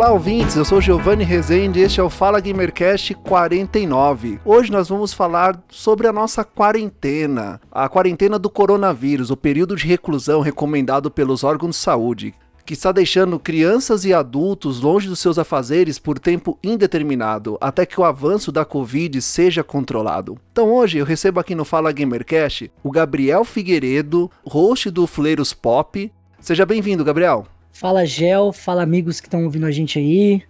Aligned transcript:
Olá, 0.00 0.12
ouvintes. 0.12 0.56
Eu 0.56 0.64
sou 0.64 0.80
Giovanni 0.80 1.24
Rezende 1.24 1.78
e 1.78 1.82
este 1.82 2.00
é 2.00 2.02
o 2.02 2.08
Fala 2.08 2.40
Gamercast 2.40 3.12
49. 3.16 4.40
Hoje 4.46 4.72
nós 4.72 4.88
vamos 4.88 5.12
falar 5.12 5.62
sobre 5.68 6.06
a 6.06 6.12
nossa 6.12 6.42
quarentena, 6.42 7.60
a 7.70 7.86
quarentena 7.86 8.38
do 8.38 8.48
coronavírus, 8.48 9.30
o 9.30 9.36
período 9.36 9.76
de 9.76 9.86
reclusão 9.86 10.40
recomendado 10.40 11.10
pelos 11.10 11.44
órgãos 11.44 11.76
de 11.76 11.82
saúde, 11.82 12.34
que 12.64 12.72
está 12.72 12.90
deixando 12.92 13.38
crianças 13.38 14.06
e 14.06 14.14
adultos 14.14 14.80
longe 14.80 15.06
dos 15.06 15.18
seus 15.18 15.38
afazeres 15.38 15.98
por 15.98 16.18
tempo 16.18 16.58
indeterminado, 16.64 17.58
até 17.60 17.84
que 17.84 18.00
o 18.00 18.04
avanço 18.04 18.50
da 18.50 18.64
Covid 18.64 19.20
seja 19.20 19.62
controlado. 19.62 20.38
Então 20.50 20.72
hoje 20.72 20.96
eu 20.96 21.04
recebo 21.04 21.40
aqui 21.40 21.54
no 21.54 21.66
Fala 21.66 21.92
Gamercast 21.92 22.72
o 22.82 22.90
Gabriel 22.90 23.44
Figueiredo, 23.44 24.30
host 24.46 24.90
do 24.90 25.06
Fleiros 25.06 25.52
Pop. 25.52 26.10
Seja 26.40 26.64
bem-vindo, 26.64 27.04
Gabriel. 27.04 27.46
Fala, 27.72 28.04
Gel. 28.04 28.52
Fala, 28.52 28.82
amigos 28.82 29.20
que 29.20 29.26
estão 29.26 29.44
ouvindo 29.44 29.66
a 29.66 29.70
gente 29.70 29.98
aí. 29.98 30.42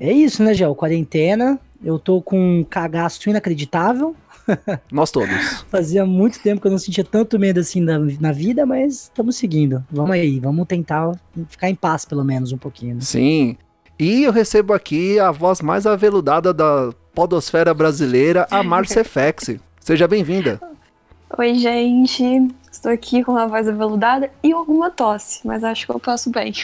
É 0.00 0.12
isso, 0.12 0.42
né, 0.42 0.54
Gel? 0.54 0.74
Quarentena. 0.74 1.58
Eu 1.82 1.98
tô 1.98 2.20
com 2.20 2.60
um 2.60 2.64
cagaço 2.64 3.28
inacreditável. 3.28 4.14
Nós 4.90 5.10
todos. 5.10 5.64
Fazia 5.68 6.04
muito 6.04 6.40
tempo 6.40 6.60
que 6.60 6.66
eu 6.66 6.70
não 6.70 6.78
sentia 6.78 7.04
tanto 7.04 7.38
medo 7.38 7.60
assim 7.60 7.80
na, 7.80 7.98
na 8.20 8.32
vida, 8.32 8.64
mas 8.64 9.04
estamos 9.04 9.36
seguindo. 9.36 9.84
Vamos 9.90 10.12
aí, 10.12 10.40
vamos 10.40 10.66
tentar 10.66 11.12
ficar 11.48 11.68
em 11.68 11.74
paz 11.74 12.04
pelo 12.04 12.24
menos 12.24 12.52
um 12.52 12.58
pouquinho. 12.58 12.96
Né? 12.96 13.00
Sim. 13.02 13.56
E 13.98 14.22
eu 14.22 14.32
recebo 14.32 14.72
aqui 14.72 15.18
a 15.18 15.30
voz 15.30 15.60
mais 15.60 15.86
aveludada 15.86 16.54
da 16.54 16.90
podosfera 17.12 17.74
brasileira, 17.74 18.46
a 18.50 18.62
Marcia 18.62 19.04
Fex. 19.04 19.56
Seja 19.80 20.06
bem-vinda. 20.06 20.60
Oi, 21.36 21.54
gente. 21.54 22.48
Estou 22.72 22.90
aqui 22.90 23.22
com 23.22 23.32
uma 23.32 23.46
voz 23.46 23.68
aveludada 23.68 24.30
e 24.42 24.52
alguma 24.52 24.90
tosse, 24.90 25.46
mas 25.46 25.62
acho 25.62 25.84
que 25.84 25.92
eu 25.92 26.00
passo 26.00 26.30
bem. 26.30 26.52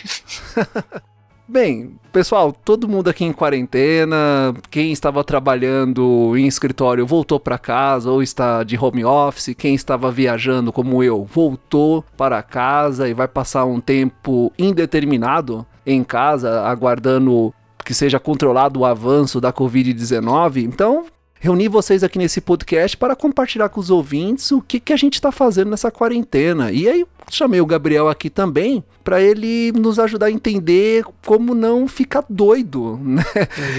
Bem, 1.47 2.01
pessoal, 2.11 2.51
todo 2.53 2.89
mundo 2.89 3.11
aqui 3.11 3.23
em 3.23 3.33
quarentena, 3.33 4.55
quem 4.71 4.93
estava 4.93 5.23
trabalhando 5.23 6.35
em 6.39 6.47
escritório 6.47 7.07
voltou 7.07 7.39
para 7.39 7.59
casa 7.59 8.11
ou 8.11 8.23
está 8.23 8.65
de 8.65 8.79
home 8.79 9.05
office, 9.05 9.55
quem 9.55 9.75
estava 9.75 10.11
viajando 10.11 10.73
como 10.73 11.03
eu 11.03 11.23
voltou 11.23 12.03
para 12.17 12.43
casa 12.43 13.07
e 13.07 13.13
vai 13.13 13.29
passar 13.29 13.67
um 13.67 13.79
tempo 13.79 14.51
indeterminado 14.59 15.67
em 15.85 16.03
casa 16.03 16.63
aguardando 16.63 17.53
que 17.85 17.93
seja 17.93 18.19
controlado 18.19 18.81
o 18.81 18.87
avanço 18.87 19.39
da 19.39 19.53
Covid-19. 19.53 20.65
Então, 20.65 21.05
reunir 21.45 21.69
vocês 21.69 22.03
aqui 22.03 22.19
nesse 22.19 22.41
podcast 22.41 22.97
para 22.97 23.15
compartilhar 23.15 23.69
com 23.69 23.79
os 23.79 23.91
ouvintes 23.91 24.51
o 24.51 24.63
que, 24.63 24.81
que 24.81 24.95
a 24.95 24.97
gente 24.97 25.15
está 25.15 25.31
fazendo 25.31 25.71
nessa 25.71 25.91
quarentena. 25.91 26.73
E 26.73 26.89
aí 26.89 27.05
chamei 27.31 27.61
o 27.61 27.67
Gabriel 27.67 28.09
aqui 28.09 28.31
também 28.31 28.83
para 29.05 29.21
ele 29.21 29.71
nos 29.73 29.99
ajudar 29.99 30.27
a 30.27 30.31
entender 30.31 31.05
como 31.27 31.55
não 31.55 31.87
ficar 31.87 32.25
doido 32.31 32.99
né? 33.03 33.23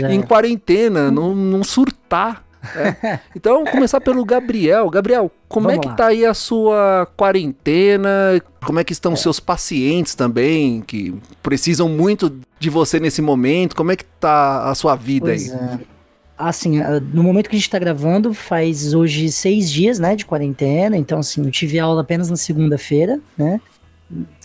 É. 0.04 0.14
em 0.14 0.22
quarentena, 0.22 1.10
não, 1.10 1.34
não 1.34 1.64
surtar. 1.64 2.44
É. 2.76 3.20
Então, 3.36 3.66
começar 3.66 4.00
pelo 4.00 4.24
Gabriel. 4.24 4.90
Gabriel, 4.90 5.32
como 5.48 5.68
Vamos 5.68 5.80
é 5.80 5.82
que 5.82 5.88
lá. 5.88 5.94
tá 5.96 6.08
aí 6.08 6.26
a 6.26 6.34
sua 6.34 7.08
quarentena? 7.18 8.10
Como 8.64 8.80
é 8.80 8.84
que 8.84 8.94
estão 8.94 9.14
é. 9.14 9.16
seus 9.16 9.40
pacientes 9.40 10.16
também, 10.16 10.82
que 10.82 11.14
precisam 11.44 11.90
muito 11.90 12.40
de 12.60 12.70
você 12.70 13.00
nesse 13.00 13.22
momento? 13.22 13.76
Como 13.76 13.92
é 13.92 13.96
que 13.96 14.06
tá 14.06 14.70
a 14.70 14.74
sua 14.74 14.96
vida 14.96 15.28
pois 15.28 15.52
aí? 15.52 15.58
É. 15.58 15.95
Assim, 16.38 16.80
no 17.14 17.24
momento 17.24 17.50
que 17.50 17.56
a 17.56 17.60
gente 17.60 17.70
tá 17.70 17.80
gravando, 17.80 18.34
faz 18.34 18.94
hoje 18.94 19.32
seis 19.32 19.72
dias, 19.72 20.00
né, 20.00 20.16
de 20.16 20.26
quarentena. 20.26 20.98
Então, 20.98 21.20
assim, 21.20 21.44
eu 21.44 21.52
tive 21.52 21.80
aula 21.80 22.02
apenas 22.02 22.30
na 22.30 22.36
segunda-feira, 22.36 23.22
né? 23.38 23.62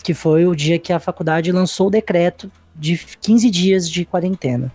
Que 0.03 0.13
foi 0.13 0.47
o 0.47 0.55
dia 0.55 0.79
que 0.79 0.93
a 0.93 0.99
faculdade 0.99 1.51
lançou 1.51 1.87
o 1.87 1.91
decreto 1.91 2.49
de 2.75 2.97
15 2.97 3.49
dias 3.49 3.89
de 3.89 4.05
quarentena. 4.05 4.71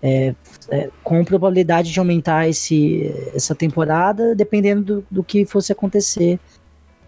É, 0.00 0.34
é, 0.68 0.90
com 1.02 1.24
probabilidade 1.24 1.90
de 1.90 1.98
aumentar 1.98 2.46
esse, 2.46 3.10
essa 3.34 3.54
temporada, 3.54 4.34
dependendo 4.34 4.82
do, 4.82 5.06
do 5.10 5.24
que 5.24 5.46
fosse 5.46 5.72
acontecer 5.72 6.38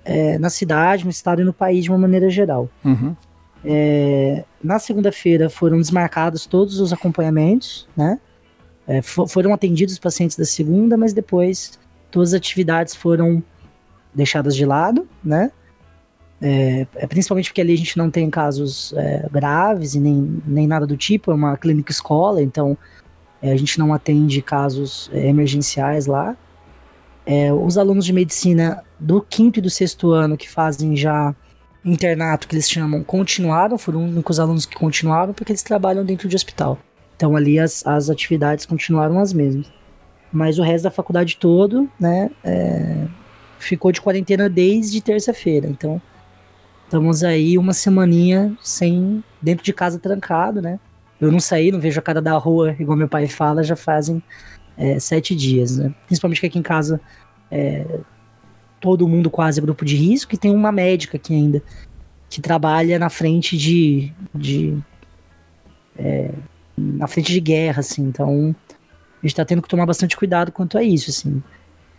é, 0.04 0.38
na 0.38 0.48
cidade, 0.48 1.04
no 1.04 1.10
estado 1.10 1.42
e 1.42 1.44
no 1.44 1.52
país 1.52 1.84
de 1.84 1.90
uma 1.90 1.98
maneira 1.98 2.30
geral. 2.30 2.70
Uhum. 2.84 3.14
É, 3.64 4.44
na 4.62 4.78
segunda-feira 4.78 5.50
foram 5.50 5.78
desmarcados 5.78 6.46
todos 6.46 6.80
os 6.80 6.92
acompanhamentos, 6.92 7.88
né? 7.96 8.18
É, 8.86 9.02
foram 9.02 9.52
atendidos 9.52 9.94
os 9.94 9.98
pacientes 9.98 10.36
da 10.36 10.44
segunda, 10.44 10.96
mas 10.96 11.12
depois 11.12 11.78
todas 12.10 12.32
as 12.32 12.38
atividades 12.38 12.94
foram 12.94 13.42
deixadas 14.14 14.54
de 14.54 14.64
lado, 14.64 15.06
né? 15.22 15.50
É, 16.40 16.86
é, 16.94 17.06
principalmente 17.06 17.50
porque 17.50 17.60
ali 17.60 17.72
a 17.72 17.76
gente 17.76 17.96
não 17.96 18.10
tem 18.10 18.28
casos 18.28 18.92
é, 18.94 19.26
graves 19.32 19.94
e 19.94 20.00
nem, 20.00 20.42
nem 20.46 20.66
nada 20.66 20.86
do 20.86 20.96
tipo, 20.96 21.30
é 21.30 21.34
uma 21.34 21.56
clínica 21.56 21.90
escola, 21.90 22.42
então 22.42 22.76
é, 23.40 23.52
a 23.52 23.56
gente 23.56 23.78
não 23.78 23.92
atende 23.92 24.40
casos 24.42 25.10
é, 25.12 25.28
emergenciais 25.28 26.06
lá. 26.06 26.36
É, 27.24 27.52
os 27.52 27.76
alunos 27.76 28.04
de 28.04 28.12
medicina 28.12 28.84
do 29.00 29.20
quinto 29.20 29.58
e 29.58 29.62
do 29.62 29.70
sexto 29.70 30.12
ano 30.12 30.36
que 30.36 30.48
fazem 30.48 30.96
já 30.96 31.34
internato, 31.84 32.46
que 32.46 32.54
eles 32.54 32.68
chamam, 32.68 33.02
continuaram, 33.02 33.78
foram 33.78 34.04
os 34.04 34.10
únicos 34.12 34.40
alunos 34.40 34.66
que 34.66 34.76
continuaram 34.76 35.32
porque 35.32 35.52
eles 35.52 35.62
trabalham 35.62 36.04
dentro 36.04 36.28
de 36.28 36.36
hospital. 36.36 36.78
Então 37.16 37.34
ali 37.34 37.58
as, 37.58 37.86
as 37.86 38.10
atividades 38.10 38.66
continuaram 38.66 39.18
as 39.18 39.32
mesmas. 39.32 39.70
Mas 40.32 40.58
o 40.58 40.62
resto 40.62 40.84
da 40.84 40.90
faculdade 40.90 41.36
todo, 41.36 41.88
né, 41.98 42.30
é, 42.44 43.06
ficou 43.58 43.90
de 43.90 44.00
quarentena 44.00 44.48
desde 44.48 45.00
terça-feira. 45.00 45.66
Então 45.66 46.00
estamos 46.84 47.24
aí 47.24 47.56
uma 47.56 47.72
semaninha 47.72 48.56
sem 48.60 49.24
dentro 49.40 49.64
de 49.64 49.72
casa 49.72 49.98
trancado, 49.98 50.60
né? 50.60 50.78
Eu 51.20 51.32
não 51.32 51.40
saí, 51.40 51.72
não 51.72 51.80
vejo 51.80 51.98
a 51.98 52.02
cara 52.02 52.20
da 52.20 52.36
rua, 52.36 52.76
igual 52.78 52.96
meu 52.96 53.08
pai 53.08 53.26
fala, 53.26 53.64
já 53.64 53.74
fazem 53.74 54.22
é, 54.76 54.98
sete 54.98 55.34
dias, 55.34 55.78
né? 55.78 55.94
Principalmente 56.06 56.40
que 56.40 56.46
aqui 56.46 56.58
em 56.58 56.62
casa 56.62 57.00
é, 57.50 58.00
todo 58.80 59.08
mundo 59.08 59.30
quase 59.30 59.58
é 59.58 59.62
grupo 59.62 59.84
de 59.84 59.96
risco 59.96 60.34
e 60.34 60.38
tem 60.38 60.54
uma 60.54 60.70
médica 60.70 61.16
aqui 61.16 61.34
ainda 61.34 61.62
que 62.28 62.40
trabalha 62.40 62.98
na 62.98 63.08
frente 63.08 63.56
de, 63.56 64.12
de 64.34 64.76
é, 65.96 66.30
na 66.76 67.06
frente 67.06 67.32
de 67.32 67.40
guerra, 67.40 67.80
assim. 67.80 68.02
Então, 68.02 68.54
a 69.22 69.26
gente 69.26 69.36
tá 69.36 69.44
tendo 69.44 69.62
que 69.62 69.68
tomar 69.68 69.86
bastante 69.86 70.16
cuidado 70.16 70.52
quanto 70.52 70.76
a 70.76 70.82
isso, 70.82 71.10
assim. 71.10 71.42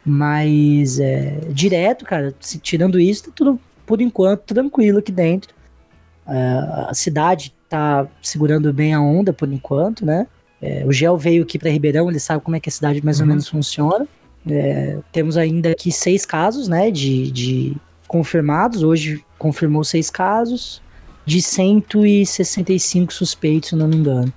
Mas, 0.05 0.99
é, 0.99 1.39
direto, 1.49 2.05
cara, 2.05 2.33
se, 2.39 2.59
tirando 2.59 2.99
isso, 2.99 3.25
tá 3.25 3.31
tudo, 3.35 3.59
por 3.85 4.01
enquanto, 4.01 4.41
tranquilo 4.43 4.99
aqui 4.99 5.11
dentro. 5.11 5.53
É, 6.27 6.87
a 6.89 6.93
cidade 6.93 7.53
tá 7.67 8.07
segurando 8.21 8.71
bem 8.71 8.93
a 8.93 9.01
onda, 9.01 9.33
por 9.33 9.51
enquanto, 9.51 10.05
né? 10.05 10.27
É, 10.61 10.83
o 10.85 10.91
Gel 10.91 11.17
veio 11.17 11.43
aqui 11.43 11.59
para 11.59 11.69
Ribeirão, 11.69 12.09
ele 12.09 12.19
sabe 12.19 12.43
como 12.43 12.55
é 12.55 12.59
que 12.59 12.69
a 12.69 12.71
cidade 12.71 13.03
mais 13.03 13.19
uhum. 13.19 13.25
ou 13.25 13.29
menos 13.29 13.47
funciona. 13.47 14.07
É, 14.49 14.97
temos 15.11 15.37
ainda 15.37 15.71
aqui 15.71 15.91
seis 15.91 16.25
casos, 16.25 16.67
né, 16.67 16.89
de, 16.89 17.31
de 17.31 17.77
confirmados. 18.07 18.83
Hoje 18.83 19.23
confirmou 19.37 19.83
seis 19.83 20.09
casos, 20.09 20.81
de 21.25 21.41
165 21.41 23.13
suspeitos, 23.13 23.69
se 23.69 23.75
não 23.75 23.87
me 23.87 23.97
engano. 23.97 24.33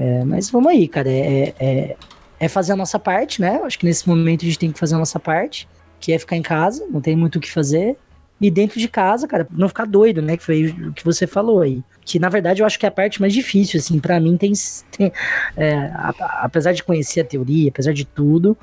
É, 0.00 0.24
mas 0.24 0.48
vamos 0.48 0.70
aí, 0.70 0.88
cara. 0.88 1.10
É, 1.10 1.54
é, 1.60 1.96
é, 2.40 2.48
fazer 2.48 2.72
a 2.72 2.76
nossa 2.76 2.98
parte, 2.98 3.38
né? 3.38 3.60
Acho 3.62 3.78
que 3.78 3.84
nesse 3.84 4.08
momento 4.08 4.42
a 4.42 4.46
gente 4.46 4.58
tem 4.58 4.72
que 4.72 4.78
fazer 4.78 4.94
a 4.94 4.98
nossa 4.98 5.20
parte, 5.20 5.68
que 6.00 6.10
é 6.10 6.18
ficar 6.18 6.36
em 6.36 6.42
casa, 6.42 6.86
não 6.90 7.02
tem 7.02 7.14
muito 7.14 7.36
o 7.36 7.40
que 7.40 7.50
fazer. 7.50 7.98
E 8.40 8.50
dentro 8.50 8.80
de 8.80 8.88
casa, 8.88 9.28
cara, 9.28 9.46
não 9.50 9.68
ficar 9.68 9.84
doido, 9.84 10.22
né? 10.22 10.38
Que 10.38 10.42
foi 10.42 10.68
o 10.68 10.94
que 10.94 11.04
você 11.04 11.26
falou 11.26 11.60
aí. 11.60 11.84
Que 12.02 12.18
na 12.18 12.30
verdade 12.30 12.62
eu 12.62 12.66
acho 12.66 12.78
que 12.78 12.86
é 12.86 12.88
a 12.88 12.92
parte 12.92 13.20
mais 13.20 13.34
difícil, 13.34 13.78
assim, 13.78 14.00
para 14.00 14.18
mim 14.18 14.38
tem. 14.38 14.52
tem 14.96 15.12
é, 15.54 15.92
apesar 16.40 16.72
de 16.72 16.82
conhecer 16.82 17.20
a 17.20 17.24
teoria, 17.24 17.68
apesar 17.68 17.92
de 17.92 18.06
tudo, 18.06 18.56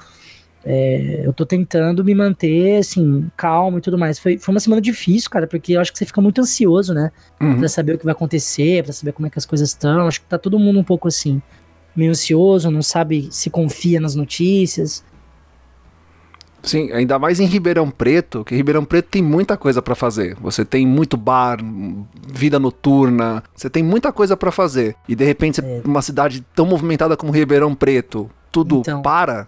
é, 0.69 1.21
eu 1.23 1.31
tô 1.31 1.45
tentando 1.45 2.03
me 2.03 2.13
manter, 2.13 2.79
assim, 2.79 3.31
calmo 3.37 3.77
e 3.77 3.81
tudo 3.81 3.97
mais. 3.97 4.19
Foi, 4.19 4.37
foi 4.37 4.53
uma 4.53 4.59
semana 4.59 4.81
difícil, 4.81 5.29
cara, 5.29 5.47
porque 5.47 5.73
eu 5.73 5.79
acho 5.79 5.93
que 5.93 5.97
você 5.97 6.05
fica 6.05 6.19
muito 6.19 6.41
ansioso, 6.41 6.93
né? 6.93 7.09
Uhum. 7.39 7.59
Pra 7.59 7.69
saber 7.69 7.95
o 7.95 7.97
que 7.97 8.03
vai 8.03 8.11
acontecer, 8.11 8.83
pra 8.83 8.91
saber 8.91 9.13
como 9.13 9.27
é 9.27 9.29
que 9.29 9.39
as 9.39 9.45
coisas 9.45 9.69
estão. 9.69 10.05
Acho 10.05 10.19
que 10.19 10.27
tá 10.27 10.37
todo 10.37 10.59
mundo 10.59 10.77
um 10.77 10.83
pouco 10.83 11.07
assim, 11.07 11.41
meio 11.95 12.11
ansioso, 12.11 12.69
não 12.69 12.81
sabe 12.81 13.29
se 13.31 13.49
confia 13.49 14.01
nas 14.01 14.13
notícias. 14.13 15.05
Sim, 16.63 16.91
ainda 16.91 17.17
mais 17.17 17.39
em 17.39 17.45
Ribeirão 17.45 17.89
Preto, 17.89 18.43
que 18.43 18.53
Ribeirão 18.53 18.83
Preto 18.83 19.07
tem 19.07 19.23
muita 19.23 19.55
coisa 19.55 19.81
para 19.81 19.95
fazer. 19.95 20.35
Você 20.41 20.65
tem 20.65 20.85
muito 20.85 21.15
bar, 21.15 21.59
vida 22.27 22.59
noturna, 22.59 23.41
você 23.55 23.69
tem 23.69 23.81
muita 23.81 24.11
coisa 24.11 24.35
para 24.35 24.51
fazer. 24.51 24.97
E 25.07 25.15
de 25.15 25.23
repente, 25.23 25.61
é. 25.61 25.81
uma 25.85 26.01
cidade 26.01 26.43
tão 26.53 26.65
movimentada 26.65 27.15
como 27.15 27.31
Ribeirão 27.31 27.73
Preto, 27.73 28.29
tudo 28.51 28.79
então, 28.79 29.01
para, 29.01 29.47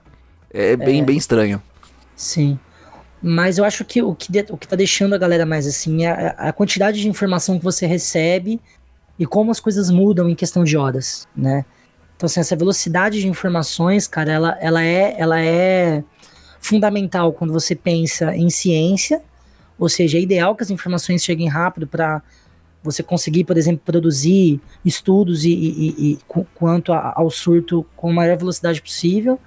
é 0.53 0.75
bem, 0.75 1.01
é. 1.01 1.03
bem 1.03 1.17
estranho. 1.17 1.61
Sim. 2.15 2.59
Mas 3.21 3.57
eu 3.57 3.65
acho 3.65 3.83
que 3.83 4.01
o 4.01 4.15
que, 4.15 4.31
de, 4.31 4.45
o 4.49 4.57
que 4.57 4.67
tá 4.67 4.75
deixando 4.75 5.13
a 5.13 5.17
galera 5.17 5.45
mais 5.45 5.67
assim 5.67 6.05
é 6.05 6.11
a, 6.11 6.49
a 6.49 6.53
quantidade 6.53 7.01
de 7.01 7.07
informação 7.07 7.57
que 7.57 7.63
você 7.63 7.85
recebe 7.85 8.59
e 9.17 9.25
como 9.25 9.51
as 9.51 9.59
coisas 9.59 9.89
mudam 9.89 10.29
em 10.29 10.35
questão 10.35 10.63
de 10.63 10.77
horas, 10.77 11.27
né? 11.35 11.65
Então, 12.15 12.27
assim, 12.27 12.39
essa 12.39 12.55
velocidade 12.55 13.21
de 13.21 13.27
informações, 13.27 14.07
cara, 14.07 14.31
ela, 14.31 14.57
ela 14.59 14.83
é, 14.83 15.15
ela 15.17 15.39
é 15.39 16.03
fundamental 16.59 17.31
quando 17.31 17.53
você 17.53 17.75
pensa 17.75 18.35
em 18.35 18.49
ciência, 18.49 19.21
ou 19.77 19.87
seja, 19.87 20.17
é 20.17 20.21
ideal 20.21 20.55
que 20.55 20.63
as 20.63 20.69
informações 20.69 21.23
cheguem 21.23 21.47
rápido 21.47 21.87
para 21.87 22.21
você 22.83 23.03
conseguir, 23.03 23.45
por 23.45 23.57
exemplo, 23.57 23.81
produzir 23.85 24.59
estudos 24.83 25.45
e, 25.45 25.51
e, 25.51 26.11
e 26.11 26.19
quanto 26.55 26.91
a, 26.91 27.13
ao 27.15 27.29
surto 27.29 27.85
com 27.95 28.09
a 28.09 28.13
maior 28.13 28.37
velocidade 28.37 28.81
possível. 28.81 29.39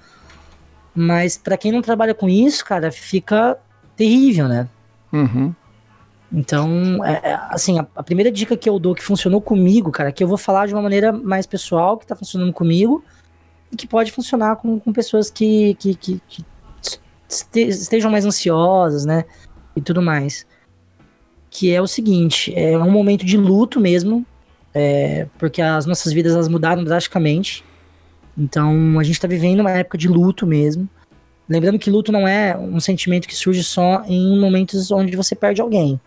Mas 0.94 1.38
para 1.38 1.56
quem 1.56 1.72
não 1.72 1.82
trabalha 1.82 2.14
com 2.14 2.28
isso, 2.28 2.64
cara, 2.64 2.90
fica 2.90 3.58
terrível, 3.96 4.48
né? 4.48 4.68
Uhum. 5.12 5.54
Então, 6.32 7.04
é, 7.04 7.30
é, 7.30 7.40
assim, 7.50 7.78
a, 7.78 7.86
a, 7.94 8.02
primeira 8.02 8.30
dica 8.30 8.56
que 8.56 8.68
eu 8.68 8.78
dou 8.78 8.94
que 8.94 9.02
funcionou 9.02 9.40
comigo, 9.40 9.90
cara, 9.90 10.10
que 10.10 10.24
eu 10.24 10.28
vou 10.28 10.38
falar 10.38 10.66
de 10.66 10.72
uma 10.72 10.82
maneira 10.82 11.12
mais 11.12 11.46
pessoal, 11.46 11.98
que 11.98 12.06
tá 12.06 12.16
funcionando 12.16 12.52
comigo, 12.52 13.04
e 13.70 13.76
que 13.76 13.86
pode 13.86 14.10
funcionar 14.10 14.56
com, 14.56 14.80
com 14.80 14.92
pessoas 14.92 15.30
que, 15.30 15.74
que, 15.74 15.94
que, 15.94 16.22
que 16.26 16.44
estejam 17.28 18.10
mais 18.10 18.24
ansiosas, 18.24 19.04
né? 19.04 19.24
E 19.76 19.80
tudo 19.80 20.00
mais. 20.00 20.46
Que 21.50 21.74
é 21.74 21.80
o 21.82 21.86
seguinte, 21.86 22.52
é 22.54 22.78
um 22.78 22.90
momento 22.90 23.26
de 23.26 23.36
luto 23.36 23.78
mesmo, 23.78 24.24
é, 24.72 25.26
porque 25.38 25.60
as 25.60 25.84
nossas 25.84 26.12
vidas 26.12 26.32
elas 26.32 26.48
mudaram 26.48 26.82
drasticamente. 26.82 27.62
Então 28.36 28.98
a 28.98 29.02
gente 29.02 29.14
está 29.14 29.28
vivendo 29.28 29.60
uma 29.60 29.70
época 29.70 29.98
de 29.98 30.08
luto 30.08 30.46
mesmo. 30.46 30.88
Lembrando 31.48 31.78
que 31.78 31.90
luto 31.90 32.12
não 32.12 32.26
é 32.26 32.56
um 32.56 32.80
sentimento 32.80 33.28
que 33.28 33.34
surge 33.34 33.62
só 33.62 34.02
em 34.06 34.40
momentos 34.40 34.90
onde 34.90 35.16
você 35.16 35.34
perde 35.34 35.60
alguém. 35.60 36.00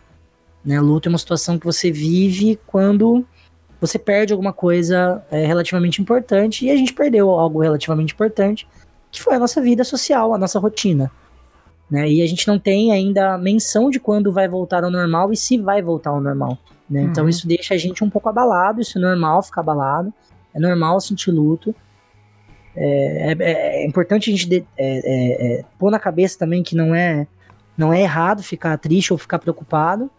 Né? 0.64 0.80
Luto 0.80 1.08
é 1.08 1.12
uma 1.12 1.18
situação 1.18 1.60
que 1.60 1.66
você 1.66 1.92
vive 1.92 2.60
quando 2.66 3.26
você 3.80 4.00
perde 4.00 4.34
alguma 4.34 4.54
coisa 4.54 5.24
é, 5.30 5.46
relativamente 5.46 6.02
importante 6.02 6.66
e 6.66 6.72
a 6.72 6.76
gente 6.76 6.94
perdeu 6.94 7.30
algo 7.30 7.62
relativamente 7.62 8.14
importante 8.14 8.68
que 9.12 9.22
foi 9.22 9.36
a 9.36 9.40
nossa 9.40 9.62
vida 9.62 9.84
social, 9.84 10.34
a 10.34 10.38
nossa 10.38 10.60
rotina. 10.60 11.12
Né? 11.90 12.10
E 12.10 12.22
a 12.22 12.26
gente 12.26 12.48
não 12.48 12.58
tem 12.58 12.92
ainda 12.92 13.38
menção 13.38 13.90
de 13.90 14.00
quando 14.00 14.32
vai 14.32 14.48
voltar 14.48 14.84
ao 14.84 14.90
normal 14.90 15.32
e 15.32 15.38
se 15.38 15.58
vai 15.58 15.82
voltar 15.82 16.10
ao 16.10 16.20
normal. 16.20 16.58
Né? 16.90 17.02
Então, 17.02 17.04
uhum. 17.04 17.10
Então 17.12 17.30
isso 17.30 17.48
deixa 17.48 17.74
a 17.74 17.78
gente 17.78 18.04
um 18.04 18.10
pouco 18.10 18.28
abalado, 18.28 18.82
isso 18.82 18.98
é 18.98 19.02
normal 19.02 19.44
ficar 19.44 19.62
abalado, 19.62 20.14
é 20.54 20.60
normal 20.60 21.00
sentir 21.00 21.32
luto. 21.32 21.76
É, 22.76 23.36
é, 23.40 23.82
é 23.84 23.86
importante 23.86 24.30
a 24.30 24.34
gente 24.34 24.48
de, 24.48 24.66
é, 24.78 24.98
é, 24.98 25.60
é, 25.60 25.66
pôr 25.80 25.90
na 25.90 26.00
cabeça 26.00 26.38
também 26.38 26.62
que 26.62 26.76
não 26.76 26.94
é, 26.94 27.28
não 27.78 27.94
é 27.94 28.02
errado 28.02 28.44
ficar 28.44 28.78
triste 28.78 29.14
ou 29.14 29.18
ficar 29.18 29.40
preocupado, 29.40 30.10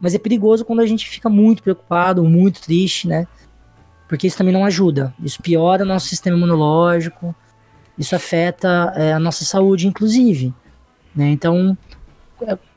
mas 0.00 0.14
é 0.14 0.18
perigoso 0.18 0.64
quando 0.64 0.80
a 0.80 0.86
gente 0.86 1.08
fica 1.08 1.28
muito 1.28 1.62
preocupado 1.62 2.22
ou 2.22 2.28
muito 2.28 2.60
triste, 2.60 3.08
né? 3.08 3.26
Porque 4.08 4.26
isso 4.26 4.36
também 4.36 4.52
não 4.52 4.64
ajuda. 4.64 5.14
Isso 5.22 5.42
piora 5.42 5.82
o 5.82 5.86
nosso 5.86 6.06
sistema 6.06 6.36
imunológico, 6.36 7.34
isso 7.98 8.14
afeta 8.14 8.92
é, 8.96 9.12
a 9.12 9.18
nossa 9.18 9.44
saúde, 9.44 9.86
inclusive. 9.86 10.52
Né? 11.14 11.30
Então, 11.30 11.76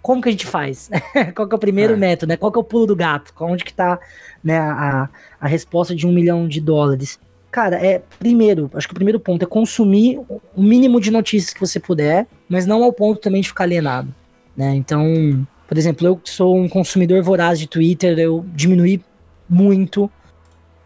como 0.01 0.22
que 0.22 0.30
a 0.30 0.31
gente 0.31 0.45
faz? 0.45 0.90
Qual 1.36 1.48
que 1.48 1.54
é 1.54 1.57
o 1.57 1.60
primeiro 1.60 1.94
é. 1.94 1.98
método? 1.98 2.30
Né? 2.30 2.38
Qual 2.38 2.51
que 2.51 2.57
é 2.57 2.62
o 2.62 2.63
pulo 2.63 2.86
do 2.86 2.95
gato? 2.95 3.33
Onde 3.42 3.63
que 3.63 3.74
tá 3.74 4.00
né, 4.44 4.57
a, 4.57 5.10
a 5.40 5.48
resposta 5.48 5.95
de 5.95 6.07
um 6.07 6.12
milhão 6.12 6.48
de 6.48 6.62
dólares? 6.62 7.19
Cara, 7.51 7.77
é 7.77 8.01
primeiro, 8.19 8.69
acho 8.73 8.88
que 8.88 8.94
o 8.94 8.95
primeiro 8.95 9.19
ponto 9.19 9.44
é 9.44 9.45
consumir 9.45 10.19
o 10.55 10.61
mínimo 10.61 10.99
de 10.99 11.09
notícias 11.09 11.53
que 11.53 11.59
você 11.59 11.79
puder, 11.79 12.27
mas 12.47 12.65
não 12.65 12.83
ao 12.83 12.91
ponto 12.91 13.19
também 13.19 13.41
de 13.41 13.47
ficar 13.47 13.63
alienado. 13.63 14.13
Né? 14.55 14.75
Então, 14.75 15.47
por 15.67 15.77
exemplo, 15.77 16.05
eu 16.05 16.21
sou 16.23 16.57
um 16.57 16.67
consumidor 16.67 17.21
voraz 17.23 17.57
de 17.59 17.67
Twitter, 17.67 18.17
eu 18.19 18.45
diminuí 18.53 19.01
muito 19.49 20.11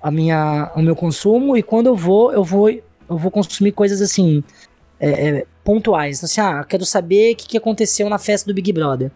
a 0.02 0.12
minha, 0.12 0.72
o 0.76 0.82
meu 0.82 0.96
consumo 0.96 1.58
e 1.58 1.64
quando 1.64 1.88
eu 1.88 1.96
vou, 1.96 2.32
eu 2.32 2.44
vou 2.44 2.70
eu 3.12 3.18
vou 3.18 3.30
consumir 3.30 3.74
coisas 3.74 4.02
assim, 4.02 4.42
é, 4.98 5.10
é, 5.10 5.46
pontuais. 5.66 6.24
Assim, 6.24 6.40
ah, 6.40 6.64
quero 6.64 6.86
saber 6.86 7.34
o 7.34 7.36
que, 7.36 7.48
que 7.48 7.58
aconteceu 7.58 8.10
na 8.10 8.18
festa 8.18 8.48
do 8.48 8.54
Big 8.54 8.72
Brother. 8.72 9.12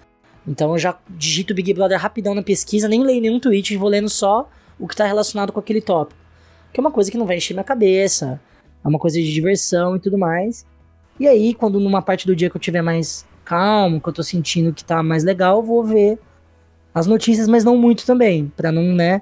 Então 0.46 0.74
eu 0.74 0.78
já 0.78 0.98
digito 1.10 1.56
Big 1.56 1.74
Brother 1.74 1.98
rapidão 1.98 2.36
na 2.36 2.44
pesquisa, 2.44 2.90
nem 2.90 3.04
leio 3.04 3.22
nenhum 3.22 3.40
tweet, 3.40 3.76
vou 3.78 3.90
lendo 3.90 4.10
só 4.10 4.50
o 4.78 4.86
que 4.88 4.94
está 4.94 5.06
relacionado 5.06 5.54
com 5.54 5.60
aquele 5.60 5.80
tópico. 5.80 6.20
Que 6.76 6.82
é 6.82 6.84
uma 6.84 6.92
coisa 6.92 7.10
que 7.10 7.18
não 7.18 7.26
vai 7.26 7.38
encher 7.38 7.54
minha 7.54 7.64
cabeça, 7.64 8.38
é 8.84 8.86
uma 8.86 9.00
coisa 9.00 9.18
de 9.18 9.34
diversão 9.34 9.96
e 9.96 10.00
tudo 10.02 10.18
mais. 10.18 10.66
E 11.18 11.26
aí, 11.26 11.54
quando 11.54 11.80
numa 11.80 12.02
parte 12.02 12.28
do 12.28 12.36
dia 12.36 12.50
que 12.50 12.58
eu 12.58 12.60
tiver 12.60 12.82
mais 12.82 13.26
calmo, 13.46 14.02
que 14.02 14.10
eu 14.10 14.12
tô 14.12 14.22
sentindo 14.22 14.74
que 14.74 14.84
tá 14.84 15.02
mais 15.02 15.24
legal, 15.24 15.60
eu 15.60 15.64
vou 15.64 15.86
ver 15.86 16.20
as 16.94 17.08
notícias, 17.08 17.48
mas 17.48 17.64
não 17.64 17.78
muito 17.78 18.06
também, 18.06 18.52
para 18.58 18.74
não, 18.74 18.94
né, 18.94 19.22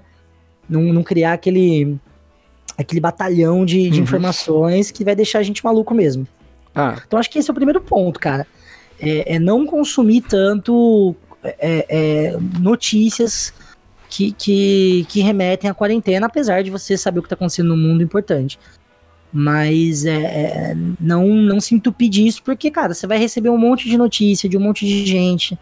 não, 0.67 0.81
não 0.81 1.03
criar 1.03 1.33
aquele 1.33 1.95
aquele 2.75 3.00
batalhão 3.00 3.63
de, 3.63 3.88
de 3.88 3.99
uhum. 3.99 4.03
informações 4.03 4.89
que 4.89 5.06
vai 5.06 5.15
deixar 5.15 5.38
a 5.38 5.44
gente 5.44 5.63
maluco 5.63 5.94
mesmo. 5.94 6.27
Ah. 6.73 6.99
Então 7.06 7.19
acho 7.19 7.29
que 7.29 7.38
esse 7.38 7.51
é 7.51 7.53
o 7.53 7.56
primeiro 7.56 7.81
ponto, 7.81 8.19
cara. 8.19 8.47
É, 8.99 9.35
é 9.35 9.39
não 9.39 9.63
consumir 9.67 10.21
tanto 10.21 11.15
é, 11.44 11.85
é, 11.88 12.38
notícias 12.59 13.53
que, 14.13 14.31
que, 14.31 15.06
que, 15.10 15.21
remetem 15.21 15.68
à 15.68 15.74
quarentena, 15.74 16.27
apesar 16.27 16.62
de 16.62 16.69
você 16.69 16.95
saber 16.95 17.18
o 17.18 17.21
que 17.24 17.25
está 17.25 17.33
acontecendo 17.33 17.69
no 17.69 17.77
mundo 17.77 18.04
importante. 18.04 18.60
Mas 19.31 20.06
é, 20.06 20.21
é, 20.21 20.77
não, 21.00 21.27
não 21.30 21.60
se 21.60 21.74
entupir 21.74 22.12
disso, 22.12 22.44
porque, 22.44 22.69
cara, 22.69 22.94
você 22.94 23.07
vai 23.07 23.18
receber 23.18 23.50
um 23.50 23.57
monte 23.57 23.89
de 23.89 23.98
notícia 23.98 24.48
de 24.48 24.56
um 24.56 24.60
monte 24.60 24.86
de 24.86 25.04
gente, 25.04 25.57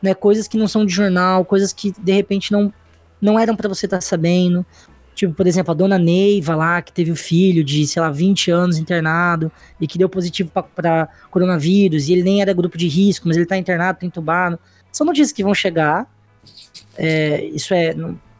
né? 0.00 0.14
Coisas 0.14 0.46
que 0.46 0.56
não 0.56 0.68
são 0.68 0.86
de 0.86 0.94
jornal, 0.94 1.44
coisas 1.44 1.72
que 1.72 1.92
de 1.98 2.12
repente 2.12 2.52
não, 2.52 2.72
não 3.20 3.36
eram 3.36 3.56
para 3.56 3.68
você 3.68 3.86
estar 3.86 3.96
tá 3.96 4.00
sabendo. 4.00 4.64
Tipo, 5.12 5.34
por 5.34 5.48
exemplo, 5.48 5.72
a 5.72 5.74
dona 5.74 5.98
Neiva 5.98 6.54
lá, 6.54 6.80
que 6.80 6.92
teve 6.92 7.10
o 7.10 7.14
um 7.14 7.16
filho 7.16 7.64
de, 7.64 7.84
sei 7.88 8.00
lá, 8.00 8.08
20 8.08 8.52
anos 8.52 8.78
internado 8.78 9.50
e 9.80 9.88
que 9.88 9.98
deu 9.98 10.08
positivo 10.08 10.52
para 10.76 11.08
coronavírus 11.28 12.08
e 12.08 12.12
ele 12.12 12.22
nem 12.22 12.40
era 12.40 12.52
grupo 12.52 12.78
de 12.78 12.86
risco, 12.86 13.26
mas 13.26 13.36
ele 13.36 13.46
tá 13.46 13.56
internado, 13.56 13.98
tá 13.98 14.06
entubado. 14.06 14.60
São 14.92 15.04
notícias 15.04 15.32
que 15.32 15.42
vão 15.42 15.54
chegar. 15.54 16.06
É, 16.96 17.44
isso 17.44 17.74
é. 17.74 17.94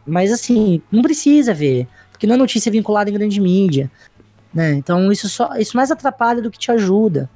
Mas 0.05 0.31
assim, 0.31 0.81
não 0.91 1.01
precisa 1.01 1.53
ver. 1.53 1.87
Porque 2.11 2.25
não 2.25 2.35
é 2.35 2.37
notícia 2.37 2.71
vinculada 2.71 3.09
em 3.09 3.13
grande 3.13 3.39
mídia. 3.39 3.91
Né? 4.53 4.73
Então 4.73 5.11
isso 5.11 5.29
só 5.29 5.55
isso 5.57 5.77
mais 5.77 5.91
atrapalha 5.91 6.41
do 6.41 6.49
que 6.49 6.57
te 6.57 6.71
ajuda. 6.71 7.29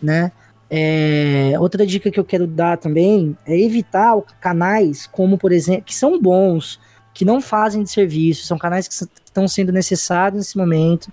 Né? 0.00 0.30
É, 0.70 1.54
outra 1.58 1.86
dica 1.86 2.10
que 2.10 2.18
eu 2.18 2.24
quero 2.24 2.46
dar 2.46 2.76
também 2.76 3.36
é 3.46 3.58
evitar 3.58 4.20
canais 4.40 5.06
como, 5.06 5.38
por 5.38 5.52
exemplo, 5.52 5.84
que 5.84 5.94
são 5.94 6.20
bons 6.20 6.80
que 7.12 7.24
não 7.24 7.40
fazem 7.40 7.84
de 7.84 7.90
serviço, 7.90 8.44
são 8.44 8.58
canais 8.58 8.88
que 8.88 8.94
estão 8.94 9.46
sendo 9.46 9.70
necessários 9.70 10.38
nesse 10.38 10.58
momento. 10.58 11.12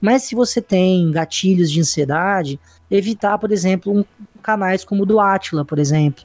Mas 0.00 0.22
se 0.22 0.34
você 0.34 0.60
tem 0.60 1.10
gatilhos 1.10 1.70
de 1.70 1.80
ansiedade, 1.80 2.58
evitar, 2.90 3.38
por 3.38 3.52
exemplo, 3.52 3.92
um, 3.92 4.04
canais 4.42 4.84
como 4.84 5.02
o 5.02 5.06
do 5.06 5.20
Atila, 5.20 5.64
por 5.64 5.78
exemplo. 5.78 6.24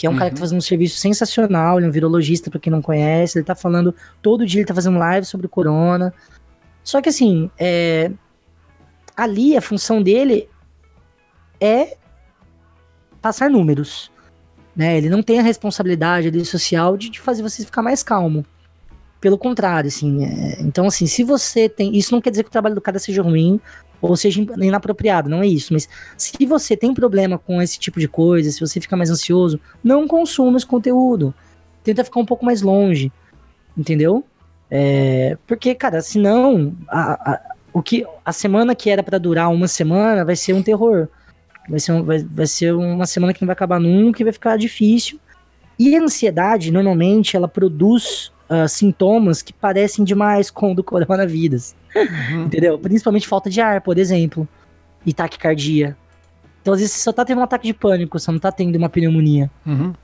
Que 0.00 0.06
é 0.06 0.08
um 0.08 0.14
uhum. 0.14 0.18
cara 0.18 0.30
que 0.30 0.36
tá 0.36 0.40
uhum. 0.40 0.46
fazendo 0.46 0.58
um 0.58 0.62
serviço 0.62 0.96
sensacional, 0.96 1.76
ele 1.76 1.84
é 1.84 1.88
um 1.90 1.92
virologista, 1.92 2.50
para 2.50 2.58
quem 2.58 2.72
não 2.72 2.80
conhece, 2.80 3.36
ele 3.36 3.44
tá 3.44 3.54
falando, 3.54 3.94
todo 4.22 4.46
dia 4.46 4.62
ele 4.62 4.66
tá 4.66 4.74
fazendo 4.74 4.98
live 4.98 5.26
sobre 5.26 5.44
o 5.44 5.50
corona. 5.50 6.14
Só 6.82 7.02
que 7.02 7.10
assim, 7.10 7.50
é, 7.58 8.10
ali 9.14 9.54
a 9.54 9.60
função 9.60 10.02
dele 10.02 10.48
é 11.60 11.98
passar 13.20 13.50
números. 13.50 14.10
Né? 14.74 14.96
Ele 14.96 15.10
não 15.10 15.22
tem 15.22 15.38
a 15.38 15.42
responsabilidade 15.42 16.28
ali, 16.28 16.46
social 16.46 16.96
de, 16.96 17.10
de 17.10 17.20
fazer 17.20 17.42
você 17.42 17.62
ficar 17.62 17.82
mais 17.82 18.02
calmo. 18.02 18.46
Pelo 19.20 19.36
contrário, 19.36 19.88
assim. 19.88 20.24
É... 20.24 20.60
Então, 20.62 20.86
assim, 20.86 21.06
se 21.06 21.22
você 21.22 21.68
tem. 21.68 21.96
Isso 21.96 22.12
não 22.12 22.20
quer 22.20 22.30
dizer 22.30 22.42
que 22.42 22.48
o 22.48 22.52
trabalho 22.52 22.74
do 22.74 22.80
cara 22.80 22.98
seja 22.98 23.22
ruim 23.22 23.60
ou 24.00 24.16
seja 24.16 24.40
inapropriado, 24.40 25.28
não 25.28 25.42
é 25.42 25.46
isso. 25.46 25.74
Mas 25.74 25.86
se 26.16 26.46
você 26.46 26.74
tem 26.74 26.94
problema 26.94 27.38
com 27.38 27.60
esse 27.60 27.78
tipo 27.78 28.00
de 28.00 28.08
coisa, 28.08 28.50
se 28.50 28.58
você 28.58 28.80
fica 28.80 28.96
mais 28.96 29.10
ansioso, 29.10 29.60
não 29.84 30.08
consuma 30.08 30.56
esse 30.56 30.66
conteúdo. 30.66 31.34
Tenta 31.84 32.02
ficar 32.02 32.20
um 32.20 32.24
pouco 32.24 32.44
mais 32.44 32.62
longe. 32.62 33.12
Entendeu? 33.76 34.24
É... 34.70 35.36
Porque, 35.46 35.74
cara, 35.74 36.00
senão. 36.00 36.74
A, 36.88 37.32
a, 37.32 37.40
o 37.72 37.82
que, 37.82 38.04
a 38.24 38.32
semana 38.32 38.74
que 38.74 38.90
era 38.90 39.02
para 39.02 39.18
durar 39.18 39.50
uma 39.50 39.68
semana 39.68 40.24
vai 40.24 40.34
ser 40.34 40.54
um 40.54 40.62
terror. 40.62 41.08
Vai 41.68 41.78
ser, 41.78 41.92
um, 41.92 42.02
vai, 42.02 42.18
vai 42.18 42.46
ser 42.46 42.74
uma 42.74 43.06
semana 43.06 43.32
que 43.32 43.42
não 43.42 43.46
vai 43.46 43.52
acabar 43.52 43.78
nunca 43.78 44.22
e 44.22 44.24
vai 44.24 44.32
ficar 44.32 44.56
difícil. 44.56 45.20
E 45.78 45.94
a 45.94 46.02
ansiedade, 46.02 46.70
normalmente, 46.70 47.36
ela 47.36 47.46
produz 47.46 48.32
uh, 48.50 48.68
sintomas 48.68 49.40
que 49.40 49.52
parecem 49.52 50.04
demais 50.04 50.50
com 50.52 50.72
o 50.72 50.74
do 50.74 50.82
coronavírus. 50.82 51.74
Uhum. 51.94 52.44
Entendeu? 52.44 52.78
Principalmente 52.78 53.28
falta 53.28 53.48
de 53.48 53.60
ar, 53.60 53.80
por 53.80 53.96
exemplo. 53.96 54.46
E 55.06 55.14
taquicardia. 55.14 55.96
Então, 56.60 56.74
às 56.74 56.80
vezes, 56.80 56.94
você 56.94 57.04
só 57.04 57.12
tá 57.12 57.24
tendo 57.24 57.40
um 57.40 57.44
ataque 57.44 57.68
de 57.68 57.72
pânico, 57.72 58.18
você 58.18 58.30
não 58.30 58.38
tá 58.38 58.52
tendo 58.52 58.76
uma 58.76 58.88
pneumonia. 58.88 59.50
Uhum. 59.64 59.94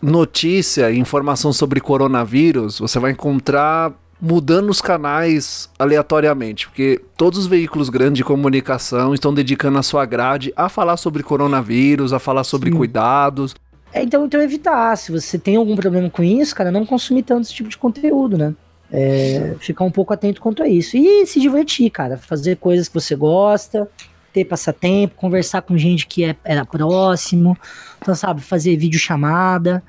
Notícia, 0.00 0.90
informação 0.90 1.52
sobre 1.52 1.78
coronavírus, 1.78 2.78
você 2.78 2.98
vai 2.98 3.10
encontrar 3.10 3.92
mudando 4.20 4.70
os 4.70 4.80
canais 4.80 5.70
aleatoriamente, 5.78 6.68
porque 6.68 7.02
todos 7.16 7.38
os 7.38 7.46
veículos 7.46 7.88
grandes 7.88 8.18
de 8.18 8.24
comunicação 8.24 9.14
estão 9.14 9.32
dedicando 9.32 9.78
a 9.78 9.82
sua 9.82 10.04
grade 10.04 10.52
a 10.56 10.68
falar 10.68 10.96
sobre 10.96 11.22
coronavírus, 11.22 12.12
a 12.12 12.18
falar 12.18 12.44
sobre 12.44 12.70
Sim. 12.70 12.76
cuidados. 12.76 13.54
É, 13.92 14.02
então, 14.02 14.24
então 14.24 14.40
evitar. 14.40 14.96
Se 14.96 15.10
você 15.10 15.38
tem 15.38 15.56
algum 15.56 15.76
problema 15.76 16.08
com 16.08 16.22
isso, 16.22 16.54
cara, 16.54 16.70
não 16.70 16.86
consumir 16.86 17.22
tanto 17.22 17.42
esse 17.42 17.54
tipo 17.54 17.68
de 17.68 17.78
conteúdo, 17.78 18.36
né? 18.38 18.54
É, 18.92 19.54
ficar 19.60 19.84
um 19.84 19.90
pouco 19.90 20.12
atento 20.12 20.40
quanto 20.40 20.62
a 20.62 20.68
isso. 20.68 20.96
E 20.96 21.26
se 21.26 21.40
divertir, 21.40 21.90
cara. 21.90 22.16
Fazer 22.16 22.56
coisas 22.56 22.88
que 22.88 22.94
você 22.94 23.14
gosta, 23.14 23.88
ter 24.32 24.44
passatempo, 24.44 25.14
conversar 25.16 25.62
com 25.62 25.76
gente 25.76 26.06
que 26.06 26.24
é, 26.24 26.36
era 26.44 26.64
próximo. 26.64 27.56
Então, 28.00 28.14
sabe, 28.14 28.40
fazer 28.40 28.76
videochamada. 28.76 29.82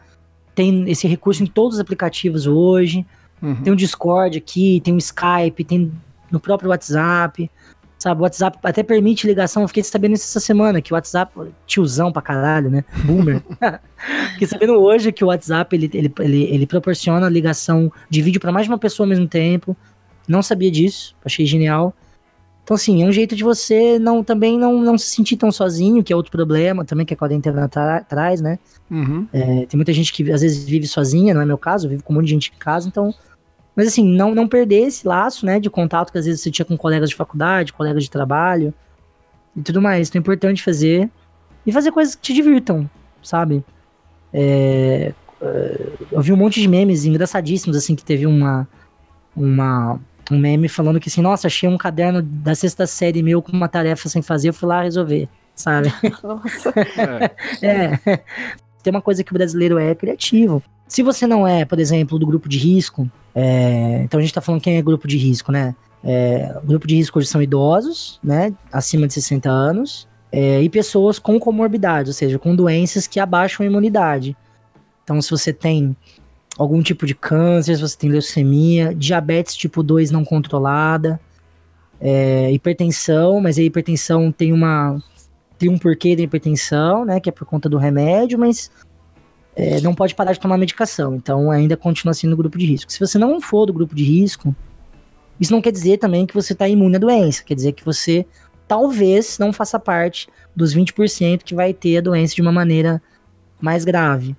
Tem 0.54 0.90
esse 0.90 1.08
recurso 1.08 1.44
em 1.44 1.48
todos 1.48 1.76
os 1.76 1.80
aplicativos 1.80 2.46
hoje. 2.46 3.06
Uhum. 3.42 3.56
Tem 3.56 3.74
o 3.74 3.76
Discord 3.76 4.38
aqui, 4.38 4.82
tem 4.84 4.94
o 4.94 4.98
Skype, 4.98 5.64
tem 5.64 5.92
no 6.30 6.40
próprio 6.40 6.70
WhatsApp. 6.70 7.50
Sabe, 8.02 8.20
o 8.20 8.24
WhatsApp 8.24 8.58
até 8.64 8.82
permite 8.82 9.28
ligação. 9.28 9.62
Eu 9.62 9.68
fiquei 9.68 9.84
sabendo 9.84 10.16
isso 10.16 10.24
essa 10.24 10.40
semana, 10.40 10.82
que 10.82 10.92
o 10.92 10.96
WhatsApp, 10.96 11.32
tiozão 11.68 12.12
pra 12.12 12.20
caralho, 12.20 12.68
né? 12.68 12.84
Boomer. 13.06 13.44
fiquei 14.34 14.48
sabendo 14.48 14.74
hoje 14.74 15.12
que 15.12 15.24
o 15.24 15.28
WhatsApp 15.28 15.76
ele, 15.76 15.88
ele, 15.94 16.12
ele, 16.20 16.44
ele 16.46 16.66
proporciona 16.66 17.30
ligação 17.30 17.94
de 18.10 18.24
vídeo 18.24 18.42
pra 18.42 18.52
mais 18.52 18.66
de 18.66 18.72
uma 18.72 18.80
pessoa 18.80 19.06
ao 19.06 19.10
mesmo 19.10 19.28
tempo. 19.28 19.78
Não 20.28 20.42
sabia 20.42 20.72
disso, 20.72 21.16
achei 21.24 21.46
genial. 21.46 21.94
Então, 22.64 22.74
assim, 22.74 23.04
é 23.04 23.06
um 23.06 23.12
jeito 23.12 23.36
de 23.36 23.44
você 23.44 24.00
não 24.00 24.24
também 24.24 24.58
não, 24.58 24.82
não 24.82 24.98
se 24.98 25.06
sentir 25.06 25.38
tão 25.38 25.52
sozinho, 25.52 26.04
que 26.04 26.12
é 26.12 26.16
outro 26.16 26.32
problema 26.32 26.84
também 26.84 27.06
que 27.06 27.14
a 27.14 27.18
quarentena 27.18 27.70
tra 27.70 28.02
traz, 28.02 28.42
né? 28.42 28.58
Uhum. 28.90 29.28
É, 29.32 29.68
tem 29.68 29.78
muita 29.78 29.94
gente 29.94 30.12
que 30.12 30.32
às 30.32 30.42
vezes 30.42 30.64
vive 30.64 30.88
sozinha, 30.88 31.36
não 31.36 31.42
é 31.42 31.46
meu 31.46 31.58
caso, 31.58 31.86
eu 31.86 31.92
vivo 31.92 32.04
com 32.04 32.14
um 32.14 32.16
monte 32.16 32.26
de 32.26 32.32
gente 32.32 32.52
em 32.56 32.58
casa, 32.58 32.88
então. 32.88 33.14
Mas 33.76 33.88
assim, 33.88 34.06
não, 34.06 34.36
não 34.36 34.48
perder 34.48 34.88
esse 34.88 35.08
laço, 35.08 35.46
né, 35.46 35.60
de 35.60 35.70
contato 35.70 36.12
que 36.12 36.18
às 36.18 36.26
vezes 36.26 36.42
você 36.42 36.52
tinha 36.52 36.66
com 36.66 36.78
colegas 36.78 37.10
de 37.10 37.16
faculdade, 37.16 37.74
colegas 37.74 38.04
de 38.04 38.12
trabalho 38.12 38.74
e 39.56 39.62
tudo 39.62 39.82
mais. 39.82 40.10
Então 40.10 40.20
é 40.20 40.22
importante 40.22 40.64
fazer. 40.64 41.10
E 41.66 41.72
fazer 41.72 41.92
coisas 41.92 42.16
que 42.16 42.22
te 42.22 42.34
divirtam, 42.34 42.90
sabe? 43.22 43.64
É, 44.34 45.14
é, 45.42 45.88
eu 46.12 46.22
vi 46.22 46.34
um 46.34 46.38
monte 46.38 46.60
de 46.60 46.68
memes 46.68 47.06
engraçadíssimos, 47.06 47.78
assim, 47.78 47.96
que 47.96 48.04
teve 48.04 48.26
uma. 48.26 48.68
uma 49.36 50.00
um 50.30 50.40
meme 50.40 50.70
falando 50.70 51.00
que 51.00 51.10
assim, 51.10 51.22
nossa, 51.22 51.48
achei 51.48 51.68
um 51.68 51.78
caderno 51.78 52.22
da 52.22 52.56
sexta 52.56 52.88
série 52.88 53.22
meu 53.22 53.42
com 53.42 53.52
uma 53.52 53.68
tarefa 53.68 54.08
sem 54.08 54.22
fazer, 54.22 54.50
eu 54.50 54.54
fui 54.54 54.70
lá 54.70 54.82
resolver, 54.82 55.28
sabe? 55.54 55.94
Nossa. 56.24 56.74
É. 57.62 58.00
É. 58.08 58.20
Tem 58.82 58.92
uma 58.92 59.02
coisa 59.02 59.24
que 59.24 59.32
o 59.32 59.34
brasileiro 59.34 59.78
é 59.78 59.94
criativo. 59.94 60.64
Se 60.92 61.02
você 61.02 61.26
não 61.26 61.48
é, 61.48 61.64
por 61.64 61.80
exemplo, 61.80 62.20
do 62.20 62.26
grupo 62.26 62.50
de 62.50 62.58
risco, 62.58 63.10
é, 63.34 64.02
então 64.04 64.20
a 64.20 64.22
gente 64.22 64.34
tá 64.34 64.42
falando 64.42 64.60
quem 64.60 64.76
é 64.76 64.82
grupo 64.82 65.08
de 65.08 65.18
risco, 65.18 65.50
né? 65.50 65.74
É, 66.04 66.60
o 66.62 66.68
grupo 66.68 66.86
de 66.86 66.98
risco 66.98 67.18
hoje 67.18 67.30
são 67.30 67.42
idosos, 67.42 68.20
né? 68.22 68.54
Acima 68.70 69.08
de 69.08 69.14
60 69.14 69.50
anos, 69.50 70.06
é, 70.30 70.62
e 70.62 70.70
pessoas 70.70 71.18
com 71.18 71.40
comorbidades, 71.40 72.10
ou 72.10 72.14
seja, 72.14 72.38
com 72.38 72.54
doenças 72.54 73.08
que 73.08 73.22
abaixam 73.22 73.66
a 73.66 73.70
imunidade. 73.70 74.36
Então, 75.02 75.22
se 75.22 75.32
você 75.32 75.54
tem 75.54 75.96
algum 76.58 76.82
tipo 76.82 77.06
de 77.06 77.16
câncer, 77.16 77.78
se 77.78 77.82
você 77.82 77.98
tem 77.98 78.10
leucemia, 78.10 78.94
diabetes 78.94 79.56
tipo 79.56 79.82
2 79.82 80.12
não 80.12 80.26
controlada, 80.26 81.22
é, 82.02 82.52
hipertensão, 82.52 83.40
mas 83.40 83.58
a 83.58 83.62
hipertensão 83.62 84.30
tem 84.30 84.52
uma 84.52 85.02
tem 85.58 85.70
um 85.70 85.78
porquê 85.78 86.18
da 86.18 86.24
hipertensão, 86.24 87.06
né, 87.06 87.22
que 87.22 87.30
é 87.30 87.32
por 87.32 87.46
conta 87.46 87.70
do 87.70 87.78
remédio, 87.78 88.38
mas 88.38 88.70
é, 89.56 89.82
não 89.82 89.94
pode 89.94 90.16
parar 90.16 90.34
de 90.34 90.40
tomar 90.40 90.58
medicação, 90.58 91.16
então 91.16 91.52
ainda 91.52 91.76
continua 91.76 92.14
sendo 92.14 92.38
grupo 92.38 92.58
de 92.58 92.66
risco. 92.66 92.92
Se 92.92 93.00
você 93.00 93.18
não 93.18 93.42
for 93.42 93.66
do 93.66 93.74
grupo 93.74 93.94
de 93.94 94.04
risco, 94.04 94.56
isso 95.40 95.52
não 95.52 95.62
quer 95.62 95.72
dizer 95.72 95.98
também 95.98 96.26
que 96.26 96.34
você 96.34 96.54
está 96.54 96.68
imune 96.68 96.96
à 96.96 97.00
doença, 97.00 97.44
quer 97.44 97.56
dizer 97.56 97.74
que 97.74 97.84
você 97.84 98.26
talvez 98.68 99.38
não 99.38 99.52
faça 99.52 99.80
parte 99.80 100.30
dos 100.56 100.74
20% 100.74 101.44
que 101.44 101.54
vai 101.54 101.74
ter 101.74 101.98
a 101.98 102.02
doença 102.02 102.36
de 102.36 102.42
uma 102.42 102.52
maneira 102.52 103.02
mais 103.60 103.84
grave. 103.84 104.36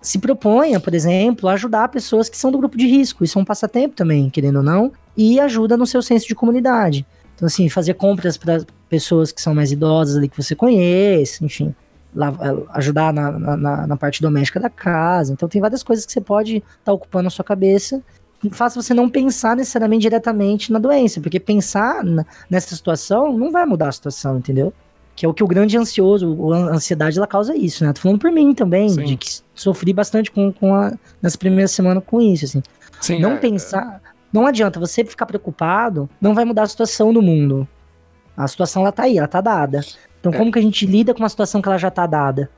Se 0.00 0.18
proponha, 0.18 0.78
por 0.80 0.94
exemplo, 0.94 1.48
ajudar 1.48 1.88
pessoas 1.88 2.28
que 2.28 2.36
são 2.36 2.50
do 2.50 2.58
grupo 2.58 2.78
de 2.78 2.86
risco, 2.86 3.24
isso 3.24 3.38
é 3.38 3.42
um 3.42 3.44
passatempo 3.44 3.94
também, 3.94 4.30
querendo 4.30 4.56
ou 4.56 4.62
não, 4.62 4.92
e 5.16 5.40
ajuda 5.40 5.76
no 5.76 5.86
seu 5.86 6.00
senso 6.00 6.26
de 6.26 6.34
comunidade. 6.34 7.04
Então, 7.34 7.46
assim, 7.46 7.68
fazer 7.68 7.94
compras 7.94 8.36
para 8.36 8.64
pessoas 8.88 9.32
que 9.32 9.40
são 9.40 9.54
mais 9.54 9.70
idosas 9.70 10.16
ali 10.16 10.28
que 10.28 10.40
você 10.40 10.54
conhece, 10.54 11.44
enfim, 11.44 11.74
ajudar 12.70 13.12
na, 13.12 13.30
na, 13.32 13.86
na, 13.86 13.96
parte 13.96 14.22
doméstica 14.22 14.58
da 14.58 14.70
casa. 14.70 15.32
Então, 15.32 15.48
tem 15.48 15.60
várias 15.60 15.82
coisas 15.82 16.06
que 16.06 16.12
você 16.12 16.20
pode 16.20 16.56
estar 16.56 16.68
tá 16.84 16.92
ocupando 16.92 17.28
a 17.28 17.30
sua 17.30 17.44
cabeça. 17.44 18.02
Faça 18.52 18.80
você 18.80 18.94
não 18.94 19.08
pensar 19.08 19.56
necessariamente 19.56 20.02
diretamente 20.02 20.72
na 20.72 20.78
doença, 20.78 21.20
porque 21.20 21.40
pensar 21.40 22.02
nessa 22.48 22.74
situação 22.74 23.36
não 23.36 23.50
vai 23.50 23.66
mudar 23.66 23.88
a 23.88 23.92
situação, 23.92 24.38
entendeu? 24.38 24.72
Que 25.16 25.26
é 25.26 25.28
o 25.28 25.34
que 25.34 25.42
o 25.42 25.46
grande 25.48 25.76
ansioso, 25.76 26.52
a 26.52 26.74
ansiedade, 26.74 27.18
ela 27.18 27.26
causa 27.26 27.56
isso, 27.56 27.84
né? 27.84 27.92
Tô 27.92 28.00
falando 28.00 28.20
por 28.20 28.30
mim 28.30 28.54
também, 28.54 28.88
Sim. 28.88 29.04
de 29.04 29.16
que 29.16 29.40
sofri 29.54 29.92
bastante 29.92 30.30
com, 30.30 30.52
com 30.52 30.74
a, 30.74 30.92
nessa 31.20 31.36
primeira 31.36 31.66
semana 31.66 32.00
com 32.00 32.20
isso, 32.20 32.44
assim. 32.44 32.62
Sim, 33.00 33.18
não 33.18 33.32
é, 33.32 33.36
pensar. 33.36 34.00
Não 34.32 34.46
adianta, 34.46 34.78
você 34.78 35.04
ficar 35.04 35.26
preocupado, 35.26 36.08
não 36.20 36.34
vai 36.34 36.44
mudar 36.44 36.62
a 36.62 36.68
situação 36.68 37.12
do 37.12 37.20
mundo. 37.20 37.66
A 38.36 38.46
situação 38.46 38.82
ela 38.82 38.92
tá 38.92 39.02
aí, 39.02 39.18
ela 39.18 39.26
tá 39.26 39.40
dada. 39.40 39.80
Então, 40.20 40.32
É. 40.32 40.36
como 40.36 40.50
que 40.52 40.58
a 40.58 40.62
gente 40.62 40.86
lida 40.86 41.12
com 41.14 41.20
uma 41.20 41.28
situação 41.28 41.60
que 41.62 41.68
ela 41.68 41.78
já 41.78 41.90
tá 41.90 42.06
dada? 42.06 42.50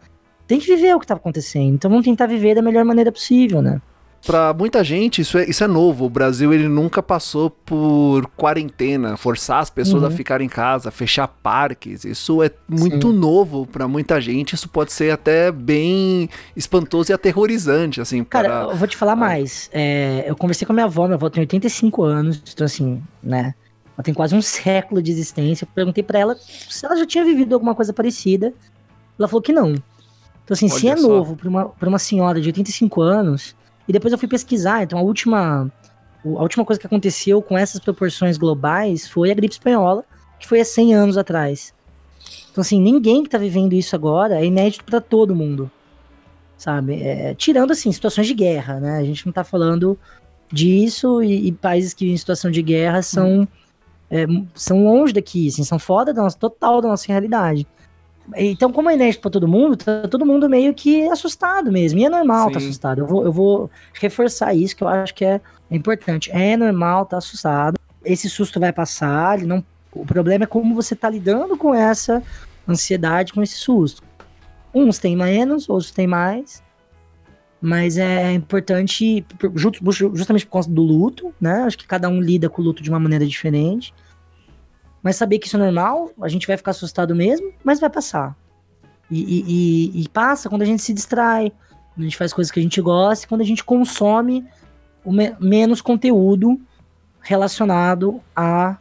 Tem 0.47 0.59
que 0.59 0.67
viver 0.67 0.95
o 0.95 1.01
que 1.01 1.07
tá 1.07 1.15
acontecendo. 1.15 1.75
Então, 1.75 1.91
vamos 1.91 2.05
tentar 2.05 2.27
viver 2.27 2.55
da 2.55 2.63
melhor 2.63 2.85
maneira 2.85 3.13
possível, 3.13 3.63
né? 3.63 3.81
Pra 4.27 4.53
muita 4.53 4.85
gente, 4.85 5.23
isso 5.23 5.39
é, 5.39 5.49
isso 5.49 5.65
é 5.65 5.67
novo. 5.67 6.05
O 6.05 6.11
Brasil 6.11 6.53
ele 6.53 6.69
nunca 6.69 7.03
passou 7.03 7.49
por 7.49 8.27
quarentena, 8.37 9.17
forçar 9.17 9.61
as 9.61 9.71
pessoas 9.71 10.03
Uhum. 10.03 10.09
a 10.09 10.11
ficar 10.11 10.43
em 10.43 10.49
casa, 10.49 10.91
fechar 10.91 11.27
parques. 11.27 12.05
Isso 12.05 12.43
é 12.43 12.51
muito 12.69 13.15
novo 13.15 13.65
pra 13.67 13.89
muita 13.89 14.21
gente. 14.21 14.55
Isso 14.55 14.69
pode 14.69 14.93
ser 14.93 15.11
até 15.11 15.51
bem 15.51 16.29
espantoso 16.55 17.11
e 17.11 17.15
aterrorizante, 17.15 17.99
assim. 17.99 18.23
Cara, 18.23 18.49
para... 18.67 18.73
eu 18.73 18.77
vou 18.77 18.87
te 18.87 18.95
falar 18.97 19.17
mais. 19.17 19.71
É, 19.73 20.25
eu 20.27 20.37
conversei 20.37 20.67
com 20.67 20.73
a 20.73 20.75
minha 20.75 20.85
avó, 20.87 21.05
minha 21.07 21.15
avó 21.15 21.31
tem 21.31 21.41
85 21.41 22.03
anos, 22.03 22.43
então 22.53 22.67
assim, 22.67 23.03
né? 23.23 23.55
Ela 24.01 24.05
tem 24.05 24.15
quase 24.15 24.35
um 24.35 24.41
século 24.41 25.03
de 25.03 25.11
existência. 25.11 25.65
Eu 25.65 25.69
perguntei 25.75 26.03
pra 26.03 26.19
ela 26.19 26.37
se 26.37 26.87
ela 26.87 26.97
já 26.97 27.05
tinha 27.05 27.23
vivido 27.23 27.53
alguma 27.53 27.75
coisa 27.75 27.93
parecida. 27.93 28.55
Ela 29.19 29.29
falou 29.29 29.43
que 29.43 29.53
não. 29.53 29.73
Então, 29.73 30.55
assim, 30.55 30.69
se 30.69 30.87
Olha 30.87 30.95
é 30.95 30.97
só. 30.97 31.07
novo 31.07 31.37
pra 31.37 31.49
uma, 31.49 31.69
pra 31.69 31.89
uma 31.89 31.99
senhora 31.99 32.41
de 32.41 32.49
85 32.49 33.03
anos, 33.03 33.55
e 33.87 33.93
depois 33.93 34.11
eu 34.11 34.19
fui 34.19 34.27
pesquisar, 34.27 34.83
então 34.83 34.99
a 34.99 35.03
última, 35.03 35.71
a 36.25 36.43
última 36.43 36.65
coisa 36.65 36.81
que 36.81 36.87
aconteceu 36.87 37.43
com 37.43 37.59
essas 37.59 37.79
proporções 37.79 38.39
globais 38.39 39.07
foi 39.07 39.31
a 39.31 39.35
gripe 39.35 39.53
espanhola, 39.53 40.05
que 40.39 40.49
foi 40.49 40.61
há 40.61 40.65
100 40.65 40.95
anos 40.95 41.19
atrás. 41.19 41.75
Então, 42.51 42.63
assim, 42.63 42.81
ninguém 42.81 43.23
que 43.23 43.29
tá 43.29 43.39
vivendo 43.39 43.75
isso 43.75 43.95
agora 43.95 44.41
é 44.41 44.45
inédito 44.47 44.85
pra 44.85 45.01
todo 45.01 45.35
mundo 45.37 45.71
sabe? 46.61 47.03
É, 47.03 47.35
tirando, 47.35 47.71
assim, 47.71 47.91
situações 47.91 48.27
de 48.27 48.35
guerra, 48.35 48.79
né? 48.79 48.99
A 48.99 49.03
gente 49.03 49.25
não 49.25 49.33
tá 49.33 49.43
falando 49.43 49.99
disso 50.53 51.23
e, 51.23 51.49
e 51.49 51.53
países 51.53 51.95
que 51.95 52.11
em 52.11 52.17
situação 52.17 52.51
de 52.51 52.61
guerra 52.61 53.03
são, 53.03 53.49
é, 54.11 54.27
são 54.55 54.85
longe 54.85 55.13
daqui, 55.13 55.49
assim, 55.49 55.63
são 55.63 55.79
fora 55.79 56.13
da 56.13 56.23
nossa, 56.23 56.37
total 56.37 56.81
da 56.81 56.89
nossa 56.89 57.07
realidade. 57.07 57.67
Então, 58.37 58.73
como 58.73 58.91
é 58.91 58.95
inédito 58.95 59.23
pra 59.23 59.31
todo 59.31 59.49
mundo, 59.49 59.77
tá 59.77 60.07
todo 60.09 60.27
mundo 60.27 60.49
meio 60.49 60.73
que 60.75 61.09
assustado 61.09 61.73
mesmo. 61.73 61.99
E 61.99 62.05
é 62.05 62.09
normal 62.09 62.51
tá 62.51 62.61
Sim. 62.61 62.67
assustado. 62.67 62.99
Eu 63.01 63.07
vou, 63.07 63.25
eu 63.25 63.33
vou 63.33 63.71
reforçar 63.95 64.55
isso, 64.55 64.77
que 64.77 64.85
eu 64.85 64.89
acho 64.89 65.15
que 65.15 65.25
é 65.25 65.41
importante. 65.71 66.31
É 66.33 66.57
normal 66.57 67.07
tá 67.07 67.17
assustado. 67.17 67.79
Esse 68.05 68.29
susto 68.29 68.61
vai 68.61 68.73
passar. 68.73 69.39
Ele 69.39 69.47
não, 69.47 69.65
o 69.93 70.05
problema 70.07 70.45
é 70.45 70.47
como 70.47 70.75
você 70.75 70.95
tá 70.95 71.09
lidando 71.09 71.57
com 71.57 71.75
essa 71.75 72.23
ansiedade, 72.69 73.33
com 73.33 73.43
esse 73.43 73.57
susto. 73.57 74.03
Uns 74.73 74.99
têm 74.99 75.17
menos, 75.17 75.69
outros 75.69 75.91
têm 75.91 76.07
mais. 76.07 76.63
Mas 77.61 77.99
é 77.99 78.33
importante, 78.33 79.25
por- 79.39 79.57
ju- 79.93 80.15
justamente 80.15 80.47
por 80.47 80.53
causa 80.53 80.71
do 80.71 80.83
luto, 80.83 81.35
né? 81.41 81.63
Acho 81.65 81.77
que 81.77 81.87
cada 81.87 82.09
um 82.09 82.21
lida 82.21 82.49
com 82.49 82.63
o 82.63 82.65
luto 82.65 82.83
de 82.83 82.89
uma 82.89 82.99
maneira 82.99 83.27
diferente. 83.27 83.93
Mas 85.03 85.17
saber 85.17 85.39
que 85.39 85.47
isso 85.47 85.57
é 85.57 85.61
normal, 85.61 86.11
a 86.23 86.29
gente 86.29 86.47
vai 86.47 86.57
ficar 86.57 86.71
assustado 86.73 87.15
mesmo, 87.15 87.53
mas 87.65 87.79
vai 87.81 87.91
passar. 87.91 88.35
E, 89.11 89.21
e- 89.21 90.03
e- 90.03 90.09
passa 90.09 90.49
quando 90.49 90.63
a 90.63 90.65
gente 90.65 90.83
se 90.83 90.95
distrai, 90.95 91.51
quando 91.95 92.01
a 92.01 92.03
gente 92.05 92.17
faz 92.17 92.33
coisas 92.33 92.51
que 92.51 92.61
a 92.61 92.63
gente 92.63 92.81
gosta, 92.81 93.27
quando 93.27 93.41
a 93.41 93.45
gente 93.45 93.63
consome 93.65 94.47
me- 95.05 95.35
menos 95.41 95.81
conteúdo 95.83 96.59
relacionado 97.21 98.21
a, 98.35 98.77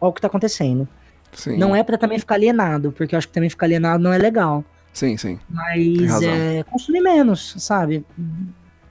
ao 0.00 0.12
que 0.12 0.20
tá 0.20 0.26
acontecendo. 0.26 0.88
Sim, 1.32 1.56
Não 1.58 1.76
é 1.76 1.84
pra 1.84 1.96
também 1.96 2.18
ficar 2.18 2.34
alienado, 2.34 2.90
porque 2.92 3.14
eu 3.14 3.18
acho 3.18 3.28
que 3.28 3.34
também 3.34 3.48
ficar 3.48 3.66
alienado 3.66 4.02
não 4.02 4.12
é 4.12 4.18
legal. 4.18 4.64
Sim, 4.92 5.16
sim. 5.16 5.38
Mas 5.48 6.22
é, 6.22 6.62
consumir 6.64 7.00
menos, 7.00 7.54
sabe? 7.58 8.04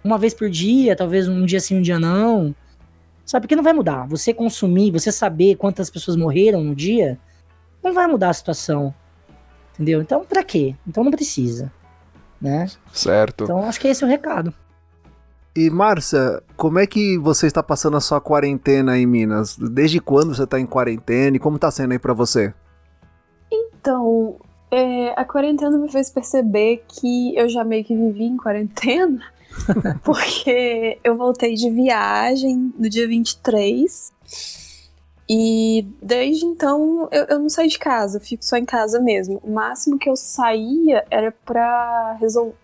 Uma 0.03 0.17
vez 0.17 0.33
por 0.33 0.49
dia, 0.49 0.95
talvez 0.95 1.27
um 1.27 1.45
dia 1.45 1.59
sim, 1.59 1.77
um 1.77 1.81
dia 1.81 1.99
não. 1.99 2.55
Sabe? 3.25 3.43
Porque 3.43 3.55
não 3.55 3.63
vai 3.63 3.73
mudar. 3.73 4.07
Você 4.07 4.33
consumir, 4.33 4.91
você 4.91 5.11
saber 5.11 5.55
quantas 5.55 5.89
pessoas 5.89 6.17
morreram 6.17 6.63
no 6.63 6.73
dia, 6.73 7.19
não 7.83 7.93
vai 7.93 8.07
mudar 8.07 8.29
a 8.29 8.33
situação. 8.33 8.93
Entendeu? 9.73 10.01
Então, 10.01 10.25
pra 10.25 10.43
quê? 10.43 10.75
Então 10.87 11.03
não 11.03 11.11
precisa. 11.11 11.71
Né? 12.41 12.67
Certo. 12.91 13.43
Então, 13.43 13.63
acho 13.63 13.79
que 13.79 13.87
esse 13.87 14.03
é 14.03 14.07
o 14.07 14.09
recado. 14.09 14.53
E 15.55 15.69
Márcia, 15.69 16.41
como 16.55 16.79
é 16.79 16.87
que 16.87 17.17
você 17.17 17.47
está 17.47 17.61
passando 17.61 17.97
a 17.97 18.01
sua 18.01 18.21
quarentena 18.21 18.97
em 18.97 19.05
Minas? 19.05 19.57
Desde 19.57 19.99
quando 19.99 20.33
você 20.33 20.43
está 20.43 20.59
em 20.59 20.65
quarentena 20.65 21.35
e 21.35 21.39
como 21.39 21.57
está 21.57 21.69
sendo 21.69 21.91
aí 21.91 21.99
para 21.99 22.13
você? 22.13 22.53
Então, 23.51 24.37
é, 24.71 25.13
a 25.19 25.25
quarentena 25.25 25.77
me 25.77 25.91
fez 25.91 26.09
perceber 26.09 26.83
que 26.87 27.35
eu 27.35 27.49
já 27.49 27.63
meio 27.63 27.83
que 27.83 27.95
vivi 27.95 28.25
em 28.25 28.37
quarentena, 28.37 29.21
porque 30.03 30.99
eu 31.03 31.17
voltei 31.17 31.55
de 31.55 31.69
viagem 31.69 32.73
no 32.77 32.89
dia 32.89 33.07
23 33.07 34.11
e 35.29 35.87
desde 36.01 36.43
então 36.43 37.07
eu, 37.11 37.25
eu 37.25 37.39
não 37.39 37.49
saí 37.49 37.67
de 37.67 37.77
casa, 37.77 38.19
fico 38.19 38.43
só 38.43 38.57
em 38.57 38.65
casa 38.65 38.99
mesmo. 38.99 39.39
O 39.43 39.51
máximo 39.51 39.99
que 39.99 40.09
eu 40.09 40.15
saía 40.15 41.05
era 41.11 41.31
pra 41.31 42.17
resol 42.19 42.55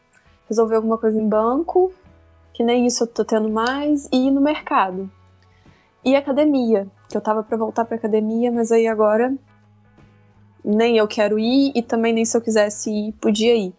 resolver 0.48 0.76
alguma 0.76 0.98
coisa 0.98 1.20
em 1.20 1.28
banco, 1.28 1.92
que 2.54 2.64
nem 2.64 2.86
isso 2.86 3.04
eu 3.04 3.08
tô 3.08 3.26
tendo 3.26 3.50
mais, 3.50 4.08
e 4.12 4.28
ir 4.28 4.32
no 4.32 4.42
mercado. 4.42 5.10
E 6.04 6.16
academia, 6.16 6.88
que 7.10 7.18
eu 7.18 7.22
tava 7.22 7.42
pra 7.42 7.58
voltar 7.58 7.84
pra 7.84 7.98
academia, 7.98 8.52
mas 8.52 8.72
aí 8.72 8.86
agora 8.86 9.34
nem 10.66 10.98
eu 10.98 11.08
quero 11.08 11.38
ir 11.38 11.72
e 11.76 11.82
também 11.82 12.12
nem 12.12 12.26
se 12.26 12.36
eu 12.36 12.42
quisesse 12.42 12.90
ir, 12.90 13.14
podia 13.14 13.56
ir. 13.56 13.74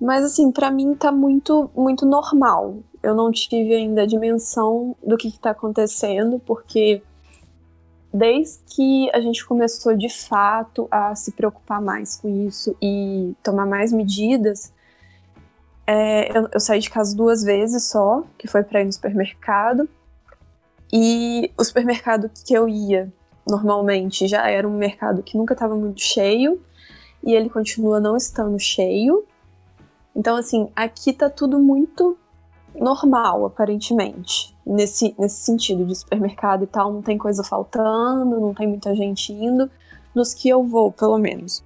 Mas 0.00 0.24
assim, 0.24 0.52
para 0.52 0.70
mim 0.70 0.94
tá 0.94 1.10
muito 1.10 1.70
muito 1.74 2.04
normal. 2.04 2.76
Eu 3.02 3.14
não 3.14 3.30
tive 3.30 3.74
ainda 3.74 4.02
a 4.02 4.06
dimensão 4.06 4.94
do 5.02 5.16
que, 5.16 5.30
que 5.30 5.38
tá 5.38 5.50
acontecendo, 5.50 6.40
porque 6.44 7.02
desde 8.12 8.58
que 8.66 9.10
a 9.12 9.20
gente 9.20 9.44
começou 9.46 9.96
de 9.96 10.08
fato 10.08 10.88
a 10.90 11.14
se 11.14 11.32
preocupar 11.32 11.80
mais 11.80 12.16
com 12.16 12.46
isso 12.46 12.76
e 12.82 13.34
tomar 13.42 13.66
mais 13.66 13.92
medidas, 13.92 14.72
é, 15.86 16.36
eu, 16.36 16.48
eu, 16.52 16.60
saí 16.60 16.80
de 16.80 16.90
casa 16.90 17.16
duas 17.16 17.44
vezes 17.44 17.84
só, 17.84 18.24
que 18.36 18.48
foi 18.48 18.62
para 18.64 18.80
ir 18.80 18.86
no 18.86 18.92
supermercado. 18.92 19.88
E 20.92 21.50
o 21.56 21.64
supermercado 21.64 22.30
que 22.44 22.54
eu 22.54 22.68
ia 22.68 23.12
normalmente 23.46 24.26
já 24.26 24.48
era 24.48 24.68
um 24.68 24.76
mercado 24.76 25.22
que 25.22 25.38
nunca 25.38 25.54
estava 25.54 25.76
muito 25.76 26.00
cheio 26.00 26.60
e 27.22 27.34
ele 27.34 27.48
continua 27.48 28.00
não 28.00 28.16
estando 28.16 28.58
cheio. 28.58 29.24
Então, 30.14 30.36
assim, 30.36 30.70
aqui 30.74 31.12
tá 31.12 31.28
tudo 31.28 31.58
muito 31.58 32.16
normal, 32.74 33.46
aparentemente, 33.46 34.54
nesse, 34.66 35.14
nesse 35.18 35.44
sentido 35.44 35.84
de 35.84 35.94
supermercado 35.94 36.64
e 36.64 36.66
tal. 36.66 36.92
Não 36.92 37.02
tem 37.02 37.18
coisa 37.18 37.42
faltando, 37.42 38.40
não 38.40 38.54
tem 38.54 38.66
muita 38.66 38.94
gente 38.94 39.32
indo, 39.32 39.70
nos 40.14 40.34
que 40.34 40.48
eu 40.48 40.62
vou, 40.62 40.90
pelo 40.90 41.18
menos. 41.18 41.62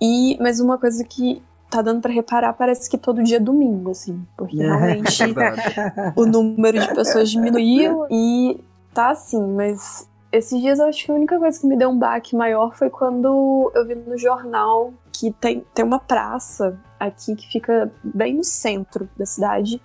E, 0.00 0.36
mas 0.40 0.58
uma 0.58 0.78
coisa 0.78 1.04
que 1.04 1.42
tá 1.70 1.80
dando 1.80 2.02
para 2.02 2.12
reparar, 2.12 2.52
parece 2.52 2.90
que 2.90 2.98
todo 2.98 3.22
dia 3.22 3.36
é 3.36 3.40
domingo, 3.40 3.92
assim, 3.92 4.26
porque 4.36 4.60
é. 4.60 4.66
realmente 4.66 5.22
o 6.14 6.26
número 6.26 6.78
de 6.78 6.94
pessoas 6.94 7.30
diminuiu 7.30 8.06
e 8.10 8.60
tá 8.92 9.10
assim, 9.10 9.40
mas 9.40 10.06
esses 10.32 10.58
dias 10.60 10.78
eu 10.78 10.86
acho 10.86 11.04
que 11.04 11.12
a 11.12 11.14
única 11.14 11.38
coisa 11.38 11.60
que 11.60 11.66
me 11.66 11.76
deu 11.76 11.90
um 11.90 11.98
baque 11.98 12.34
maior 12.34 12.74
foi 12.74 12.88
quando 12.88 13.70
eu 13.74 13.86
vi 13.86 13.94
no 13.94 14.16
jornal 14.16 14.92
que 15.12 15.30
tem, 15.30 15.64
tem 15.74 15.84
uma 15.84 16.00
praça 16.00 16.80
aqui 16.98 17.36
que 17.36 17.46
fica 17.48 17.92
bem 18.02 18.34
no 18.34 18.44
centro 18.44 19.08
da 19.16 19.26
cidade. 19.26 19.80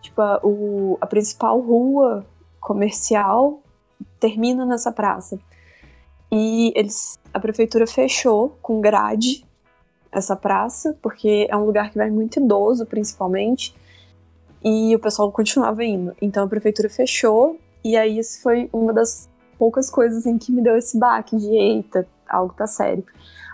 Tipo, 0.00 0.22
a, 0.22 0.40
o, 0.44 0.96
a 1.00 1.06
principal 1.06 1.60
rua 1.60 2.24
comercial 2.60 3.60
termina 4.20 4.64
nessa 4.64 4.92
praça. 4.92 5.38
E 6.30 6.72
eles, 6.76 7.18
a 7.34 7.40
prefeitura 7.40 7.86
fechou 7.86 8.56
com 8.62 8.80
grade 8.80 9.44
essa 10.12 10.36
praça, 10.36 10.96
porque 11.02 11.46
é 11.50 11.56
um 11.56 11.64
lugar 11.64 11.90
que 11.90 11.98
vai 11.98 12.10
muito 12.10 12.38
idoso, 12.38 12.86
principalmente, 12.86 13.74
e 14.62 14.94
o 14.94 14.98
pessoal 14.98 15.32
continuava 15.32 15.84
indo. 15.84 16.14
Então 16.22 16.44
a 16.44 16.48
prefeitura 16.48 16.88
fechou, 16.88 17.58
e 17.82 17.96
aí 17.96 18.18
isso 18.18 18.42
foi 18.42 18.68
uma 18.72 18.92
das 18.92 19.29
poucas 19.60 19.90
coisas 19.90 20.24
em 20.24 20.38
que 20.38 20.50
me 20.50 20.62
deu 20.62 20.74
esse 20.78 20.98
baque 20.98 21.36
de 21.36 21.54
eita, 21.54 22.08
algo 22.26 22.54
tá 22.56 22.66
sério. 22.66 23.04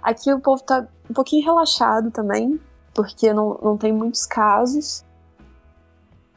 Aqui 0.00 0.32
o 0.32 0.38
povo 0.38 0.62
tá 0.62 0.86
um 1.10 1.12
pouquinho 1.12 1.44
relaxado 1.44 2.12
também, 2.12 2.60
porque 2.94 3.32
não, 3.32 3.58
não 3.60 3.76
tem 3.76 3.92
muitos 3.92 4.24
casos. 4.24 5.04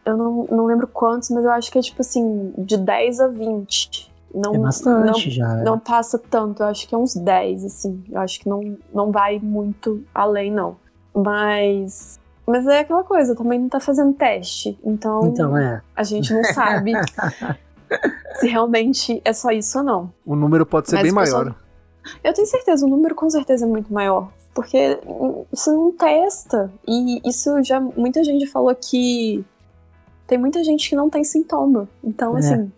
Eu 0.03 0.17
não, 0.17 0.47
não 0.49 0.65
lembro 0.65 0.87
quantos, 0.87 1.29
mas 1.29 1.45
eu 1.45 1.51
acho 1.51 1.71
que 1.71 1.77
é 1.77 1.81
tipo 1.83 2.01
assim, 2.01 2.51
de 2.57 2.77
10 2.77 3.19
a 3.19 3.27
20. 3.27 4.11
Não, 4.33 4.55
é 4.55 4.57
bastante 4.57 5.27
não, 5.27 5.31
já. 5.31 5.55
Não 5.57 5.77
passa 5.77 6.17
tanto, 6.17 6.63
eu 6.63 6.67
acho 6.67 6.87
que 6.87 6.95
é 6.95 6.97
uns 6.97 7.13
10, 7.13 7.65
assim. 7.65 8.03
Eu 8.09 8.19
acho 8.21 8.39
que 8.39 8.49
não, 8.49 8.75
não 8.91 9.11
vai 9.11 9.37
muito 9.37 10.03
além, 10.15 10.51
não. 10.51 10.77
Mas. 11.13 12.19
Mas 12.47 12.65
é 12.65 12.79
aquela 12.79 13.03
coisa, 13.03 13.35
também 13.35 13.59
não 13.59 13.69
tá 13.69 13.79
fazendo 13.79 14.13
teste. 14.13 14.79
Então, 14.83 15.27
então 15.27 15.55
é. 15.55 15.83
a 15.95 16.01
gente 16.01 16.33
não 16.33 16.43
sabe 16.43 16.93
se 18.39 18.47
realmente 18.47 19.21
é 19.23 19.33
só 19.33 19.51
isso 19.51 19.77
ou 19.79 19.83
não. 19.83 20.13
O 20.25 20.35
número 20.35 20.65
pode 20.65 20.89
ser 20.89 20.95
Mas 20.95 21.03
bem 21.03 21.11
maior. 21.11 21.55
Eu 22.23 22.33
tenho 22.33 22.47
certeza, 22.47 22.85
o 22.85 22.89
número 22.89 23.13
com 23.13 23.29
certeza 23.29 23.65
é 23.65 23.67
muito 23.67 23.93
maior. 23.93 24.31
Porque 24.53 24.99
você 25.51 25.71
não 25.71 25.91
testa. 25.91 26.71
E 26.87 27.21
isso 27.27 27.61
já. 27.63 27.79
Muita 27.79 28.23
gente 28.23 28.47
falou 28.47 28.73
que 28.75 29.43
tem 30.27 30.37
muita 30.37 30.63
gente 30.63 30.89
que 30.89 30.95
não 30.95 31.09
tem 31.09 31.23
sintoma. 31.23 31.87
Então, 32.03 32.35
é. 32.35 32.39
assim. 32.39 32.71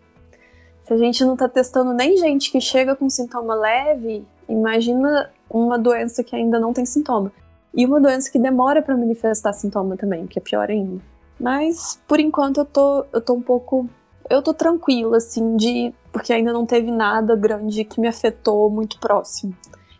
Se 0.84 0.94
a 0.94 0.98
gente 0.98 1.24
não 1.24 1.38
tá 1.38 1.48
testando 1.48 1.94
nem 1.94 2.18
gente 2.18 2.52
que 2.52 2.60
chega 2.60 2.96
com 2.96 3.10
sintoma 3.10 3.56
leve, 3.56 4.26
imagina 4.50 5.30
uma 5.50 5.78
doença 5.78 6.24
que 6.24 6.36
ainda 6.36 6.60
não 6.60 6.74
tem 6.74 6.86
sintoma. 6.86 7.32
E 7.74 7.86
uma 7.86 8.02
doença 8.02 8.30
que 8.30 8.38
demora 8.38 8.82
para 8.82 8.98
manifestar 8.98 9.54
sintoma 9.54 9.96
também, 9.96 10.28
que 10.28 10.38
é 10.38 10.42
pior 10.42 10.70
ainda. 10.70 11.02
Mas, 11.40 12.00
por 12.08 12.20
enquanto, 12.20 12.60
eu 12.60 12.66
tô, 12.66 13.06
eu 13.14 13.22
tô 13.22 13.34
um 13.34 13.42
pouco 13.42 13.90
eu 14.32 14.42
tô 14.42 14.54
tranquila, 14.54 15.18
assim, 15.18 15.56
de. 15.56 15.94
Porque 16.12 16.34
ainda 16.34 16.52
não 16.52 16.66
teve 16.66 16.92
nada 16.92 17.36
grande 17.36 17.84
que 17.84 18.00
me 18.00 18.08
afetou 18.08 18.70
muito 18.70 19.00
próximo. 19.00 19.56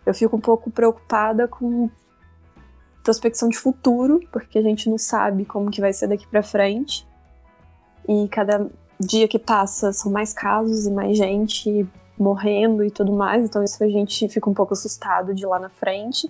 Eu 0.06 0.14
fico 0.14 0.36
um 0.36 0.42
pouco 0.42 0.70
preocupada 0.70 1.48
com 1.48 1.90
prospecção 3.04 3.50
de 3.50 3.58
futuro, 3.58 4.20
porque 4.32 4.58
a 4.58 4.62
gente 4.62 4.90
não 4.90 4.98
sabe 4.98 5.46
como 5.46 5.72
que 5.72 5.82
vai 5.82 5.94
ser 5.94 6.08
daqui 6.08 6.28
para 6.28 6.44
frente. 6.44 7.08
E 8.08 8.28
cada 8.30 8.70
dia 9.00 9.28
que 9.28 9.40
passa 9.40 9.92
são 9.92 10.12
mais 10.12 10.34
casos 10.34 10.86
e 10.86 10.92
mais 10.92 11.18
gente 11.18 11.88
morrendo 12.18 12.84
e 12.84 12.92
tudo 12.92 13.12
mais, 13.12 13.44
então 13.44 13.64
isso 13.64 13.84
a 13.84 13.88
gente 13.88 14.30
fica 14.30 14.48
um 14.48 14.54
pouco 14.54 14.74
assustado 14.74 15.34
de 15.34 15.46
lá 15.46 15.60
na 15.60 15.70
frente. 15.70 16.30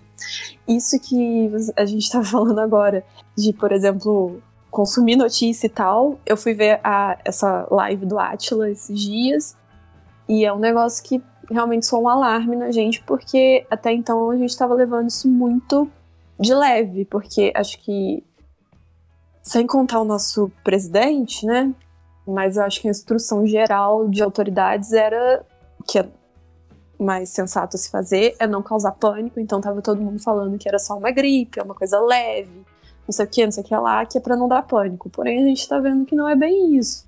Isso 0.68 0.98
que 1.00 1.52
a 1.76 1.86
gente 1.86 2.10
tá 2.10 2.24
falando 2.24 2.60
agora, 2.60 3.04
de, 3.38 3.52
por 3.52 3.72
exemplo, 3.72 4.42
consumir 4.72 5.18
notícia 5.18 5.68
e 5.68 5.70
tal. 5.70 6.18
Eu 6.26 6.38
fui 6.38 6.54
ver 6.54 6.80
a, 6.84 7.20
essa 7.24 7.68
live 7.70 8.06
do 8.06 8.18
Atila 8.18 8.72
esses 8.72 9.00
dias 9.00 9.58
e 10.28 10.46
é 10.46 10.54
um 10.54 10.60
negócio 10.60 11.04
que 11.04 11.22
realmente 11.50 11.86
soa 11.86 12.00
um 12.00 12.08
alarme 12.08 12.56
na 12.56 12.72
gente, 12.72 13.04
porque 13.04 13.68
até 13.70 13.92
então 13.92 14.32
a 14.32 14.38
gente 14.38 14.50
estava 14.50 14.74
levando 14.74 15.10
isso 15.10 15.28
muito 15.28 15.92
de 16.40 16.56
leve, 16.56 17.04
porque 17.06 17.52
acho 17.54 17.78
que 17.80 18.24
sem 19.44 19.68
contar 19.68 20.00
o 20.00 20.06
nosso 20.06 20.50
presidente, 20.64 21.46
né? 21.46 21.74
Mas 22.26 22.56
eu 22.56 22.64
acho 22.64 22.80
que 22.80 22.88
a 22.88 22.92
instrução 22.92 23.46
geral 23.46 24.08
de 24.08 24.24
autoridades 24.24 24.94
era 24.94 25.46
que 25.86 26.00
é 26.00 26.08
mais 26.98 27.30
sensato 27.30 27.78
se 27.78 27.90
fazer 27.90 28.36
é 28.40 28.46
não 28.46 28.62
causar 28.62 28.92
pânico, 28.92 29.40
então 29.40 29.60
tava 29.60 29.82
todo 29.82 30.02
mundo 30.02 30.22
falando 30.22 30.58
que 30.58 30.70
era 30.70 30.80
só 30.80 30.96
uma 30.98 31.12
gripe, 31.12 31.60
é 31.60 31.64
uma 31.64 31.74
coisa 31.74 32.00
leve, 32.00 32.64
não 33.08 33.14
sei 33.14 33.26
o 33.26 33.28
que, 33.28 33.46
não 33.46 33.52
sei 33.52 33.64
o 33.64 33.66
que 33.66 33.76
lá, 33.76 34.06
que 34.06 34.18
é 34.18 34.22
para 34.22 34.36
não 34.36 34.48
dar 34.48 34.64
pânico. 34.64 35.10
Porém, 35.10 35.44
a 35.44 35.48
gente 35.48 35.68
tá 35.68 35.80
vendo 35.80 36.06
que 36.06 36.16
não 36.16 36.28
é 36.28 36.36
bem 36.36 36.76
isso. 36.76 37.06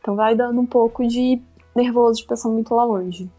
Então 0.00 0.16
vai 0.16 0.34
dando 0.34 0.60
um 0.60 0.66
pouco 0.66 1.06
de 1.06 1.40
nervoso 1.74 2.20
de 2.20 2.26
pensar 2.26 2.48
muito 2.48 2.74
lá 2.74 2.84
longe. 2.84 3.30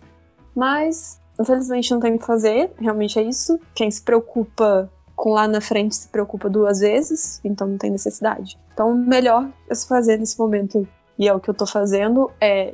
Mas, 0.56 1.20
infelizmente, 1.40 1.92
não 1.92 2.00
tem 2.00 2.16
o 2.16 2.20
que 2.20 2.26
fazer, 2.26 2.72
realmente 2.78 3.18
é 3.20 3.24
isso. 3.24 3.60
Quem 3.74 3.90
se 3.90 4.02
preocupa 4.02 4.90
com 5.16 5.32
lá 5.32 5.48
na 5.48 5.62
frente 5.62 5.96
se 5.96 6.08
preocupa 6.08 6.50
duas 6.50 6.80
vezes, 6.80 7.40
então 7.44 7.68
não 7.68 7.78
tem 7.78 7.92
necessidade. 7.92 8.58
Então, 8.74 8.92
o 8.92 8.96
melhor 8.96 9.48
a 9.70 9.76
se 9.76 9.88
fazer 9.88 10.18
nesse 10.18 10.38
momento, 10.40 10.88
e 11.18 11.28
é 11.28 11.34
o 11.34 11.40
que 11.40 11.50
eu 11.50 11.54
tô 11.54 11.66
fazendo, 11.66 12.32
é. 12.40 12.74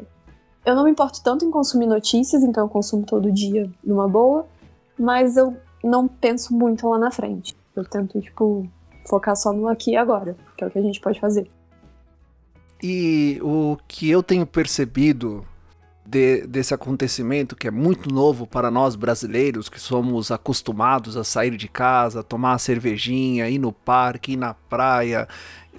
Eu 0.66 0.76
não 0.76 0.84
me 0.84 0.92
importo 0.92 1.24
tanto 1.24 1.46
em 1.46 1.52
consumir 1.52 1.88
notícias, 1.88 2.44
então 2.44 2.66
eu 2.66 2.70
consumo 2.70 3.06
todo 3.06 3.32
dia 3.32 3.70
numa 3.84 4.08
boa, 4.08 4.46
mas 5.00 5.38
eu 5.38 5.56
não 5.84 6.08
penso 6.08 6.54
muito 6.54 6.88
lá 6.90 6.98
na 6.98 7.12
frente. 7.12 7.56
Eu 7.76 7.86
tento, 7.86 8.20
tipo, 8.20 8.68
focar 9.08 9.36
só 9.36 9.54
no 9.54 9.68
aqui 9.68 9.92
e 9.92 9.98
agora, 9.98 10.36
que 10.56 10.64
é 10.64 10.68
o 10.68 10.70
que 10.70 10.80
a 10.80 10.82
gente 10.82 11.00
pode 11.00 11.20
fazer. 11.20 11.50
E 12.82 13.40
o 13.42 13.78
que 13.88 14.10
eu 14.10 14.22
tenho 14.22 14.46
percebido 14.46 15.46
de, 16.06 16.48
desse 16.48 16.74
acontecimento, 16.74 17.56
que 17.56 17.68
é 17.68 17.72
muito 17.72 18.14
novo 18.14 18.48
para 18.48 18.72
nós 18.72 18.96
brasileiros, 18.96 19.68
que 19.68 19.80
somos 19.80 20.32
acostumados 20.32 21.18
a 21.18 21.24
sair 21.24 21.58
de 21.58 21.68
casa, 21.68 22.24
tomar 22.24 22.52
uma 22.52 22.60
cervejinha, 22.60 23.50
ir 23.50 23.60
no 23.60 23.74
parque, 23.74 24.34
ir 24.34 24.38
na 24.38 24.54
praia, 24.54 25.28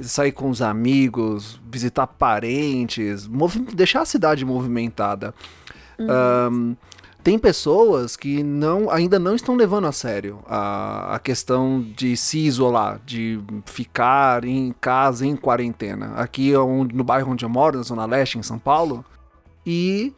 sair 0.00 0.32
com 0.32 0.50
os 0.50 0.60
amigos, 0.60 1.60
visitar 1.70 2.06
parentes, 2.06 3.28
deixar 3.74 4.02
a 4.02 4.06
cidade 4.06 4.44
movimentada. 4.44 5.34
Uhum. 5.98 6.06
Um, 6.52 6.76
tem 7.28 7.38
pessoas 7.38 8.16
que 8.16 8.42
não, 8.42 8.88
ainda 8.88 9.18
não 9.18 9.34
estão 9.34 9.54
levando 9.54 9.86
a 9.86 9.92
sério 9.92 10.38
a, 10.46 11.16
a 11.16 11.18
questão 11.18 11.84
de 11.94 12.16
se 12.16 12.38
isolar, 12.38 13.02
de 13.04 13.38
ficar 13.66 14.46
em 14.46 14.74
casa 14.80 15.26
em 15.26 15.36
quarentena. 15.36 16.14
Aqui 16.16 16.56
onde, 16.56 16.96
no 16.96 17.04
bairro 17.04 17.32
onde 17.32 17.44
eu 17.44 17.48
moro, 17.50 17.76
na 17.76 17.82
Zona 17.82 18.06
Leste, 18.06 18.38
em 18.38 18.42
São 18.42 18.58
Paulo, 18.58 19.04
e 19.66 20.14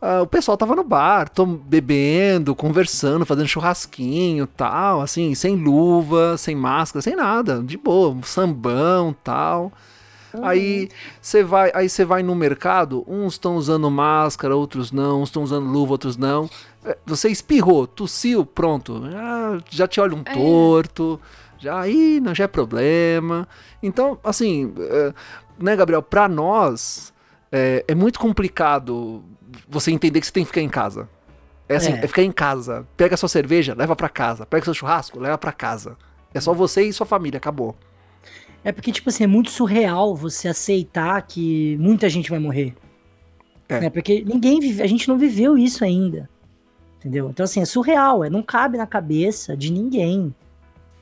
uh, 0.00 0.22
o 0.22 0.26
pessoal 0.28 0.56
tava 0.56 0.76
no 0.76 0.84
bar, 0.84 1.32
bebendo, 1.64 2.54
conversando, 2.54 3.26
fazendo 3.26 3.48
churrasquinho 3.48 4.46
tal, 4.46 5.00
assim, 5.00 5.34
sem 5.34 5.56
luva, 5.56 6.36
sem 6.38 6.54
máscara, 6.54 7.02
sem 7.02 7.16
nada, 7.16 7.60
de 7.60 7.76
boa, 7.76 8.16
sambão 8.22 9.12
tal. 9.24 9.72
Uhum. 10.34 10.44
Aí 10.44 10.88
você 11.20 11.42
vai, 11.42 11.70
aí 11.74 11.88
você 11.88 12.04
vai 12.04 12.22
no 12.22 12.34
mercado, 12.34 13.04
uns 13.06 13.34
estão 13.34 13.56
usando 13.56 13.90
máscara, 13.90 14.56
outros 14.56 14.92
não, 14.92 15.22
uns 15.22 15.28
estão 15.28 15.42
usando 15.42 15.66
luva, 15.66 15.92
outros 15.92 16.16
não. 16.16 16.48
É, 16.84 16.96
você 17.04 17.28
espirrou, 17.28 17.86
tossiu, 17.86 18.44
pronto, 18.44 19.10
já, 19.10 19.58
já 19.70 19.88
te 19.88 20.00
olham 20.00 20.18
um 20.18 20.22
é. 20.24 20.34
torto, 20.34 21.20
já 21.58 21.80
aí 21.80 22.20
não 22.20 22.34
já 22.34 22.44
é 22.44 22.48
problema. 22.48 23.46
Então, 23.82 24.18
assim, 24.24 24.72
é, 24.78 25.14
né, 25.58 25.76
Gabriel, 25.76 26.02
para 26.02 26.28
nós 26.28 27.12
é, 27.50 27.84
é, 27.86 27.94
muito 27.94 28.18
complicado 28.18 29.22
você 29.68 29.92
entender 29.92 30.20
que 30.20 30.26
você 30.26 30.32
tem 30.32 30.44
que 30.44 30.48
ficar 30.48 30.62
em 30.62 30.68
casa. 30.68 31.08
É 31.68 31.76
assim, 31.76 31.92
é, 31.92 32.04
é 32.04 32.06
ficar 32.06 32.22
em 32.22 32.32
casa. 32.32 32.86
Pega 32.96 33.16
sua 33.16 33.28
cerveja, 33.28 33.74
leva 33.76 33.94
para 33.94 34.08
casa. 34.08 34.46
Pega 34.46 34.64
seu 34.64 34.74
churrasco, 34.74 35.20
leva 35.20 35.36
para 35.38 35.52
casa. 35.52 35.96
É 36.34 36.40
só 36.40 36.52
você 36.54 36.82
e 36.82 36.92
sua 36.92 37.06
família, 37.06 37.36
acabou. 37.36 37.76
É 38.64 38.70
porque, 38.70 38.92
tipo 38.92 39.08
assim, 39.08 39.24
é 39.24 39.26
muito 39.26 39.50
surreal 39.50 40.14
você 40.14 40.48
aceitar 40.48 41.20
que 41.22 41.76
muita 41.78 42.08
gente 42.08 42.30
vai 42.30 42.38
morrer. 42.38 42.74
É. 43.68 43.80
Né? 43.80 43.90
Porque 43.90 44.24
ninguém 44.24 44.60
vive, 44.60 44.82
a 44.82 44.86
gente 44.86 45.08
não 45.08 45.18
viveu 45.18 45.58
isso 45.58 45.84
ainda. 45.84 46.28
Entendeu? 46.98 47.30
Então, 47.30 47.44
assim, 47.44 47.60
é 47.60 47.64
surreal, 47.64 48.22
é, 48.22 48.30
não 48.30 48.42
cabe 48.42 48.78
na 48.78 48.86
cabeça 48.86 49.56
de 49.56 49.72
ninguém. 49.72 50.32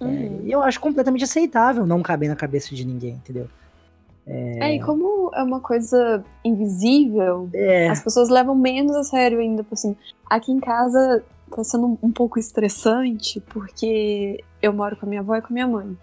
É, 0.01 0.05
uhum. 0.05 0.43
É, 0.47 0.55
eu 0.55 0.63
acho 0.63 0.81
completamente 0.81 1.25
aceitável 1.25 1.85
não 1.87 2.01
caber 2.01 2.31
na 2.31 2.37
cabeça 2.37 2.75
de 2.75 2.87
ninguém, 2.87 3.15
entendeu? 3.15 3.47
É... 4.27 4.71
é, 4.71 4.77
e 4.77 4.81
como 4.81 5.31
é 5.35 5.43
uma 5.43 5.61
coisa 5.61 6.25
invisível, 6.45 7.51
é. 7.53 7.89
as 7.89 8.01
pessoas 8.01 8.29
levam 8.29 8.55
menos 8.55 8.95
a 8.97 9.03
sério 9.03 9.41
ainda 9.41 9.63
por 9.63 9.77
cima. 9.77 9.97
Aqui 10.29 10.53
em 10.53 10.61
casa 10.61 11.23
tá 11.55 11.65
sendo 11.65 11.99
um 12.03 12.11
pouco 12.11 12.39
estressante, 12.39 13.41
porque 13.49 14.43
eu 14.63 14.73
moro 14.73 14.97
com 14.97 15.05
a 15.05 15.09
minha 15.09 15.21
avó 15.21 15.37
e 15.37 15.43
com 15.43 15.49
a 15.49 15.53
minha 15.53 15.67
mãe 15.67 15.99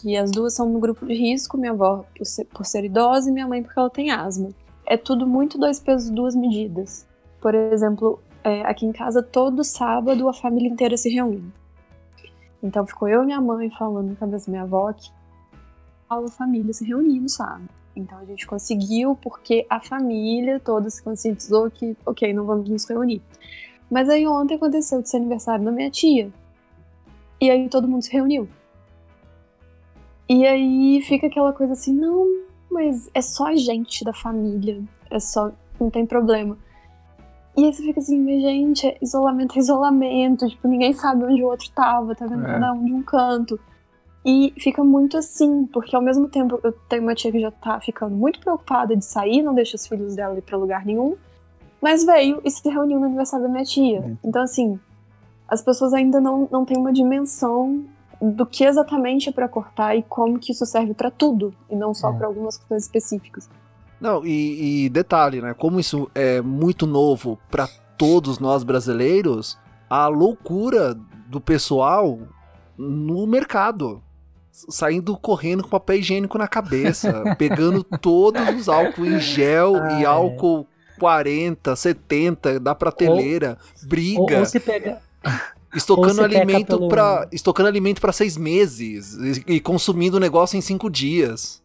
que 0.00 0.16
as 0.16 0.30
duas 0.30 0.54
são 0.54 0.68
no 0.68 0.78
grupo 0.78 1.04
de 1.04 1.14
risco, 1.14 1.58
minha 1.58 1.72
avó 1.72 2.04
por 2.16 2.24
ser, 2.24 2.44
por 2.44 2.64
ser 2.64 2.84
idosa 2.84 3.28
e 3.28 3.32
minha 3.32 3.46
mãe 3.46 3.62
porque 3.62 3.78
ela 3.78 3.90
tem 3.90 4.10
asma. 4.10 4.50
É 4.86 4.96
tudo 4.96 5.26
muito 5.26 5.58
dois 5.58 5.80
pesos, 5.80 6.10
duas 6.10 6.34
medidas. 6.34 7.06
Por 7.40 7.54
exemplo, 7.54 8.20
é, 8.44 8.62
aqui 8.62 8.86
em 8.86 8.92
casa, 8.92 9.22
todo 9.22 9.62
sábado 9.64 10.28
a 10.28 10.32
família 10.32 10.68
inteira 10.68 10.96
se 10.96 11.10
reúne. 11.10 11.52
Então 12.62 12.86
ficou 12.86 13.08
eu 13.08 13.22
e 13.22 13.26
minha 13.26 13.40
mãe 13.40 13.70
falando 13.70 14.16
com 14.16 14.24
a 14.24 14.28
minha 14.48 14.62
avó 14.62 14.92
que 14.92 15.10
a 16.08 16.28
família 16.28 16.72
se 16.72 16.84
reunindo 16.84 17.28
sábado. 17.28 17.68
Então 17.94 18.18
a 18.18 18.24
gente 18.24 18.46
conseguiu 18.46 19.16
porque 19.16 19.66
a 19.68 19.80
família 19.80 20.60
toda 20.60 20.88
se 20.88 21.02
conscientizou 21.02 21.70
que, 21.70 21.96
ok, 22.06 22.32
não 22.32 22.44
vamos 22.44 22.68
nos 22.68 22.88
reunir. 22.88 23.20
Mas 23.90 24.08
aí 24.08 24.26
ontem 24.26 24.54
aconteceu 24.54 25.02
de 25.02 25.08
ser 25.08 25.16
aniversário 25.16 25.64
da 25.64 25.72
minha 25.72 25.90
tia. 25.90 26.30
E 27.40 27.50
aí 27.50 27.68
todo 27.68 27.88
mundo 27.88 28.02
se 28.02 28.12
reuniu. 28.12 28.48
E 30.28 30.46
aí 30.46 31.00
fica 31.02 31.26
aquela 31.26 31.52
coisa 31.52 31.72
assim, 31.72 31.92
não, 31.92 32.26
mas 32.70 33.08
é 33.14 33.22
só 33.22 33.46
a 33.46 33.56
gente 33.56 34.04
da 34.04 34.12
família, 34.12 34.82
é 35.10 35.18
só, 35.18 35.50
não 35.80 35.88
tem 35.88 36.04
problema. 36.04 36.56
E 37.56 37.64
aí 37.64 37.72
você 37.72 37.82
fica 37.82 37.98
assim, 37.98 38.20
mas 38.20 38.42
gente, 38.42 38.86
é 38.86 38.98
isolamento 39.02 39.56
é 39.56 39.58
isolamento, 39.58 40.48
tipo, 40.48 40.68
ninguém 40.68 40.92
sabe 40.92 41.24
onde 41.24 41.42
o 41.42 41.46
outro 41.46 41.70
tava, 41.70 42.14
tá 42.14 42.26
vendo 42.26 42.46
é. 42.46 42.52
cada 42.52 42.72
um 42.72 42.84
de 42.84 42.92
um 42.92 43.02
canto. 43.02 43.58
E 44.24 44.52
fica 44.58 44.84
muito 44.84 45.16
assim, 45.16 45.64
porque 45.66 45.96
ao 45.96 46.02
mesmo 46.02 46.28
tempo 46.28 46.60
eu 46.62 46.72
tenho 46.88 47.02
uma 47.02 47.14
tia 47.14 47.32
que 47.32 47.40
já 47.40 47.50
tá 47.50 47.80
ficando 47.80 48.14
muito 48.14 48.38
preocupada 48.38 48.94
de 48.94 49.04
sair, 49.04 49.42
não 49.42 49.54
deixa 49.54 49.76
os 49.76 49.86
filhos 49.86 50.14
dela 50.14 50.36
ir 50.36 50.42
pra 50.42 50.58
lugar 50.58 50.84
nenhum, 50.84 51.16
mas 51.80 52.04
veio 52.04 52.40
e 52.44 52.50
se 52.50 52.68
reuniu 52.68 53.00
no 53.00 53.06
aniversário 53.06 53.46
da 53.46 53.50
minha 53.50 53.64
tia. 53.64 54.00
É. 54.00 54.12
Então, 54.22 54.42
assim, 54.42 54.78
as 55.48 55.62
pessoas 55.62 55.94
ainda 55.94 56.20
não, 56.20 56.46
não 56.50 56.64
têm 56.64 56.76
uma 56.76 56.92
dimensão 56.92 57.84
do 58.20 58.44
que 58.44 58.64
exatamente 58.64 59.28
é 59.28 59.32
para 59.32 59.48
cortar 59.48 59.96
e 59.96 60.02
como 60.02 60.38
que 60.38 60.52
isso 60.52 60.66
serve 60.66 60.92
para 60.94 61.10
tudo 61.10 61.54
e 61.70 61.76
não 61.76 61.94
só 61.94 62.10
é. 62.10 62.16
para 62.16 62.26
algumas 62.26 62.58
coisas 62.58 62.84
específicas. 62.84 63.48
Não, 64.00 64.24
e, 64.24 64.84
e, 64.84 64.88
detalhe, 64.88 65.40
né? 65.40 65.54
Como 65.54 65.80
isso 65.80 66.10
é 66.14 66.40
muito 66.40 66.86
novo 66.86 67.38
para 67.50 67.68
todos 67.96 68.38
nós 68.38 68.62
brasileiros, 68.62 69.58
a 69.90 70.06
loucura 70.06 70.96
do 71.26 71.40
pessoal 71.40 72.18
no 72.76 73.26
mercado. 73.26 74.02
Saindo 74.50 75.16
correndo 75.16 75.62
com 75.62 75.68
papel 75.68 75.98
higiênico 75.98 76.36
na 76.36 76.48
cabeça, 76.48 77.22
pegando 77.38 77.84
todos 77.84 78.42
os 78.56 78.68
álcool 78.68 79.06
em 79.06 79.20
gel 79.20 79.76
ah, 79.76 80.00
e 80.00 80.04
álcool 80.04 80.66
é. 80.96 80.98
40, 80.98 81.76
70 81.76 82.58
da 82.58 82.74
prateleira, 82.74 83.56
ou, 83.82 83.88
briga. 83.88 84.20
Ou, 84.20 84.38
ou 84.38 84.44
você 84.44 84.58
pega, 84.58 85.00
Estocando 85.74 86.22
alimento 86.22 86.78
pelo... 86.78 86.88
para 86.88 87.28
estocando 87.30 87.68
alimento 87.68 88.00
para 88.00 88.12
seis 88.12 88.36
meses 88.36 89.14
e, 89.46 89.54
e 89.54 89.60
consumindo 89.60 90.16
o 90.16 90.20
negócio 90.20 90.56
em 90.56 90.60
cinco 90.60 90.90
dias. 90.90 91.62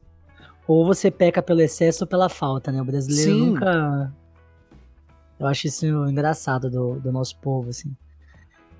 Ou 0.67 0.85
você 0.85 1.09
peca 1.09 1.41
pelo 1.41 1.61
excesso 1.61 2.03
ou 2.03 2.07
pela 2.07 2.29
falta, 2.29 2.71
né? 2.71 2.81
O 2.81 2.85
brasileiro 2.85 3.31
Sim. 3.31 3.45
nunca. 3.51 4.13
Eu 5.39 5.47
acho 5.47 5.67
isso 5.67 5.85
engraçado 6.07 6.69
do, 6.69 6.99
do 6.99 7.11
nosso 7.11 7.37
povo, 7.39 7.69
assim. 7.69 7.95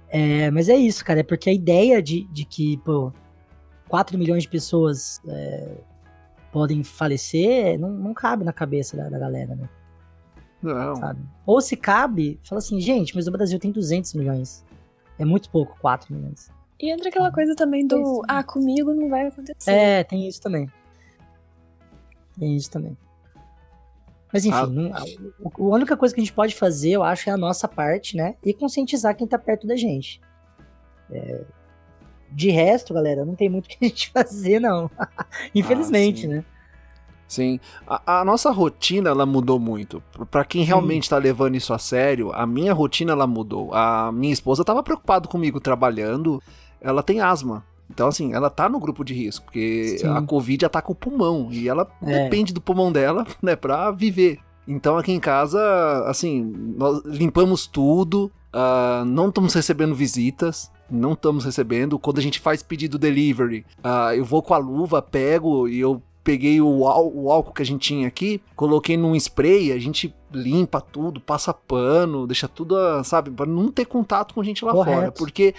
É, 0.10 0.52
mas 0.52 0.70
é 0.70 0.76
isso, 0.76 1.04
cara. 1.04 1.22
É 1.22 1.24
porque 1.24 1.50
a 1.50 1.54
ideia 1.54 2.02
de, 2.02 2.26
de 2.26 2.46
que, 2.46 2.78
pô, 2.78 3.12
4 3.88 4.18
milhões 4.18 4.44
de 4.44 4.50
pessoas 4.50 5.22
é, 5.28 5.78
podem 6.52 6.84
falecer 6.84 7.80
não, 7.80 7.90
não 7.90 8.14
cabe 8.14 8.44
na 8.44 8.54
cabeça 8.54 8.96
da, 8.96 9.10
da 9.10 9.20
galera, 9.20 9.56
né? 9.56 9.70
Não. 10.62 10.96
Sabe? 10.96 11.20
Ou 11.46 11.60
se 11.60 11.76
cabe, 11.76 12.40
fala 12.44 12.60
assim, 12.60 12.80
gente, 12.80 13.14
mas 13.16 13.28
o 13.28 13.32
Brasil 13.32 13.60
tem 13.60 13.72
200 13.72 14.14
milhões. 14.14 14.64
É 15.18 15.26
muito 15.26 15.50
pouco, 15.50 15.78
4 15.80 16.14
milhões. 16.14 16.52
E 16.80 16.92
entra 16.92 17.10
aquela 17.10 17.32
coisa 17.32 17.56
também 17.56 17.86
do, 17.88 18.24
ah, 18.28 18.44
comigo 18.44 18.94
não 18.94 19.10
vai 19.10 19.28
acontecer. 19.28 19.72
É, 19.72 20.04
tem 20.04 20.28
isso 20.28 20.42
também. 20.42 20.70
Tem 22.38 22.56
isso 22.56 22.70
também. 22.70 22.98
Mas 24.32 24.46
enfim, 24.46 24.58
ah. 24.58 24.68
não, 24.68 24.94
a, 24.94 25.00
a 25.00 25.76
única 25.76 25.96
coisa 25.96 26.14
que 26.14 26.20
a 26.20 26.24
gente 26.24 26.34
pode 26.34 26.56
fazer, 26.56 26.92
eu 26.92 27.04
acho, 27.04 27.30
é 27.30 27.34
a 27.34 27.38
nossa 27.38 27.68
parte, 27.68 28.18
né? 28.18 28.36
E 28.44 28.54
conscientizar 28.54 29.16
quem 29.16 29.28
tá 29.28 29.38
perto 29.38 29.68
da 29.68 29.76
gente. 29.76 30.20
É, 31.12 31.42
de 32.32 32.50
resto, 32.50 32.94
galera, 32.94 33.24
não 33.24 33.36
tem 33.36 33.48
muito 33.48 33.66
o 33.66 33.70
que 33.70 33.78
a 33.80 33.88
gente 33.88 34.10
fazer, 34.12 34.60
não. 34.60 34.90
Infelizmente, 35.54 36.26
ah, 36.26 36.30
né? 36.30 36.46
Sim. 37.28 37.60
A, 37.88 38.20
a, 38.20 38.26
nossa 38.26 38.52
rotina, 38.52 39.10
ela 39.10 39.26
mudou 39.26 39.60
muito. 39.60 40.04
Para 40.30 40.46
quem 40.46 40.64
realmente 40.64 41.04
está 41.04 41.18
levando 41.18 41.56
isso 41.56 41.74
a 41.74 41.80
sério, 41.80 42.32
a 42.34 42.46
minha 42.46 42.74
rotina, 42.74 43.12
ela 43.12 43.26
mudou. 43.28 43.74
A 43.74 44.12
minha 44.12 44.34
esposa 44.34 44.64
tava 44.64 44.84
preocupada 44.84 45.28
comigo 45.28 45.60
trabalhando. 45.60 46.42
Ela 46.80 47.02
tem 47.02 47.22
asma. 47.22 47.64
Então, 47.90 48.08
assim, 48.08 48.34
ela 48.34 48.50
tá 48.50 48.68
no 48.70 48.80
grupo 48.80 49.04
de 49.04 49.14
risco, 49.14 49.46
porque 49.46 49.98
Sim. 50.00 50.08
a 50.08 50.22
Covid 50.22 50.66
ataca 50.66 50.92
o 50.92 50.96
pulmão. 50.96 51.50
E 51.52 51.68
ela 51.68 51.88
é. 52.02 52.24
depende 52.24 52.54
do 52.54 52.62
pulmão 52.62 52.92
dela, 52.92 53.26
né, 53.42 53.56
pra 53.56 53.92
viver. 53.92 54.40
Então, 54.68 54.98
aqui 54.98 55.12
em 55.12 55.20
casa, 55.20 55.60
assim, 56.08 56.42
nós 56.78 57.04
limpamos 57.06 57.68
tudo. 57.68 58.32
Uh, 58.54 59.04
não 59.06 59.30
estamos 59.30 59.54
recebendo 59.54 59.96
visitas 59.96 60.72
não 60.94 61.14
estamos 61.14 61.44
recebendo. 61.44 61.98
Quando 61.98 62.20
a 62.20 62.22
gente 62.22 62.40
faz 62.40 62.62
pedido 62.62 63.00
delivery, 63.00 63.66
uh, 63.80 64.14
eu 64.14 64.24
vou 64.24 64.44
com 64.44 64.54
a 64.54 64.58
luva, 64.58 65.02
pego 65.02 65.68
e 65.68 65.80
eu 65.80 66.02
peguei 66.24 66.62
o, 66.62 66.68
o 66.68 67.32
álcool 67.32 67.54
que 67.54 67.62
a 67.62 67.66
gente 67.66 67.82
tinha 67.88 68.08
aqui, 68.08 68.42
coloquei 68.56 68.96
num 68.96 69.16
spray, 69.16 69.72
a 69.72 69.80
gente 69.80 70.14
limpa 70.32 70.80
tudo, 70.80 71.20
passa 71.20 71.54
pano, 71.54 72.26
deixa 72.26 72.48
tudo, 72.48 72.76
sabe, 73.04 73.30
para 73.30 73.46
não 73.46 73.72
ter 73.72 73.86
contato 73.86 74.34
com 74.34 74.44
gente 74.44 74.64
lá 74.64 74.72
Correto. 74.72 74.98
fora, 74.98 75.12
porque 75.12 75.54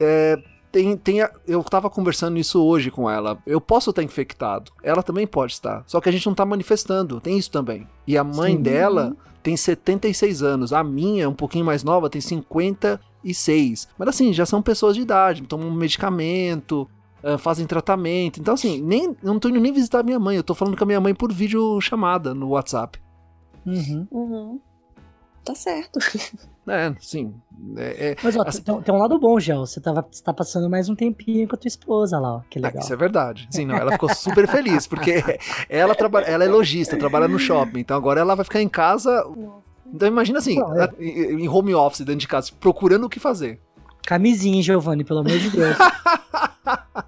é, 0.00 0.38
tem, 0.70 0.96
tem 0.96 1.20
a, 1.22 1.30
eu 1.46 1.62
tava 1.62 1.88
conversando 1.88 2.38
isso 2.38 2.62
hoje 2.62 2.90
com 2.90 3.08
ela. 3.08 3.38
Eu 3.46 3.60
posso 3.60 3.90
estar 3.90 4.02
infectado, 4.02 4.72
ela 4.82 5.02
também 5.02 5.26
pode 5.26 5.52
estar, 5.52 5.84
só 5.86 6.00
que 6.00 6.08
a 6.08 6.12
gente 6.12 6.26
não 6.26 6.34
tá 6.34 6.44
manifestando, 6.44 7.20
tem 7.20 7.38
isso 7.38 7.50
também. 7.50 7.86
E 8.06 8.18
a 8.18 8.24
mãe 8.24 8.56
Sim. 8.56 8.62
dela 8.62 9.16
tem 9.42 9.56
76 9.56 10.42
anos, 10.42 10.72
a 10.72 10.82
minha, 10.82 11.28
um 11.28 11.34
pouquinho 11.34 11.64
mais 11.64 11.82
nova, 11.82 12.10
tem 12.10 12.20
56. 12.20 13.88
Mas 13.98 14.08
assim, 14.08 14.32
já 14.32 14.46
são 14.46 14.62
pessoas 14.62 14.96
de 14.96 15.02
idade, 15.02 15.42
tomam 15.42 15.70
medicamento, 15.70 16.88
uh, 17.22 17.38
fazem 17.38 17.66
tratamento. 17.66 18.40
Então, 18.40 18.54
assim, 18.54 18.80
nem, 18.80 19.04
eu 19.04 19.32
não 19.32 19.38
tô 19.38 19.48
indo 19.48 19.60
nem 19.60 19.72
visitar 19.72 20.02
minha 20.02 20.18
mãe, 20.18 20.36
eu 20.36 20.44
tô 20.44 20.54
falando 20.54 20.76
com 20.76 20.84
a 20.84 20.86
minha 20.86 21.00
mãe 21.00 21.14
por 21.14 21.32
vídeo 21.32 21.80
chamada 21.80 22.34
no 22.34 22.50
WhatsApp. 22.50 23.00
Uhum. 23.66 24.06
Uhum. 24.10 24.60
Tá 25.44 25.54
certo. 25.54 25.98
É, 26.64 26.94
sim. 27.00 27.34
É, 27.76 28.10
é, 28.10 28.16
Mas 28.22 28.36
ó, 28.36 28.42
assim, 28.46 28.62
tem, 28.62 28.82
tem, 28.82 28.94
um 28.94 28.98
lado 28.98 29.18
bom, 29.18 29.38
Gel. 29.40 29.66
Você, 29.66 29.80
tava, 29.80 30.06
você 30.08 30.22
tá 30.22 30.32
passando 30.32 30.70
mais 30.70 30.88
um 30.88 30.94
tempinho 30.94 31.48
com 31.48 31.56
a 31.56 31.58
tua 31.58 31.66
esposa 31.66 32.20
lá, 32.20 32.36
ó. 32.36 32.40
Que 32.48 32.58
é, 32.58 32.62
legal. 32.62 32.80
isso 32.80 32.92
é 32.92 32.96
verdade. 32.96 33.48
Sim, 33.50 33.66
não, 33.66 33.74
ela 33.74 33.90
ficou 33.90 34.08
super 34.14 34.46
feliz, 34.46 34.86
porque 34.86 35.24
ela, 35.68 35.92
trabalha, 35.94 36.26
ela 36.26 36.44
é 36.44 36.48
lojista, 36.48 36.96
trabalha 36.96 37.26
no 37.26 37.36
shopping. 37.36 37.80
Então 37.80 37.96
agora 37.96 38.20
ela 38.20 38.36
vai 38.36 38.44
ficar 38.44 38.62
em 38.62 38.68
casa 38.68 39.24
Então 39.92 40.06
imagina 40.06 40.38
assim, 40.38 40.56
Não, 40.56 40.80
é. 40.80 40.88
em 41.00 41.48
home 41.48 41.74
office, 41.74 42.02
dentro 42.02 42.20
de 42.20 42.28
casa, 42.28 42.52
procurando 42.60 43.06
o 43.06 43.08
que 43.08 43.18
fazer. 43.18 43.60
Camisinha, 44.06 44.62
Giovanni, 44.62 45.02
pelo 45.02 45.20
amor 45.20 45.38
de 45.38 45.50
Deus. 45.50 45.76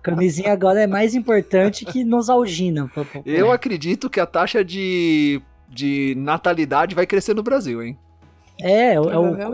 Camisinha 0.02 0.52
agora 0.52 0.82
é 0.82 0.86
mais 0.86 1.14
importante 1.14 1.84
que 1.84 2.04
pô, 2.88 3.04
pô. 3.04 3.22
Eu 3.24 3.52
acredito 3.52 4.10
que 4.10 4.18
a 4.20 4.26
taxa 4.26 4.64
de, 4.64 5.40
de 5.68 6.14
natalidade 6.16 6.94
vai 6.94 7.06
crescer 7.06 7.34
no 7.34 7.42
Brasil, 7.42 7.82
hein? 7.82 7.98
É, 8.60 8.94
é 8.94 9.00
o, 9.00 9.10
é 9.10 9.46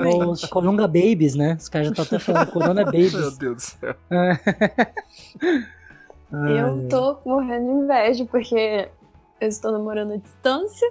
é 0.45 0.49
Coronga 0.49 0.87
Babies, 0.87 1.35
né? 1.35 1.57
Os 1.59 1.69
caras 1.69 1.89
já 1.89 1.93
estão 1.93 2.05
até 2.05 2.19
falando 2.19 2.53
Corona 2.53 2.85
Meu 2.85 2.87
Babies. 2.87 3.39
Deus 3.39 3.57
do 3.57 3.61
céu. 3.61 3.95
Eu 6.33 6.89
tô 6.89 7.19
morrendo 7.27 7.67
de 7.67 7.85
inveja, 7.85 8.25
porque 8.25 8.89
eu 9.41 9.49
estou 9.49 9.73
namorando 9.73 10.13
à 10.13 10.17
distância. 10.17 10.89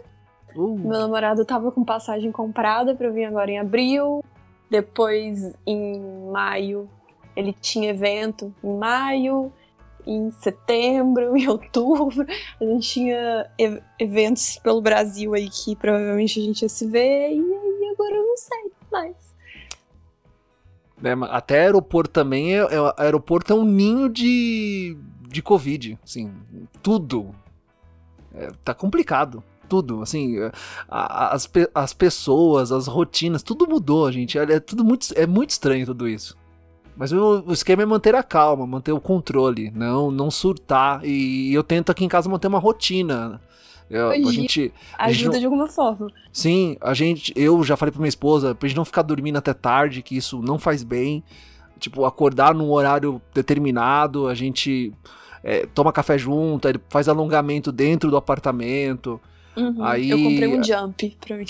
Uh, 0.54 0.78
Meu 0.78 1.00
namorado 1.00 1.46
tava 1.46 1.72
com 1.72 1.84
passagem 1.84 2.32
comprada 2.32 2.94
pra 2.94 3.08
eu 3.08 3.14
vir 3.14 3.26
agora 3.26 3.50
em 3.50 3.60
abril. 3.60 4.24
Depois, 4.70 5.54
em 5.66 6.02
maio, 6.32 6.90
ele 7.40 7.54
tinha 7.54 7.90
evento 7.90 8.54
em 8.64 8.78
maio. 8.78 9.52
Em 10.08 10.32
setembro, 10.32 11.36
em 11.38 11.48
outubro, 11.48 12.26
a 12.60 12.64
gente 12.64 12.90
tinha 12.90 13.50
e- 13.60 13.82
eventos 14.00 14.58
pelo 14.58 14.82
Brasil 14.82 15.34
aí 15.34 15.50
que 15.50 15.76
provavelmente 15.76 16.40
a 16.40 16.44
gente 16.44 16.62
ia 16.64 16.70
se 16.70 16.88
ver. 16.88 17.32
E 17.32 17.40
aí 17.40 17.92
agora 17.94 18.16
eu 18.16 18.26
não 18.26 18.38
sei 18.38 18.72
mais. 18.92 19.16
mas 21.02 21.30
até 21.32 21.62
aeroporto 21.62 22.12
também, 22.12 22.56
é, 22.56 22.62
é- 22.62 22.94
aeroporto 22.98 23.54
é 23.54 23.56
um 23.56 23.66
ninho 23.66 24.10
de, 24.10 24.98
de 25.28 25.42
Covid, 25.42 26.00
assim, 26.04 26.32
tudo. 26.82 27.36
É, 28.34 28.52
tá 28.64 28.74
complicado, 28.74 29.44
tudo, 29.68 30.02
assim, 30.02 30.40
é, 30.40 30.52
as, 30.88 31.50
as 31.76 31.94
pessoas, 31.94 32.72
as 32.72 32.88
rotinas, 32.88 33.44
tudo 33.44 33.68
mudou, 33.68 34.12
gente, 34.12 34.40
é, 34.40 34.44
é 34.44 34.60
tudo 34.60 34.84
muito, 34.84 35.08
é 35.16 35.28
muito 35.28 35.52
estranho 35.52 35.86
tudo 35.86 36.08
isso. 36.08 36.38
Mas 37.00 37.14
o, 37.14 37.46
o 37.48 37.54
esquema 37.54 37.82
é 37.82 37.86
manter 37.86 38.14
a 38.14 38.22
calma, 38.22 38.68
manter 38.68 38.92
o 38.92 39.00
controle, 39.00 39.72
não, 39.72 40.12
não 40.12 40.30
surtar, 40.30 41.00
e 41.06 41.54
eu 41.54 41.64
tento 41.64 41.90
aqui 41.94 42.04
em 42.04 42.10
casa 42.10 42.30
manter 42.30 42.48
uma 42.50 42.60
rotina. 42.60 43.40
Eu- 43.90 44.10
a 44.12 44.16
gente, 44.16 44.74
A 44.98 45.08
gente 45.08 45.22
Ajuda 45.22 45.32
não- 45.32 45.40
de 45.40 45.46
alguma 45.46 45.68
forma. 45.68 46.08
Sim, 46.34 46.76
a 46.82 46.94
gente, 46.94 47.32
eu 47.38 47.64
já 47.64 47.78
falei 47.78 47.92
pra 47.94 48.00
minha 48.02 48.10
esposa, 48.10 48.54
pra 48.54 48.68
gente 48.68 48.76
não 48.78 48.84
ficar 48.84 49.02
dormindo 49.02 49.38
até 49.38 49.54
tarde, 49.54 50.02
que 50.04 50.18
isso 50.18 50.42
não 50.42 50.60
faz 50.60 50.84
bem. 50.84 51.24
Tipo, 51.80 52.04
acordar 52.04 52.54
num 52.54 52.70
horário 52.70 53.22
determinado, 53.34 54.28
a 54.28 54.36
gente 54.36 54.94
é, 55.42 55.66
toma 55.68 55.94
café 55.94 56.18
junto, 56.18 56.68
faz 56.90 57.08
alongamento 57.08 57.72
dentro 57.72 58.12
do 58.12 58.18
apartamento. 58.18 59.20
Uhum. 59.60 59.84
Aí- 59.84 60.10
Eu 60.10 60.18
comprei 60.18 60.48
um 60.48 60.64
jump 60.64 61.18
pra 61.20 61.38
mim. 61.38 61.46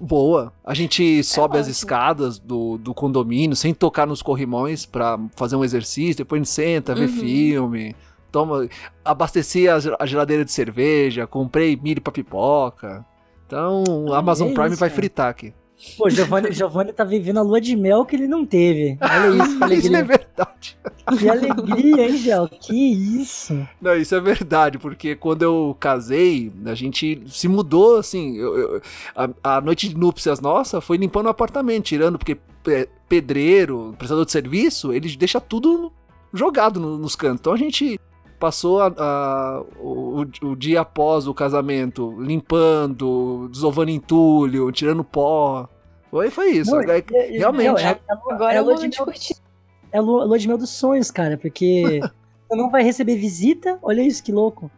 Boa. 0.00 0.52
A 0.64 0.74
gente 0.74 1.22
sobe 1.22 1.56
as 1.58 1.66
ótimo. 1.66 1.72
escadas 1.72 2.38
do, 2.38 2.78
do 2.78 2.94
condomínio 2.94 3.54
sem 3.56 3.72
tocar 3.74 4.06
nos 4.06 4.22
corrimões 4.22 4.86
pra 4.86 5.18
fazer 5.36 5.56
um 5.56 5.64
exercício, 5.64 6.16
depois 6.18 6.40
a 6.40 6.44
gente 6.44 6.52
senta, 6.52 6.94
vê 6.94 7.02
Uhum. 7.04 7.08
filme. 7.08 7.96
Toma, 8.32 8.68
abasteci 9.04 9.68
a 9.68 9.76
a 9.98 10.06
geladeira 10.06 10.44
de 10.44 10.50
cerveja, 10.50 11.26
comprei 11.26 11.76
milho 11.76 12.02
pra 12.02 12.12
pipoca. 12.12 13.04
Então, 13.46 13.84
a 14.12 14.16
Ah, 14.16 14.18
Amazon 14.18 14.48
é 14.50 14.54
Prime 14.54 14.70
isso, 14.70 14.80
vai 14.80 14.88
cara. 14.88 14.96
fritar 14.96 15.28
aqui. 15.30 15.52
Pô, 15.98 16.08
Giovanni, 16.08 16.50
Giovanni 16.52 16.92
tá 16.92 17.04
vivendo 17.04 17.38
a 17.38 17.42
lua 17.42 17.60
de 17.60 17.76
mel 17.76 18.04
que 18.06 18.16
ele 18.16 18.26
não 18.26 18.46
teve. 18.46 18.96
Olha 19.00 19.44
isso, 19.44 19.58
que 19.58 19.74
Isso 19.74 19.90
não 19.90 19.98
é 19.98 20.02
alegria. 20.02 20.04
verdade. 20.04 20.78
Que 21.18 21.28
alegria, 21.28 22.08
hein, 22.08 22.16
Gel? 22.16 22.48
Que 22.48 22.74
isso? 23.20 23.68
Não, 23.80 23.94
isso 23.94 24.14
é 24.14 24.20
verdade, 24.20 24.78
porque 24.78 25.14
quando 25.14 25.42
eu 25.42 25.76
casei, 25.78 26.50
a 26.64 26.74
gente 26.74 27.22
se 27.28 27.46
mudou, 27.48 27.96
assim, 27.98 28.36
eu- 28.38 28.56
eu- 28.56 28.82
a, 29.42 29.56
a 29.56 29.60
noite 29.60 29.88
de 29.88 29.96
núpcias 29.96 30.40
nossa 30.40 30.80
foi 30.80 30.96
limpando 30.96 31.26
o 31.26 31.30
apartamento, 31.30 31.84
tirando, 31.84 32.18
porque 32.18 32.38
pedreiro, 33.08 33.94
prestador 33.98 34.24
de 34.24 34.32
serviço, 34.32 34.92
ele 34.92 35.14
deixa 35.16 35.40
tudo 35.40 35.92
jogado 36.32 36.80
no- 36.80 36.96
nos 36.98 37.14
cantos. 37.14 37.40
Então 37.40 37.52
a 37.52 37.56
gente 37.58 38.00
passou 38.44 38.82
a- 38.82 38.92
a- 38.98 39.62
o, 39.80 40.20
o 40.42 40.54
dia 40.56 40.82
após 40.82 41.26
o 41.26 41.32
casamento 41.32 42.14
limpando, 42.20 43.48
desovando 43.50 43.90
entulho, 43.90 44.70
tirando 44.70 45.02
pó. 45.02 45.66
Foi, 46.10 46.28
foi 46.30 46.50
isso. 46.50 46.70
Não, 46.70 46.82
É- 46.82 46.98
é- 47.12 47.38
realmente. 47.38 47.68
não, 47.68 47.78
é, 47.78 47.90
é 47.92 47.98
Agora 48.30 48.52
é 48.52 48.56
é 48.56 48.60
lua 48.60 48.76
de 48.76 48.88
mel. 48.88 49.06
É 49.92 49.98
a 49.98 50.00
lua, 50.02 50.24
lua 50.24 50.38
de 50.38 50.46
mel 50.46 50.58
dos 50.58 50.70
sonhos, 50.70 51.10
cara, 51.10 51.38
porque 51.38 52.00
você 52.48 52.56
não 52.56 52.70
vai 52.70 52.82
receber 52.82 53.16
visita. 53.16 53.78
Olha 53.82 54.02
isso, 54.02 54.22
que 54.22 54.30
louco. 54.32 54.70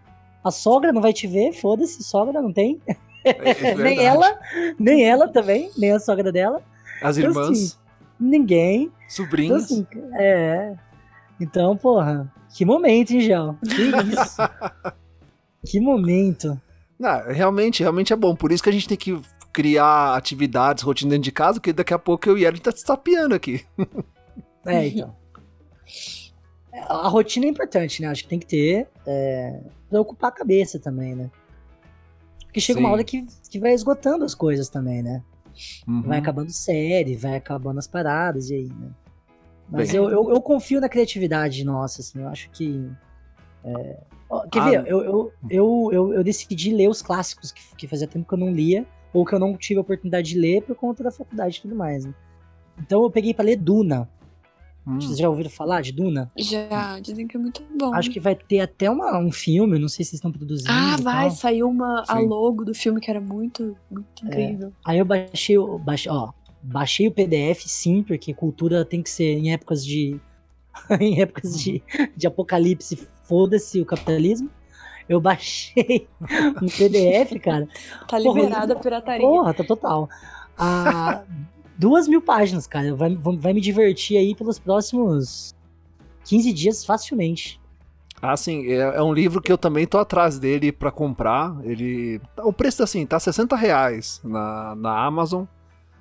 A 0.44 0.50
sogra 0.52 0.92
não 0.92 1.02
vai 1.02 1.12
te 1.12 1.26
ver, 1.26 1.52
foda-se, 1.52 2.02
sogra 2.04 2.40
não 2.40 2.52
tem. 2.52 2.80
é- 3.24 3.70
é 3.70 3.74
nem 3.74 3.98
ela, 4.04 4.38
nem 4.78 5.04
ela 5.04 5.26
também, 5.26 5.70
nem 5.76 5.90
a 5.90 5.98
sogra 5.98 6.30
dela. 6.30 6.62
As 7.02 7.18
Então, 7.18 7.30
irmãs, 7.30 7.50
assim, 7.50 7.72
Ninguém. 8.18 8.82
Então, 8.84 8.92
sobrinhos. 9.08 9.64
assim, 9.64 9.86
é. 10.18 10.72
Então, 11.40 11.76
porra, 11.76 12.32
que 12.54 12.64
momento, 12.64 13.12
hein, 13.12 13.20
Gel? 13.20 13.58
Que 13.62 13.82
isso? 13.82 14.36
que 15.66 15.80
momento. 15.80 16.60
Não, 16.98 17.30
realmente, 17.30 17.82
realmente 17.82 18.12
é 18.12 18.16
bom. 18.16 18.34
Por 18.34 18.50
isso 18.50 18.62
que 18.62 18.70
a 18.70 18.72
gente 18.72 18.88
tem 18.88 18.96
que 18.96 19.20
criar 19.52 20.14
atividades, 20.16 20.82
rotina 20.82 21.10
dentro 21.10 21.24
de 21.24 21.32
casa, 21.32 21.54
porque 21.54 21.72
daqui 21.72 21.92
a 21.92 21.98
pouco 21.98 22.28
eu 22.28 22.38
e 22.38 22.44
ela 22.44 22.54
gente 22.54 22.64
tá 22.64 22.72
se 22.72 22.84
tapeando 22.84 23.34
aqui. 23.34 23.64
É, 24.64 24.88
então. 24.88 25.14
A 26.88 27.08
rotina 27.08 27.46
é 27.46 27.48
importante, 27.48 28.02
né? 28.02 28.08
Acho 28.08 28.24
que 28.24 28.28
tem 28.28 28.38
que 28.38 28.46
ter. 28.46 28.88
É, 29.06 29.60
pra 29.88 30.00
ocupar 30.00 30.30
a 30.30 30.34
cabeça 30.34 30.78
também, 30.78 31.14
né? 31.14 31.30
Porque 32.44 32.60
chega 32.60 32.80
uma 32.80 32.88
Sim. 32.88 32.92
hora 32.94 33.04
que, 33.04 33.26
que 33.50 33.58
vai 33.60 33.72
esgotando 33.72 34.24
as 34.24 34.34
coisas 34.34 34.68
também, 34.68 35.02
né? 35.02 35.22
Uhum. 35.86 36.02
Vai 36.02 36.18
acabando 36.18 36.50
série, 36.50 37.16
vai 37.16 37.36
acabando 37.36 37.78
as 37.78 37.86
paradas, 37.86 38.50
e 38.50 38.54
aí, 38.54 38.68
né? 38.68 38.90
Mas 39.68 39.92
eu, 39.92 40.08
eu, 40.10 40.30
eu 40.30 40.40
confio 40.40 40.80
na 40.80 40.88
criatividade 40.88 41.64
nossa, 41.64 42.00
assim, 42.00 42.20
eu 42.20 42.28
acho 42.28 42.48
que. 42.50 42.88
é, 43.64 43.98
Quer 44.50 44.58
Ah, 44.60 44.64
ver? 44.70 44.84
Eu, 44.86 45.02
eu, 45.02 45.32
eu, 45.50 45.88
eu, 45.92 46.12
eu 46.14 46.24
decidi 46.24 46.72
ler 46.72 46.88
os 46.88 47.02
clássicos 47.02 47.50
que, 47.52 47.62
que 47.76 47.88
fazia 47.88 48.06
tempo 48.06 48.26
que 48.26 48.34
eu 48.34 48.38
não 48.38 48.50
lia, 48.52 48.86
ou 49.12 49.24
que 49.24 49.34
eu 49.34 49.38
não 49.38 49.56
tive 49.56 49.78
a 49.78 49.80
oportunidade 49.82 50.28
de 50.30 50.38
ler 50.38 50.62
por 50.62 50.74
conta 50.76 51.02
da 51.04 51.10
faculdade 51.10 51.58
e 51.58 51.62
tudo 51.62 51.74
mais, 51.74 52.04
né? 52.04 52.14
Então 52.78 53.02
eu 53.02 53.10
peguei 53.10 53.32
pra 53.34 53.44
ler 53.44 53.56
Duna. 53.56 54.08
Hum. 54.86 55.00
Vocês 55.00 55.18
já 55.18 55.28
ouviram 55.28 55.50
falar 55.50 55.80
de 55.82 55.90
Duna? 55.90 56.30
Já, 56.38 57.00
dizem 57.00 57.26
que 57.26 57.36
é 57.36 57.40
muito 57.40 57.60
bom. 57.76 57.92
Acho 57.94 58.08
que 58.10 58.20
vai 58.20 58.36
ter 58.36 58.60
até 58.60 58.88
uma, 58.88 59.18
um 59.18 59.32
filme, 59.32 59.78
não 59.80 59.88
sei 59.88 60.04
se 60.04 60.10
vocês 60.10 60.18
estão 60.18 60.30
produzindo. 60.30 60.70
Ah, 60.72 60.96
vai, 61.02 61.30
saiu 61.30 61.68
uma, 61.68 62.04
a 62.06 62.18
logo 62.20 62.64
do 62.64 62.72
filme 62.72 63.00
que 63.00 63.10
era 63.10 63.20
muito, 63.20 63.76
muito 63.90 64.24
É. 64.24 64.28
incrível. 64.28 64.72
Aí 64.84 64.98
eu 64.98 65.04
baixei, 65.04 65.58
o- 65.58 65.76
baixei, 65.78 66.12
ó, 66.12 66.30
baixei 66.66 67.06
o 67.06 67.12
PDF, 67.12 67.64
sim, 67.66 68.02
porque 68.02 68.34
cultura 68.34 68.84
tem 68.84 69.02
que 69.02 69.10
ser 69.10 69.38
em 69.38 69.52
épocas 69.52 69.84
de. 69.84 70.20
em 71.00 71.20
épocas 71.20 71.58
de, 71.58 71.82
de 72.16 72.26
apocalipse, 72.26 73.08
foda-se 73.22 73.80
o 73.80 73.86
capitalismo. 73.86 74.50
Eu 75.08 75.20
baixei 75.20 76.08
um 76.60 76.66
PDF, 76.66 77.40
cara. 77.42 77.68
Tá 78.08 78.18
liberada 78.18 78.72
a 78.72 78.76
pirataria. 78.76 79.26
Porra, 79.26 79.54
tá 79.54 79.62
total. 79.62 80.08
Ah, 80.58 81.22
duas 81.78 82.08
mil 82.08 82.20
páginas, 82.20 82.66
cara. 82.66 82.94
Vai, 82.94 83.14
vai 83.14 83.52
me 83.52 83.60
divertir 83.60 84.16
aí 84.16 84.34
pelos 84.34 84.58
próximos 84.58 85.54
15 86.24 86.52
dias 86.52 86.84
facilmente. 86.84 87.60
Ah, 88.20 88.36
sim, 88.36 88.66
é, 88.66 88.78
é 88.78 89.02
um 89.02 89.12
livro 89.12 89.40
que 89.40 89.52
eu 89.52 89.58
também 89.58 89.86
tô 89.86 89.98
atrás 89.98 90.38
dele 90.38 90.72
pra 90.72 90.90
comprar. 90.90 91.56
Ele. 91.62 92.20
O 92.38 92.52
preço, 92.52 92.82
assim, 92.82 93.06
tá 93.06 93.20
60 93.20 93.54
reais 93.54 94.20
na, 94.24 94.74
na 94.74 95.04
Amazon. 95.04 95.44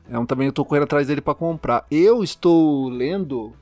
É 0.09 0.17
um, 0.19 0.25
também 0.25 0.47
eu 0.47 0.53
tô 0.53 0.63
correndo 0.63 0.83
atrás 0.83 1.07
dele 1.07 1.21
pra 1.21 1.33
comprar. 1.33 1.85
Eu 1.89 2.23
estou 2.23 2.89
lendo. 2.89 3.53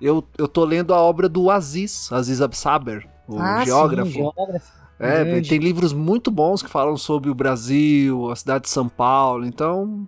Eu, 0.00 0.24
eu 0.36 0.48
tô 0.48 0.64
lendo 0.64 0.94
a 0.94 0.98
obra 0.98 1.28
do 1.28 1.50
Aziz, 1.50 2.10
Aziz 2.12 2.40
Absaber, 2.40 3.06
o 3.28 3.38
ah, 3.38 3.64
geógrafo. 3.64 4.10
sim, 4.10 4.18
geógrafo. 4.18 4.80
É, 4.98 5.24
Grande. 5.24 5.48
tem 5.48 5.58
livros 5.58 5.94
muito 5.94 6.30
bons 6.30 6.62
que 6.62 6.68
falam 6.68 6.96
sobre 6.96 7.30
o 7.30 7.34
Brasil, 7.34 8.30
a 8.30 8.36
cidade 8.36 8.64
de 8.64 8.70
São 8.70 8.88
Paulo. 8.88 9.46
Então, 9.46 10.06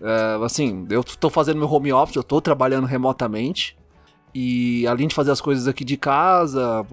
é, 0.00 0.44
assim, 0.44 0.86
eu 0.90 1.04
tô 1.04 1.28
fazendo 1.28 1.58
meu 1.58 1.70
home 1.70 1.92
office, 1.92 2.16
eu 2.16 2.22
tô 2.22 2.40
trabalhando 2.40 2.86
remotamente. 2.86 3.76
E 4.34 4.86
além 4.86 5.06
de 5.06 5.14
fazer 5.14 5.30
as 5.30 5.40
coisas 5.40 5.68
aqui 5.68 5.84
de 5.84 5.98
casa, 5.98 6.86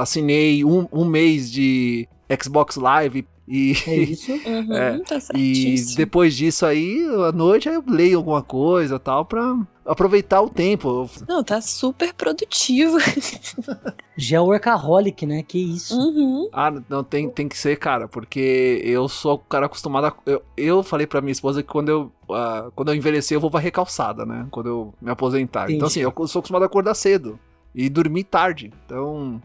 assinei 0.00 0.64
um, 0.64 0.88
um 0.90 1.04
mês 1.04 1.50
de 1.52 2.08
Xbox 2.42 2.76
Live 2.76 3.26
e, 3.48 3.72
É 3.86 3.96
isso. 3.96 4.32
Uhum, 4.46 4.74
É, 4.76 4.98
tá 5.00 5.16
e 5.16 5.20
certíssimo. 5.20 5.96
depois 5.96 6.36
disso 6.36 6.64
aí, 6.66 7.02
à 7.28 7.32
noite, 7.32 7.68
eu 7.68 7.82
leio 7.86 8.18
alguma 8.18 8.42
coisa 8.42 8.98
tal, 8.98 9.24
pra 9.24 9.56
aproveitar 9.86 10.42
o 10.42 10.50
tempo. 10.50 11.08
Não, 11.26 11.42
tá 11.42 11.60
super 11.60 12.12
produtivo. 12.12 12.98
Geoworkaholic, 14.16 15.24
né? 15.26 15.42
Que 15.42 15.58
isso. 15.58 15.96
Uhum. 15.96 16.48
Ah, 16.52 16.72
não, 16.88 17.02
tem, 17.04 17.28
tem 17.30 17.48
que 17.48 17.56
ser, 17.56 17.76
cara, 17.76 18.08
porque 18.08 18.80
eu 18.84 19.08
sou 19.08 19.34
o 19.34 19.38
cara 19.38 19.66
acostumado 19.66 20.06
a. 20.08 20.14
Eu, 20.26 20.42
eu 20.56 20.82
falei 20.82 21.06
pra 21.06 21.20
minha 21.20 21.32
esposa 21.32 21.62
que 21.62 21.68
quando 21.68 21.88
eu, 21.88 22.12
ah, 22.30 22.70
quando 22.74 22.88
eu 22.88 22.94
envelhecer, 22.94 23.36
eu 23.36 23.40
vou 23.40 23.50
varrer 23.50 23.72
calçada, 23.72 24.26
né? 24.26 24.46
Quando 24.50 24.68
eu 24.68 24.94
me 25.00 25.10
aposentar. 25.10 25.62
Entendi. 25.64 25.76
Então, 25.76 25.86
assim, 25.88 26.00
eu 26.00 26.12
sou 26.26 26.40
acostumado 26.40 26.62
a 26.62 26.66
acordar 26.66 26.94
cedo 26.94 27.38
e 27.74 27.88
dormir 27.88 28.24
tarde. 28.24 28.72
Então. 28.86 29.40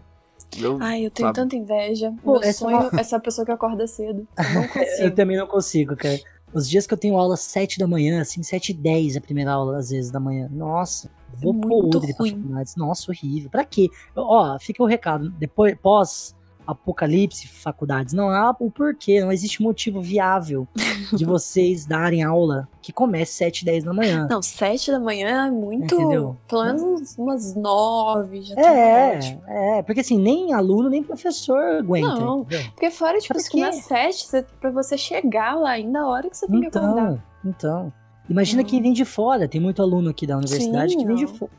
Eu, 0.59 0.77
Ai, 0.81 1.05
eu 1.05 1.11
tenho 1.11 1.27
Sabe? 1.29 1.35
tanta 1.35 1.55
inveja. 1.55 2.13
Pô, 2.23 2.33
Meu 2.33 2.41
essa 2.41 2.49
é 2.49 2.53
sonho 2.53 2.89
é 2.93 2.99
essa 2.99 3.19
pessoa 3.19 3.45
que 3.45 3.51
acorda 3.51 3.85
cedo. 3.87 4.27
Eu 4.37 4.53
não 4.53 4.63
Eu 5.05 5.15
também 5.15 5.37
não 5.37 5.47
consigo, 5.47 5.95
cara. 5.95 6.19
Os 6.53 6.69
dias 6.69 6.85
que 6.85 6.93
eu 6.93 6.97
tenho 6.97 7.17
aula 7.17 7.33
às 7.33 7.39
7 7.41 7.79
da 7.79 7.87
manhã, 7.87 8.21
assim, 8.21 8.43
7 8.43 8.69
e 8.69 8.73
10 8.75 9.17
a 9.17 9.21
primeira 9.21 9.51
aula, 9.51 9.77
às 9.77 9.89
vezes, 9.89 10.11
da 10.11 10.19
manhã. 10.19 10.47
Nossa, 10.51 11.09
vou 11.33 11.51
muito 11.51 11.67
podre 11.91 12.13
pra 12.13 12.19
ruim. 12.19 12.31
faculdades. 12.35 12.75
Nossa, 12.75 13.09
horrível. 13.11 13.49
Pra 13.49 13.65
quê? 13.65 13.89
Ó, 14.15 14.57
fica 14.59 14.83
o 14.83 14.85
recado. 14.85 15.31
Depois, 15.31 15.75
pós 15.81 16.35
apocalipse, 16.65 17.47
faculdades, 17.47 18.13
não 18.13 18.29
há 18.29 18.55
o 18.59 18.69
porquê, 18.71 19.21
não 19.21 19.31
existe 19.31 19.61
motivo 19.61 20.01
viável 20.01 20.67
de 21.13 21.25
vocês 21.25 21.85
darem 21.87 22.23
aula 22.23 22.67
que 22.81 22.91
comece 22.91 23.33
7 23.33 23.61
e 23.61 23.65
10 23.65 23.83
da 23.85 23.93
manhã. 23.93 24.27
Não, 24.29 24.41
sete 24.41 24.91
da 24.91 24.99
manhã 24.99 25.47
é 25.47 25.51
muito. 25.51 25.95
Entendeu? 25.95 26.37
Pelo 26.47 26.65
menos 26.65 27.17
umas 27.17 27.55
nove 27.55 28.41
já 28.41 28.55
tá 28.55 28.61
É, 28.61 29.17
ótimo. 29.17 29.41
é, 29.47 29.81
porque 29.83 30.01
assim, 30.01 30.17
nem 30.19 30.53
aluno, 30.53 30.89
nem 30.89 31.03
professor 31.03 31.59
aguenta. 31.77 32.15
Não. 32.15 32.41
entendeu? 32.41 32.69
Porque 32.71 32.91
fora, 32.91 33.17
tipo, 33.19 33.39
se 33.39 33.49
começa 33.49 33.77
quê? 33.79 33.83
sete, 33.87 34.25
você, 34.25 34.45
pra 34.59 34.69
você 34.71 34.97
chegar 34.97 35.55
lá, 35.55 35.71
ainda 35.71 36.01
a 36.01 36.07
hora 36.07 36.29
que 36.29 36.37
você 36.37 36.47
tem 36.47 36.59
que 36.61 36.67
acordar. 36.67 37.13
Então, 37.13 37.21
então. 37.45 37.93
Imagina 38.29 38.61
Não. 38.61 38.69
quem 38.69 38.81
vem 38.81 38.93
de 38.93 39.03
fora. 39.03 39.47
Tem 39.49 39.59
muito 39.59 39.81
aluno 39.81 40.09
aqui 40.09 40.25
da 40.25 40.37
universidade 40.37 40.93
Sim, 40.93 40.99
que 40.99 41.05
vem 41.05 41.15
de 41.17 41.25
não. 41.25 41.33
fora. 41.35 41.51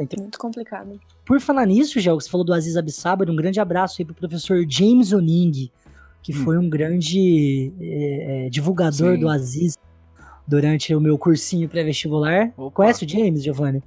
Então, 0.00 0.22
Muito 0.22 0.38
complicado. 0.38 0.98
por 1.24 1.40
falar 1.40 1.66
nisso, 1.66 1.98
Gel, 2.00 2.20
você 2.20 2.28
falou 2.30 2.44
do 2.44 2.52
Aziz 2.52 2.76
Abissaba, 2.76 3.24
um 3.30 3.36
grande 3.36 3.58
abraço 3.60 3.96
aí 4.00 4.04
pro 4.04 4.14
professor 4.14 4.64
James 4.68 5.12
Oning, 5.12 5.70
que 6.22 6.32
Hum. 6.32 6.44
foi 6.44 6.58
um 6.58 6.68
grande 6.68 7.72
é, 7.80 8.46
é, 8.46 8.50
divulgador 8.50 9.14
Sim. 9.14 9.20
do 9.20 9.28
Aziz 9.28 9.76
durante 10.46 10.94
o 10.94 11.00
meu 11.00 11.16
cursinho 11.18 11.68
pré-vestibular. 11.68 12.50
Conhece 12.72 13.04
o 13.04 13.08
James, 13.08 13.42
Giovanni? 13.42 13.82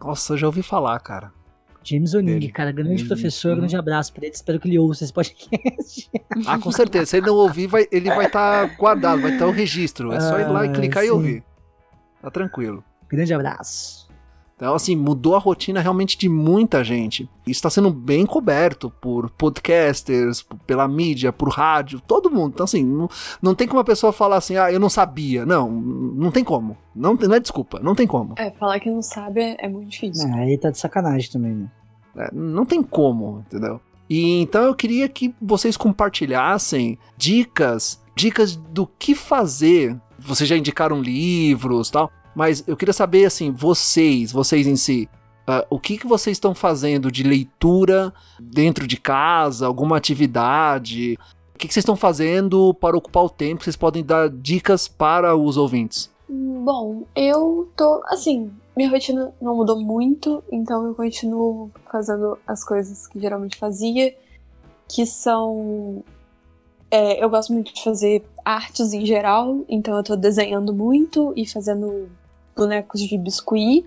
Nossa, 0.00 0.32
eu 0.32 0.38
já 0.38 0.46
ouvi 0.46 0.62
falar, 0.62 0.98
cara. 1.00 1.32
James 1.84 2.14
Oning, 2.14 2.26
Dele. 2.38 2.52
cara, 2.52 2.70
grande 2.70 3.02
Ele- 3.02 3.08
professor, 3.08 3.50
uhum. 3.52 3.56
grande 3.58 3.76
abraço 3.76 4.12
pra 4.12 4.24
ele. 4.24 4.34
Espero 4.34 4.60
que 4.60 4.68
ele 4.68 4.78
ouça 4.78 5.02
esse 5.04 5.12
podcast. 5.12 6.10
Ah, 6.46 6.58
com 6.58 6.70
certeza. 6.72 7.06
Se 7.06 7.16
ele 7.18 7.26
não 7.26 7.34
ouvir, 7.34 7.66
vai- 7.66 7.86
ele 7.92 8.08
vai 8.08 8.26
estar 8.26 8.76
guardado, 8.76 9.20
vai 9.20 9.32
estar 9.32 9.46
o 9.46 9.50
registro. 9.50 10.12
É 10.12 10.20
só 10.20 10.38
ir 10.38 10.46
lá 10.48 10.64
e 10.64 10.68
Ah, 10.68 10.72
clicar 10.72 11.02
e 11.02 11.06
sim. 11.06 11.12
ouvir. 11.12 11.44
Tá 12.22 12.30
tranquilo. 12.30 12.82
grande 13.08 13.34
abraço. 13.34 14.01
Então, 14.62 14.76
assim, 14.76 14.94
mudou 14.94 15.34
a 15.34 15.40
rotina 15.40 15.80
realmente 15.80 16.16
de 16.16 16.28
muita 16.28 16.84
gente. 16.84 17.28
Isso 17.44 17.58
está 17.58 17.68
sendo 17.68 17.90
bem 17.90 18.24
coberto 18.24 18.92
por 19.00 19.28
podcasters, 19.30 20.46
pela 20.64 20.86
mídia, 20.86 21.32
por 21.32 21.48
rádio, 21.48 22.00
todo 22.00 22.30
mundo. 22.30 22.52
Então, 22.54 22.62
assim, 22.62 22.84
não, 22.84 23.10
não 23.42 23.56
tem 23.56 23.66
como 23.66 23.80
a 23.80 23.84
pessoa 23.84 24.12
falar 24.12 24.36
assim, 24.36 24.56
ah, 24.56 24.70
eu 24.70 24.78
não 24.78 24.88
sabia. 24.88 25.44
Não, 25.44 25.68
não 25.68 26.30
tem 26.30 26.44
como. 26.44 26.76
Não, 26.94 27.14
não 27.14 27.34
é 27.34 27.40
desculpa, 27.40 27.80
não 27.80 27.96
tem 27.96 28.06
como. 28.06 28.36
É, 28.38 28.52
falar 28.52 28.78
que 28.78 28.88
não 28.88 29.02
sabe 29.02 29.40
é, 29.40 29.56
é 29.58 29.68
muito 29.68 29.88
difícil. 29.88 30.30
Ah, 30.32 30.36
aí 30.36 30.56
tá 30.56 30.70
de 30.70 30.78
sacanagem 30.78 31.28
também, 31.28 31.54
né? 31.54 31.70
É, 32.16 32.30
não 32.32 32.64
tem 32.64 32.84
como, 32.84 33.42
entendeu? 33.48 33.80
E 34.08 34.40
então 34.40 34.62
eu 34.62 34.76
queria 34.76 35.08
que 35.08 35.34
vocês 35.42 35.76
compartilhassem 35.76 36.96
dicas, 37.16 38.00
dicas 38.14 38.54
do 38.54 38.86
que 38.86 39.16
fazer. 39.16 40.00
Vocês 40.20 40.48
já 40.48 40.56
indicaram 40.56 41.02
livros, 41.02 41.90
tal, 41.90 42.12
mas 42.34 42.64
eu 42.66 42.76
queria 42.76 42.92
saber 42.92 43.24
assim, 43.24 43.50
vocês, 43.50 44.32
vocês 44.32 44.66
em 44.66 44.76
si, 44.76 45.08
ah, 45.46 45.66
o 45.68 45.78
que 45.78 45.98
que 45.98 46.06
vocês 46.06 46.36
estão 46.36 46.54
fazendo 46.54 47.10
de 47.10 47.22
leitura 47.22 48.12
dentro 48.40 48.86
de 48.86 48.96
casa, 48.96 49.66
alguma 49.66 49.96
atividade? 49.96 51.18
O 51.54 51.58
que 51.58 51.66
que 51.66 51.74
vocês 51.74 51.82
estão 51.82 51.96
fazendo 51.96 52.72
para 52.74 52.96
ocupar 52.96 53.24
o 53.24 53.30
tempo? 53.30 53.62
Vocês 53.62 53.76
podem 53.76 54.04
dar 54.04 54.28
dicas 54.28 54.86
para 54.86 55.36
os 55.36 55.56
ouvintes. 55.56 56.10
Bom, 56.28 57.04
eu 57.14 57.68
tô. 57.76 58.02
Assim, 58.06 58.50
minha 58.76 58.88
rotina 58.88 59.32
não 59.40 59.56
mudou 59.56 59.80
muito, 59.80 60.42
então 60.50 60.86
eu 60.86 60.94
continuo 60.94 61.70
fazendo 61.90 62.38
as 62.46 62.64
coisas 62.64 63.06
que 63.06 63.20
geralmente 63.20 63.56
fazia, 63.56 64.14
que 64.88 65.04
são. 65.04 66.02
é, 66.90 67.22
eu 67.22 67.28
gosto 67.28 67.52
muito 67.52 67.74
de 67.74 67.82
fazer 67.82 68.24
artes 68.44 68.92
em 68.92 69.04
geral, 69.04 69.64
então 69.68 69.96
eu 69.96 70.02
tô 70.02 70.16
desenhando 70.16 70.72
muito 70.72 71.32
e 71.36 71.46
fazendo 71.46 72.08
bonecos 72.56 73.00
de 73.00 73.16
biscuit, 73.18 73.86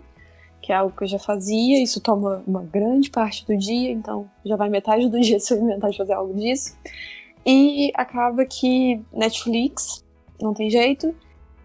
que 0.62 0.72
é 0.72 0.76
algo 0.76 0.96
que 0.96 1.04
eu 1.04 1.08
já 1.08 1.20
fazia. 1.20 1.82
Isso 1.82 2.02
toma 2.02 2.44
uma 2.46 2.62
grande 2.62 3.10
parte 3.10 3.46
do 3.46 3.58
dia, 3.58 3.92
então 3.92 4.30
já 4.44 4.56
vai 4.56 4.70
metade 4.70 5.10
do 5.10 5.20
dia 5.20 5.38
se 5.42 5.54
eu 5.54 5.62
inventar 5.62 5.92
de 5.92 5.98
fazer 5.98 6.14
algo 6.14 6.34
disso. 6.34 6.78
E 7.46 7.92
acaba 7.94 8.46
que 8.46 9.00
Netflix, 9.14 10.04
não 10.42 10.54
tem 10.54 10.70
jeito. 10.70 11.16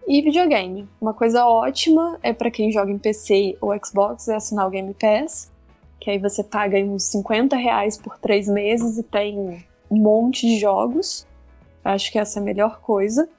E 0.07 0.21
videogame. 0.21 0.87
Uma 0.99 1.13
coisa 1.13 1.45
ótima 1.45 2.19
é 2.21 2.33
pra 2.33 2.51
quem 2.51 2.71
joga 2.71 2.91
em 2.91 2.97
PC 2.97 3.57
ou 3.61 3.73
Xbox 3.83 4.27
é 4.27 4.35
assinar 4.35 4.67
o 4.67 4.69
Game 4.69 4.93
Pass, 4.93 5.51
que 5.99 6.09
aí 6.09 6.17
você 6.17 6.43
paga 6.43 6.77
uns 6.79 7.03
50 7.03 7.55
reais 7.55 7.97
por 7.97 8.17
três 8.17 8.47
meses 8.47 8.97
e 8.97 9.03
tem 9.03 9.63
um 9.89 9.97
monte 9.97 10.45
de 10.45 10.59
jogos. 10.59 11.27
Acho 11.83 12.11
que 12.11 12.19
essa 12.19 12.39
é 12.39 12.41
a 12.41 12.45
melhor 12.45 12.81
coisa. 12.81 13.29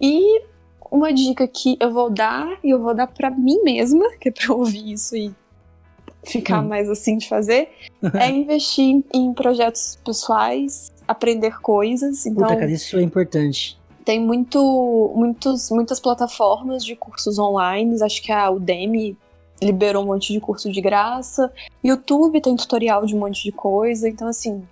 E 0.00 0.42
uma 0.90 1.12
dica 1.12 1.46
que 1.46 1.76
eu 1.80 1.92
vou 1.92 2.10
dar, 2.10 2.58
e 2.64 2.70
eu 2.70 2.80
vou 2.80 2.94
dar 2.94 3.06
pra 3.06 3.30
mim 3.30 3.62
mesma, 3.62 4.04
que 4.20 4.28
é 4.28 4.32
pra 4.32 4.46
eu 4.48 4.58
ouvir 4.58 4.92
isso 4.92 5.16
e 5.16 5.32
ficar 6.24 6.60
Hum. 6.62 6.68
mais 6.68 6.88
assim 6.90 7.16
de 7.16 7.28
fazer, 7.28 7.68
é 8.14 8.28
investir 8.30 9.02
em 9.14 9.32
projetos 9.32 9.98
pessoais, 10.04 10.90
aprender 11.06 11.60
coisas. 11.60 12.26
Então, 12.26 12.46
Puta, 12.46 12.58
cara, 12.60 12.70
isso 12.70 12.96
é 12.98 13.02
importante. 13.02 13.78
tem 14.04 14.20
muito, 14.20 15.12
muitos, 15.14 15.70
muitas 15.70 15.98
plataformas 16.00 16.84
de 16.84 16.94
cursos 16.96 17.38
online. 17.38 18.02
Acho 18.02 18.22
que 18.22 18.32
a 18.32 18.50
Udemy 18.50 19.16
liberou 19.62 20.02
um 20.02 20.06
monte 20.08 20.32
de 20.32 20.40
curso 20.40 20.70
de 20.72 20.80
graça. 20.80 21.52
YouTube 21.84 22.40
tem 22.40 22.56
tutorial 22.56 23.04
de 23.06 23.14
um 23.14 23.18
monte 23.18 23.42
de 23.42 23.52
coisa. 23.52 24.08
Então, 24.08 24.26
assim, 24.28 24.62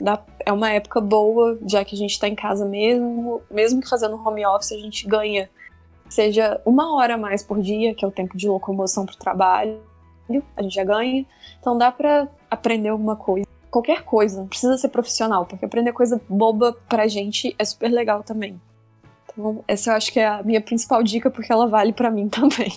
dá- 0.00 0.22
é 0.44 0.52
uma 0.52 0.70
época 0.70 1.00
boa, 1.00 1.58
já 1.66 1.84
que 1.84 1.94
a 1.94 1.98
gente 1.98 2.18
tá 2.18 2.26
em 2.28 2.34
casa 2.34 2.64
mesmo. 2.64 3.40
Mesmo 3.50 3.80
que 3.80 3.88
fazendo 3.88 4.16
home 4.16 4.44
office, 4.46 4.72
a 4.72 4.78
gente 4.78 5.06
ganha, 5.06 5.48
seja 6.10 6.60
uma 6.66 6.94
hora 6.94 7.14
a 7.14 7.18
mais 7.18 7.42
por 7.42 7.60
dia, 7.60 7.94
que 7.94 8.04
é 8.04 8.08
o 8.08 8.10
tempo 8.10 8.36
de 8.36 8.48
locomoção 8.48 9.06
pro 9.06 9.16
trabalho. 9.16 9.80
A 10.56 10.62
gente 10.62 10.74
já 10.74 10.84
ganha. 10.84 11.24
Então, 11.58 11.76
dá 11.76 11.90
pra 11.90 12.28
aprender 12.50 12.88
alguma 12.88 13.16
coisa. 13.16 13.46
Qualquer 13.70 14.02
coisa, 14.04 14.40
não 14.40 14.48
precisa 14.48 14.76
ser 14.76 14.88
profissional, 14.88 15.46
porque 15.46 15.64
aprender 15.64 15.92
coisa 15.92 16.20
boba 16.28 16.76
pra 16.88 17.06
gente 17.06 17.54
é 17.58 17.64
super 17.64 17.88
legal 17.88 18.22
também. 18.22 18.60
Então, 19.32 19.64
essa 19.66 19.90
eu 19.90 19.94
acho 19.96 20.12
que 20.12 20.18
é 20.18 20.26
a 20.26 20.42
minha 20.42 20.60
principal 20.60 21.02
dica, 21.02 21.30
porque 21.30 21.52
ela 21.52 21.66
vale 21.66 21.92
pra 21.92 22.10
mim 22.10 22.28
também. 22.30 22.76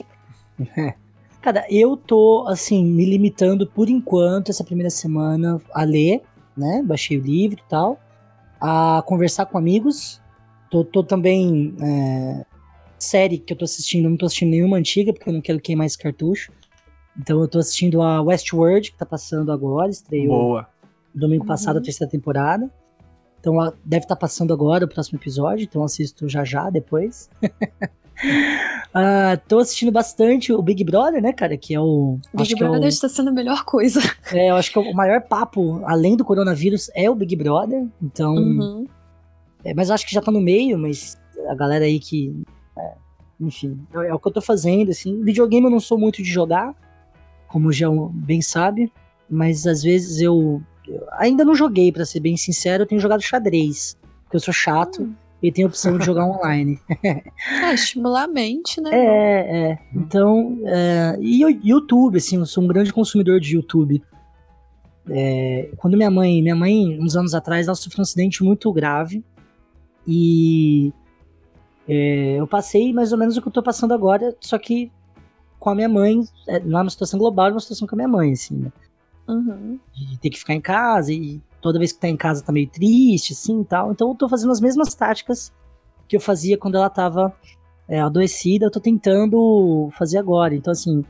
Cara, 1.42 1.66
eu 1.70 1.98
tô, 1.98 2.46
assim, 2.48 2.86
me 2.86 3.06
limitando 3.06 3.68
por 3.68 3.90
enquanto, 3.90 4.50
essa 4.50 4.64
primeira 4.64 4.90
semana, 4.90 5.60
a 5.74 5.84
ler, 5.84 6.22
né? 6.56 6.82
Baixei 6.86 7.18
o 7.18 7.22
livro 7.22 7.60
e 7.60 7.70
tal. 7.70 8.00
A 8.62 9.04
conversar 9.06 9.46
com 9.48 9.58
amigos. 9.58 10.22
Tô, 10.72 10.86
tô 10.86 11.04
também. 11.04 11.76
é, 11.82 12.46
série 13.04 13.38
que 13.38 13.54
eu 13.54 13.58
tô 13.58 13.66
assistindo, 13.66 14.06
eu 14.06 14.10
não 14.10 14.18
tô 14.18 14.26
assistindo 14.26 14.50
nenhuma 14.52 14.78
antiga, 14.78 15.14
porque 15.14 15.30
eu 15.30 15.34
não 15.34 15.42
quero 15.42 15.60
queimar 15.60 15.86
esse 15.86 15.98
cartucho. 15.98 16.52
Então 17.20 17.40
eu 17.42 17.48
tô 17.48 17.60
assistindo 17.60 18.02
a 18.02 18.22
Westworld, 18.22 18.92
que 18.92 18.98
tá 18.98 19.06
passando 19.06 19.52
agora, 19.52 19.90
estreou 19.90 20.28
Boa. 20.36 20.68
domingo 21.14 21.46
passado 21.46 21.76
a 21.76 21.80
Uhum. 21.80 21.84
terceira 21.84 22.10
temporada. 22.10 22.70
Então 23.40 23.56
ela 23.62 23.74
deve 23.84 24.06
estar 24.06 24.16
passando 24.16 24.54
agora 24.54 24.86
o 24.86 24.88
próximo 24.88 25.20
episódio, 25.20 25.64
então 25.66 25.84
assisto 25.84 26.28
já 26.30 26.44
já 26.44 26.70
depois. 26.70 27.30
Ah, 28.94 29.38
tô 29.48 29.58
assistindo 29.60 29.92
bastante 29.92 30.54
o 30.54 30.62
Big 30.62 30.84
Brother, 30.84 31.22
né, 31.22 31.34
cara? 31.34 31.58
Que 31.58 31.74
é 31.74 31.80
o. 31.80 32.20
Big 32.32 32.44
acho 32.44 32.56
que 32.56 32.64
é 32.64 32.68
o- 32.68 32.70
Brother 32.70 32.88
está 32.88 33.10
sendo 33.10 33.30
a 33.30 33.34
melhor 33.34 33.66
coisa. 33.66 34.00
é, 34.32 34.52
eu 34.52 34.56
acho 34.56 34.72
que 34.72 34.78
o 34.80 34.94
maior 34.94 35.20
papo, 35.22 35.82
além 35.86 36.16
do 36.16 36.24
coronavírus, 36.24 36.90
é 36.94 37.10
o 37.10 37.16
Big 37.16 37.36
Brother. 37.36 37.86
Então. 38.02 38.36
Uhum. 38.36 38.88
é, 39.64 39.74
mas 39.74 39.90
eu 39.90 39.96
acho 39.96 40.06
que 40.06 40.14
já 40.14 40.22
tá 40.22 40.32
no 40.32 40.40
meio, 40.40 40.78
mas 40.78 41.18
a 41.50 41.56
galera 41.56 41.86
aí 41.86 42.00
que. 42.00 42.32
É, 42.78 42.94
enfim, 43.40 43.80
é, 43.94 44.08
é 44.08 44.14
o 44.14 44.20
que 44.20 44.28
eu 44.28 44.32
tô 44.32 44.42
fazendo, 44.42 44.92
assim. 44.92 45.22
Videogame 45.24 45.66
eu 45.66 45.72
não 45.72 45.80
sou 45.80 45.98
muito 45.98 46.22
de 46.22 46.30
jogar, 46.30 46.74
como 47.48 47.70
o 47.70 47.74
João 47.74 48.10
bem 48.10 48.42
sabe. 48.42 48.92
Mas 49.30 49.66
às 49.66 49.82
vezes 49.82 50.22
eu. 50.22 50.62
eu 50.88 51.06
ainda 51.14 51.44
não 51.44 51.56
joguei, 51.56 51.92
pra 51.92 52.06
ser 52.06 52.20
bem 52.20 52.38
sincero, 52.38 52.84
eu 52.84 52.88
tenho 52.88 53.02
jogado 53.02 53.22
xadrez. 53.22 53.98
Porque 54.24 54.36
eu 54.36 54.40
sou 54.40 54.54
chato 54.54 55.04
Hum. 55.04 55.14
e 55.42 55.52
tenho 55.52 55.68
a 55.68 55.70
opção 55.70 55.98
de 55.98 56.06
jogar 56.06 56.26
online. 56.28 56.80
É, 57.04 57.74
estimular 57.74 58.24
a 58.24 58.28
mente, 58.28 58.80
né? 58.82 58.90
É, 58.94 59.72
é. 59.72 59.80
Então, 59.96 60.60
é, 60.66 61.18
e 61.20 61.44
o 61.46 61.50
YouTube, 61.50 62.18
assim, 62.18 62.38
eu 62.38 62.46
sou 62.46 62.64
um 62.64 62.68
grande 62.68 62.94
consumidor 62.94 63.40
de 63.40 63.56
YouTube. 63.56 64.04
É, 65.10 65.70
quando 65.78 65.98
minha 65.98 66.12
mãe, 66.12 66.42
minha 66.42 66.56
mãe, 66.56 66.98
uns 67.00 67.16
anos 67.16 67.34
atrás, 67.34 67.68
ela 67.68 67.76
sofreu 67.76 68.00
um 68.00 68.04
acidente 68.04 68.44
muito 68.44 68.72
grave 68.72 69.24
e 70.08 70.94
é, 71.88 72.36
eu 72.40 72.48
passei 72.48 72.94
mais 72.94 73.12
ou 73.12 73.18
menos 73.18 73.36
o 73.38 73.42
que 73.42 73.48
eu 73.48 73.52
tô 73.52 73.62
passando 73.64 73.94
agora, 73.94 74.36
só 74.40 74.58
que 74.58 74.92
com 75.60 75.70
a 75.70 75.76
minha 75.76 75.90
mãe, 75.90 76.22
é, 76.48 76.60
não 76.60 76.80
é 76.80 76.82
uma 76.82 76.90
situação 76.90 77.18
global, 77.18 77.48
é 77.48 77.52
uma 77.52 77.60
situação 77.60 77.88
com 77.88 77.96
a 77.96 77.98
minha 77.98 78.08
mãe, 78.08 78.34
assim, 78.34 78.56
né? 78.56 78.72
Uhum. 79.26 79.80
de 79.96 80.18
ter 80.20 80.30
que 80.30 80.38
ficar 80.38 80.54
em 80.54 80.60
casa 80.60 81.14
e 81.14 81.42
toda 81.62 81.80
vez 81.80 81.94
que 81.94 82.00
tá 82.02 82.10
em 82.10 82.18
casa 82.18 82.44
tá 82.44 82.52
meio 82.52 82.68
triste, 82.70 83.32
assim 83.32 83.62
e 83.62 83.66
tal. 83.66 83.92
Então 83.92 84.10
eu 84.10 84.16
tô 84.16 84.28
fazendo 84.28 84.52
as 84.52 84.60
mesmas 84.60 84.94
táticas 84.94 85.54
que 86.10 86.18
eu 86.18 86.20
fazia 86.20 86.58
quando 86.58 86.76
ela 86.76 86.90
tava 86.90 87.34
é, 87.88 88.02
adoecida, 88.02 88.66
eu 88.66 88.72
tô 88.72 88.82
tentando 88.82 89.90
fazer 89.98 90.18
agora. 90.18 90.54
Então, 90.54 90.72
assim, 90.72 91.06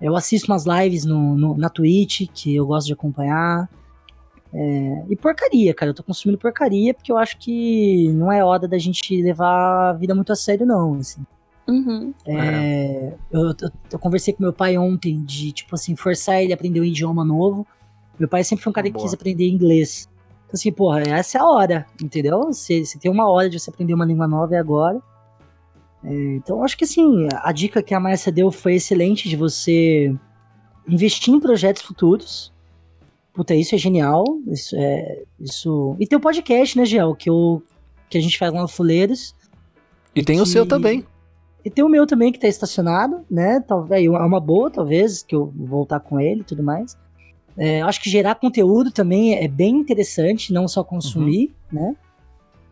eu 0.00 0.14
assisto 0.14 0.50
umas 0.52 0.64
lives 0.66 1.04
no, 1.04 1.36
no- 1.36 1.56
na 1.56 1.68
Twitch 1.68 2.28
que 2.32 2.54
eu 2.54 2.64
gosto 2.66 2.86
de 2.86 2.92
acompanhar. 2.92 3.68
É, 4.52 5.04
e 5.08 5.16
porcaria, 5.16 5.74
cara. 5.74 5.90
Eu 5.90 5.94
tô 5.94 6.02
consumindo 6.02 6.38
porcaria 6.38 6.94
porque 6.94 7.12
eu 7.12 7.18
acho 7.18 7.38
que 7.38 8.08
não 8.14 8.32
é 8.32 8.42
hora 8.42 8.66
da 8.66 8.78
gente 8.78 9.20
levar 9.22 9.90
a 9.90 9.92
vida 9.92 10.14
muito 10.14 10.32
a 10.32 10.36
sério, 10.36 10.66
não. 10.66 10.94
Assim. 10.94 11.24
Uhum. 11.68 12.14
É, 12.26 13.12
eu, 13.30 13.48
eu, 13.48 13.54
eu 13.92 13.98
conversei 13.98 14.32
com 14.32 14.42
meu 14.42 14.52
pai 14.52 14.78
ontem 14.78 15.22
de, 15.22 15.52
tipo 15.52 15.74
assim, 15.74 15.94
forçar 15.94 16.42
ele 16.42 16.52
a 16.52 16.54
aprender 16.54 16.80
um 16.80 16.84
idioma 16.84 17.24
novo. 17.24 17.66
Meu 18.18 18.28
pai 18.28 18.42
sempre 18.42 18.64
foi 18.64 18.70
um 18.70 18.74
cara 18.74 18.86
que 18.86 18.94
Boa. 18.94 19.04
quis 19.04 19.12
aprender 19.12 19.48
inglês. 19.48 20.08
Então, 20.46 20.54
assim, 20.54 20.72
porra, 20.72 21.02
essa 21.02 21.36
é 21.36 21.40
a 21.40 21.44
hora, 21.44 21.86
entendeu? 22.02 22.52
Se, 22.54 22.84
se 22.86 22.98
tem 22.98 23.10
uma 23.10 23.30
hora 23.30 23.50
de 23.50 23.60
você 23.60 23.70
aprender 23.70 23.92
uma 23.92 24.06
língua 24.06 24.26
nova, 24.26 24.54
é 24.54 24.58
agora. 24.58 24.98
É, 26.02 26.36
então, 26.36 26.56
eu 26.56 26.64
acho 26.64 26.76
que, 26.76 26.84
assim, 26.84 27.28
a 27.32 27.52
dica 27.52 27.82
que 27.82 27.92
a 27.94 28.00
Márcia 28.00 28.32
deu 28.32 28.50
foi 28.50 28.76
excelente 28.76 29.28
de 29.28 29.36
você 29.36 30.14
investir 30.88 31.34
em 31.34 31.38
projetos 31.38 31.82
futuros. 31.82 32.52
Puta, 33.38 33.54
isso 33.54 33.72
é 33.72 33.78
genial. 33.78 34.24
Isso 34.48 34.74
é. 34.74 35.22
Isso... 35.38 35.94
E 36.00 36.08
tem 36.08 36.18
o 36.18 36.20
podcast, 36.20 36.76
né, 36.76 36.84
Gel? 36.84 37.14
Que, 37.14 37.30
eu, 37.30 37.62
que 38.10 38.18
a 38.18 38.20
gente 38.20 38.36
faz 38.36 38.52
lá 38.52 38.60
no 38.60 38.66
Fuleiros. 38.66 39.32
E 40.12 40.24
tem 40.24 40.40
o 40.40 40.42
que- 40.42 40.50
seu 40.50 40.66
também. 40.66 41.06
E 41.64 41.70
tem 41.70 41.84
o 41.84 41.88
meu 41.88 42.04
também 42.04 42.32
que 42.32 42.38
tá 42.40 42.48
estacionado, 42.48 43.24
né? 43.30 43.60
Talvez 43.60 44.04
é 44.04 44.10
uma 44.10 44.40
boa, 44.40 44.72
talvez, 44.72 45.22
que 45.22 45.36
eu 45.36 45.52
vou 45.56 45.68
voltar 45.68 46.00
com 46.00 46.18
ele 46.18 46.40
e 46.40 46.44
tudo 46.44 46.64
mais. 46.64 46.98
É, 47.56 47.80
acho 47.82 48.02
que 48.02 48.10
gerar 48.10 48.34
conteúdo 48.34 48.90
também 48.90 49.36
é 49.36 49.46
bem 49.46 49.76
interessante, 49.76 50.52
não 50.52 50.66
só 50.66 50.82
consumir, 50.82 51.54
né? 51.70 51.94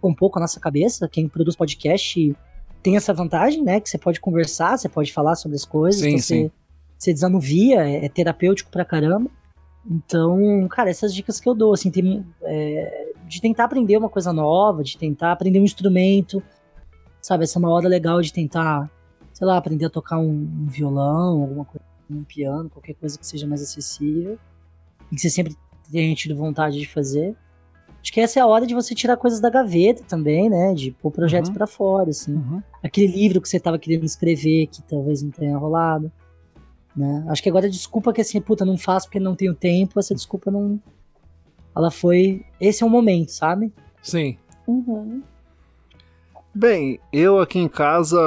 Um 0.03 0.13
pouco 0.13 0.37
a 0.41 0.43
nossa 0.43 0.59
cabeça. 0.59 1.09
Quem 1.09 1.29
produz 1.29 1.55
podcast 1.55 2.35
tem 2.83 2.97
essa 2.97 3.15
vantagem, 3.15 3.63
né? 3.63 3.79
Que 3.79 3.89
você 3.89 3.99
pode 3.99 4.19
conversar, 4.21 4.77
você 4.77 4.89
pode 4.89 5.13
falar 5.13 5.37
sobre 5.37 5.55
as 5.55 5.65
coisas, 5.65 6.01
Sim, 6.01 6.09
então 6.09 6.21
sim. 6.21 6.43
Você, 6.49 6.53
você 6.99 7.13
desanuvia, 7.13 7.89
é, 7.89 8.07
é 8.07 8.09
terapêutico 8.09 8.69
pra 8.69 8.85
caramba. 8.85 9.31
Então, 9.89 10.67
cara, 10.69 10.91
essas 10.91 11.15
dicas 11.15 11.39
que 11.39 11.49
eu 11.49 11.55
dou, 11.55 11.73
assim, 11.73 11.91
tem, 11.91 12.25
é, 12.43 13.13
de 13.29 13.41
tentar 13.41 13.65
aprender 13.65 13.97
uma 13.97 14.09
coisa 14.09 14.33
nova, 14.33 14.83
de 14.83 14.97
tentar 14.99 15.33
aprender 15.33 15.61
um 15.61 15.65
instrumento, 15.65 16.43
sabe? 17.21 17.45
Essa 17.45 17.59
é 17.59 17.61
uma 17.61 17.71
hora 17.71 17.89
legal 17.89 18.21
de 18.21 18.33
tentar, 18.33 18.91
sei 19.33 19.47
lá, 19.47 19.57
aprender 19.57 19.85
a 19.87 19.91
tocar 19.91 20.19
um, 20.19 20.29
um 20.31 20.67
violão, 20.67 21.43
alguma 21.43 21.65
coisa, 21.65 21.85
um 22.11 22.25
piano, 22.25 22.69
qualquer 22.71 22.95
coisa 22.95 23.19
que 23.19 23.27
seja 23.27 23.47
mais 23.47 23.63
acessível 23.63 24.39
e 25.11 25.15
que 25.15 25.21
você 25.21 25.31
sempre 25.31 25.57
tenha 25.91 26.15
tido 26.15 26.35
vontade 26.37 26.79
de 26.79 26.87
fazer. 26.87 27.35
Acho 28.03 28.13
que 28.13 28.21
essa 28.21 28.39
é 28.39 28.43
a 28.43 28.47
hora 28.47 28.67
de 28.67 28.75
você 28.75 28.95
tirar 28.95 29.17
coisas 29.17 29.41
da 29.41 29.51
gaveta 29.51 30.05
também, 30.05 30.49
né? 30.49 30.73
De 30.75 30.93
pôr 30.93 31.11
projetos 31.11 31.49
Uhum. 31.49 31.55
pra 31.57 31.67
fora, 31.67 32.11
assim. 32.11 32.35
Uhum. 32.35 32.63
Aquele 32.83 33.09
livro 33.09 33.41
que 33.41 33.49
você 33.49 33.59
tava 33.59 33.79
querendo 33.79 34.05
escrever 34.05 34.69
que 34.69 34.81
talvez 34.83 35.23
não 35.23 35.31
tenha 35.31 35.57
rolado. 35.59 36.11
Né? 36.97 37.27
Acho 37.29 37.43
que 37.43 37.49
agora 37.49 37.67
a 37.67 37.71
desculpa 37.71 38.13
que 38.13 38.21
assim, 38.21 38.41
puta, 38.41 38.65
não 38.65 38.79
faço 38.79 39.07
porque 39.07 39.21
não 39.21 39.37
tenho 39.37 39.55
tempo, 39.55 40.01
essa 40.01 40.15
desculpa 40.15 40.51
não. 40.51 40.81
Ela 41.77 41.91
foi. 41.91 42.45
Esse 42.61 42.83
é 42.83 42.87
o 42.87 42.91
momento, 42.91 43.31
sabe? 43.31 43.73
Sim. 44.03 44.39
Uhum. 44.67 45.23
Bem, 46.55 46.99
eu 47.13 47.39
aqui 47.39 47.59
em 47.59 47.69
casa, 47.69 48.19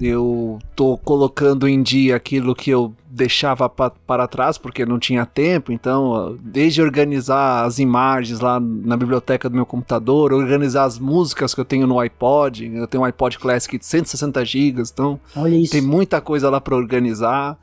eu 0.00 0.58
tô 0.74 0.96
colocando 0.98 1.68
em 1.68 1.82
dia 1.82 2.16
aquilo 2.16 2.54
que 2.54 2.70
eu 2.70 2.92
deixava 3.08 3.68
pa- 3.68 3.90
para 4.06 4.26
trás 4.26 4.56
porque 4.56 4.86
não 4.86 4.98
tinha 4.98 5.26
tempo, 5.26 5.70
então, 5.70 6.36
desde 6.40 6.80
organizar 6.80 7.64
as 7.64 7.78
imagens 7.78 8.40
lá 8.40 8.58
na 8.58 8.96
biblioteca 8.96 9.48
do 9.50 9.54
meu 9.54 9.66
computador, 9.66 10.32
organizar 10.32 10.84
as 10.84 10.98
músicas 10.98 11.54
que 11.54 11.60
eu 11.60 11.64
tenho 11.64 11.86
no 11.86 12.00
iPod, 12.00 12.72
eu 12.74 12.86
tenho 12.86 13.02
um 13.02 13.06
iPod 13.06 13.38
Classic 13.38 13.78
de 13.78 13.84
160 13.84 14.44
GB, 14.44 14.82
então 14.92 15.20
Olha 15.36 15.54
isso. 15.56 15.72
tem 15.72 15.82
muita 15.82 16.20
coisa 16.20 16.48
lá 16.48 16.60
para 16.60 16.74
organizar. 16.74 17.58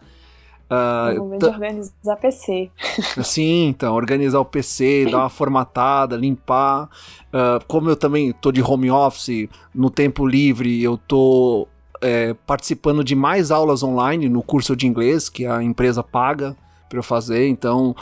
Ah, 0.69 1.11
É 1.15 1.19
o 1.19 1.23
momento 1.23 1.41
de 1.41 1.47
organizar 1.47 2.15
PC. 2.21 2.69
Sim, 3.23 3.69
então, 3.69 3.95
organizar 3.95 4.39
o 4.39 4.45
PC, 4.45 5.07
dar 5.09 5.17
uma 5.17 5.30
formatada, 5.30 6.15
limpar. 6.15 6.88
Ah, 7.34 7.59
como 7.67 7.89
eu 7.89 7.95
também 7.95 8.32
tô 8.34 8.51
de 8.51 8.61
home 8.61 8.91
office, 8.91 9.49
no 9.73 9.89
tempo 9.89 10.27
livre 10.27 10.82
eu 10.84 10.95
tô 10.95 11.67
é, 12.01 12.33
participando 12.45 13.03
de 13.03 13.15
mais 13.15 13.51
aulas 13.51 13.83
online 13.83 14.29
no 14.29 14.41
curso 14.41 14.75
de 14.75 14.87
inglês 14.87 15.29
que 15.29 15.45
a 15.45 15.63
empresa 15.63 16.03
paga 16.03 16.55
para 16.89 16.99
eu 16.99 17.03
fazer. 17.03 17.47
Então, 17.47 17.95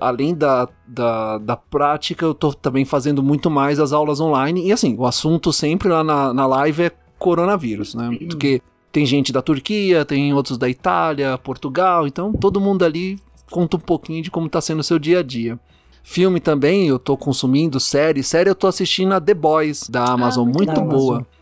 além 0.00 0.34
da, 0.34 0.68
da, 0.86 1.38
da 1.38 1.56
prática, 1.56 2.24
eu 2.24 2.34
tô 2.34 2.52
também 2.52 2.84
fazendo 2.84 3.22
muito 3.22 3.50
mais 3.50 3.78
as 3.78 3.92
aulas 3.92 4.20
online. 4.20 4.66
E 4.66 4.72
assim, 4.72 4.96
o 4.98 5.06
assunto 5.06 5.52
sempre 5.52 5.88
lá 5.88 6.02
na, 6.02 6.32
na 6.32 6.46
live 6.46 6.84
é 6.84 6.92
coronavírus, 7.18 7.94
né? 7.94 8.16
Porque 8.26 8.62
tem 8.90 9.04
gente 9.04 9.32
da 9.32 9.42
Turquia, 9.42 10.04
tem 10.04 10.32
outros 10.32 10.56
da 10.56 10.68
Itália, 10.68 11.36
Portugal, 11.36 12.06
então 12.06 12.32
todo 12.32 12.60
mundo 12.60 12.84
ali 12.84 13.20
conta 13.50 13.76
um 13.76 13.80
pouquinho 13.80 14.22
de 14.22 14.30
como 14.30 14.48
tá 14.48 14.60
sendo 14.60 14.80
o 14.80 14.84
seu 14.84 14.98
dia 14.98 15.20
a 15.20 15.22
dia. 15.22 15.58
Filme 16.02 16.40
também, 16.40 16.88
eu 16.88 16.98
tô 16.98 17.16
consumindo, 17.18 17.78
série. 17.78 18.22
Série 18.22 18.48
eu 18.48 18.54
tô 18.54 18.66
assistindo 18.66 19.12
a 19.12 19.20
The 19.20 19.34
Boys 19.34 19.88
da 19.90 20.04
Amazon, 20.04 20.44
muito 20.46 20.72
muito 20.72 20.80
boa. 20.80 21.16
Amazon. 21.16 21.37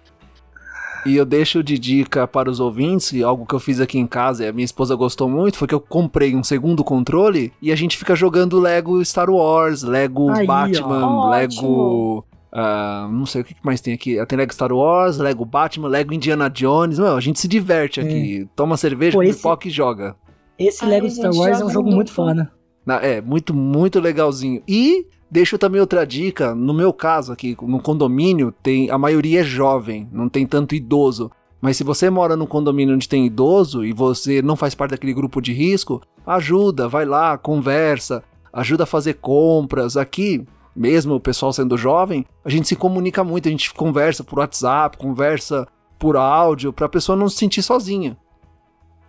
E 1.09 1.17
eu 1.17 1.25
deixo 1.25 1.63
de 1.63 1.79
dica 1.79 2.27
para 2.27 2.51
os 2.51 2.61
ouvintes, 2.61 3.13
e 3.13 3.23
algo 3.23 3.47
que 3.47 3.55
eu 3.55 3.61
fiz 3.61 3.81
aqui 3.81 3.99
em 3.99 4.07
casa 4.07 4.45
e 4.45 4.49
a 4.49 4.53
minha 4.53 4.65
esposa 4.65 4.95
gostou 4.95 5.29
muito, 5.29 5.57
foi 5.59 5.69
que 5.69 5.75
eu 5.75 5.81
comprei 5.81 6.35
um 6.35 6.43
segundo 6.45 6.83
controle 6.85 7.53
e 7.61 7.71
a 7.73 7.77
gente 7.77 7.97
fica 7.97 8.15
jogando 8.15 8.59
Lego 8.59 9.05
Star 9.05 9.31
Wars, 9.31 9.83
Lego 9.83 10.31
Aí, 10.31 10.45
ó. 10.45 10.47
Batman, 10.47 11.07
Ótimo. 11.07 11.31
Lego. 11.31 12.25
ah, 12.53 13.09
não 13.11 13.27
sei 13.27 13.43
o 13.43 13.45
que 13.45 13.55
mais 13.63 13.81
tem 13.81 13.95
aqui. 13.95 14.17
Tem 14.27 14.39
Lego 14.39 14.53
Star 14.55 14.73
Wars, 14.73 15.19
Lego 15.19 15.45
Batman, 15.45 15.89
Lego 15.89 16.13
Indiana 16.15 16.49
Jones. 16.49 16.99
Meu, 16.99 17.17
a 17.17 17.21
gente 17.21 17.39
se 17.39 17.49
diverte 17.49 18.01
aqui. 18.01 18.49
Toma 18.57 18.77
cerveja, 18.77 19.17
Pô, 19.17 19.23
esse- 19.23 19.37
pipoca 19.39 19.69
e 19.69 19.71
joga. 19.71 20.17
Esse 20.59 20.85
Ai, 20.85 20.91
Lego 20.91 21.09
gente, 21.09 21.17
Star 21.19 21.33
Wars 21.35 21.61
é 21.61 21.65
um 21.65 21.71
jogo 21.71 21.85
muito 21.87 21.97
muito. 21.97 22.13
foda. 22.13 22.51
Na- 22.85 23.03
É, 23.05 23.21
muito, 23.21 23.53
muito 23.53 24.01
legalzinho. 24.01 24.63
E 24.67 25.07
deixo 25.31 25.59
também 25.59 25.81
outra 25.81 26.07
dica, 26.07 26.55
no 26.55 26.73
meu 26.73 26.93
caso 26.93 27.33
aqui, 27.33 27.57
no 27.63 27.81
condomínio, 27.81 28.53
tem 28.63 28.91
a 28.91 28.99
maioria 28.99 29.41
é 29.41 29.45
jovem, 29.45 30.09
não 30.13 30.29
tem 30.29 30.47
tanto 30.47 30.75
idoso. 30.75 31.31
Mas 31.61 31.77
se 31.77 31.85
você 31.85 32.11
mora 32.11 32.37
num 32.37 32.47
condomínio 32.47 32.95
onde 32.95 33.09
tem 33.09 33.27
idoso 33.27 33.85
e 33.85 33.93
você 33.93 34.43
não 34.43 34.57
faz 34.57 34.75
parte 34.75 34.93
daquele 34.93 35.15
grupo 35.15 35.41
de 35.41 35.53
risco, 35.53 36.03
ajuda, 36.27 36.89
vai 36.89 37.05
lá, 37.05 37.37
conversa, 37.37 38.23
ajuda 38.53 38.85
a 38.85 38.87
fazer 38.87 39.15
compras. 39.15 39.97
Aqui, 39.97 40.45
mesmo 40.75 41.15
o 41.15 41.21
pessoal 41.21 41.53
sendo 41.53 41.77
jovem, 41.77 42.25
a 42.45 42.51
gente 42.51 42.69
se 42.69 42.77
comunica 42.77 43.25
muito, 43.25 43.49
a 43.49 43.51
gente 43.51 43.73
conversa 43.75 44.23
por 44.23 44.39
WhatsApp, 44.39 44.97
conversa 44.97 45.67
por 45.99 46.17
áudio, 46.17 46.73
pra 46.73 46.89
pessoa 46.89 47.17
não 47.17 47.29
se 47.29 47.37
sentir 47.37 47.63
sozinha. 47.63 48.17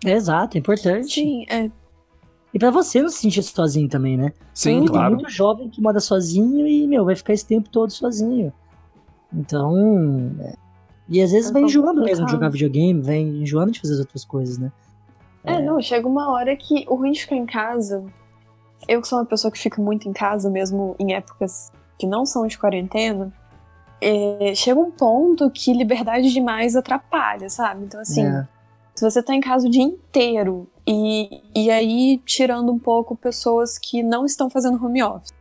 Exato, 0.05 0.57
é 0.57 0.59
importante. 0.59 1.13
Sim, 1.13 1.45
é. 1.49 1.69
E 2.57 2.59
pra 2.59 2.71
você 2.71 3.03
não 3.03 3.09
se 3.09 3.19
sentir 3.19 3.43
sozinho 3.43 3.87
também, 3.87 4.17
né? 4.17 4.33
Sim, 4.51 4.79
Tem 4.79 4.87
claro. 4.87 5.13
muito 5.13 5.29
jovem 5.29 5.69
que 5.69 5.79
mora 5.79 5.99
sozinho 5.99 6.65
e, 6.65 6.87
meu, 6.87 7.05
vai 7.05 7.15
ficar 7.15 7.31
esse 7.33 7.45
tempo 7.45 7.69
todo 7.69 7.91
sozinho. 7.91 8.51
Então. 9.31 10.31
é. 10.41 10.55
E 11.07 11.21
às 11.21 11.31
vezes 11.31 11.51
É 11.51 11.53
vai 11.53 11.61
enjoando 11.61 11.87
complicado. 11.99 12.09
mesmo 12.09 12.25
de 12.25 12.31
jogar 12.31 12.49
videogame, 12.49 12.99
vai 12.99 13.17
enjoando 13.19 13.71
de 13.73 13.79
fazer 13.79 13.93
as 13.93 13.99
outras 13.99 14.25
coisas, 14.25 14.57
né? 14.57 14.71
É, 15.43 15.61
não, 15.61 15.79
chega 15.79 16.07
uma 16.07 16.31
hora 16.31 16.55
que 16.57 16.83
o 16.89 16.95
ruim 16.95 17.11
de 17.11 17.21
ficar 17.21 17.35
em 17.35 17.45
casa. 17.45 18.03
Eu 18.87 19.01
que 19.01 19.07
sou 19.07 19.19
uma 19.19 19.25
pessoa 19.25 19.51
que 19.51 19.59
fica 19.59 19.79
muito 19.79 20.09
em 20.09 20.11
casa, 20.13 20.49
mesmo 20.49 20.95
em 20.99 21.13
épocas 21.13 21.71
que 21.99 22.07
não 22.07 22.25
são 22.25 22.47
de 22.47 22.57
quarentena, 22.57 23.31
é, 24.01 24.51
chega 24.55 24.79
um 24.79 24.89
ponto 24.89 25.47
que 25.51 25.71
liberdade 25.73 26.33
demais 26.33 26.75
atrapalha, 26.75 27.49
sabe? 27.51 27.85
Então, 27.85 28.01
assim, 28.01 28.25
É. 28.25 28.47
se 28.97 29.03
você 29.03 29.21
tá 29.21 29.35
em 29.35 29.39
casa 29.39 29.67
o 29.67 29.69
dia 29.69 29.83
inteiro 29.83 30.67
e, 30.87 31.43
e 31.53 31.69
aí 31.69 32.19
tirando 32.25 32.71
um 32.71 32.79
pouco 32.79 33.15
pessoas 33.15 33.77
que 33.77 34.01
não 34.01 34.25
estão 34.25 34.49
fazendo 34.49 34.83
home 34.83 35.03
office, 35.03 35.31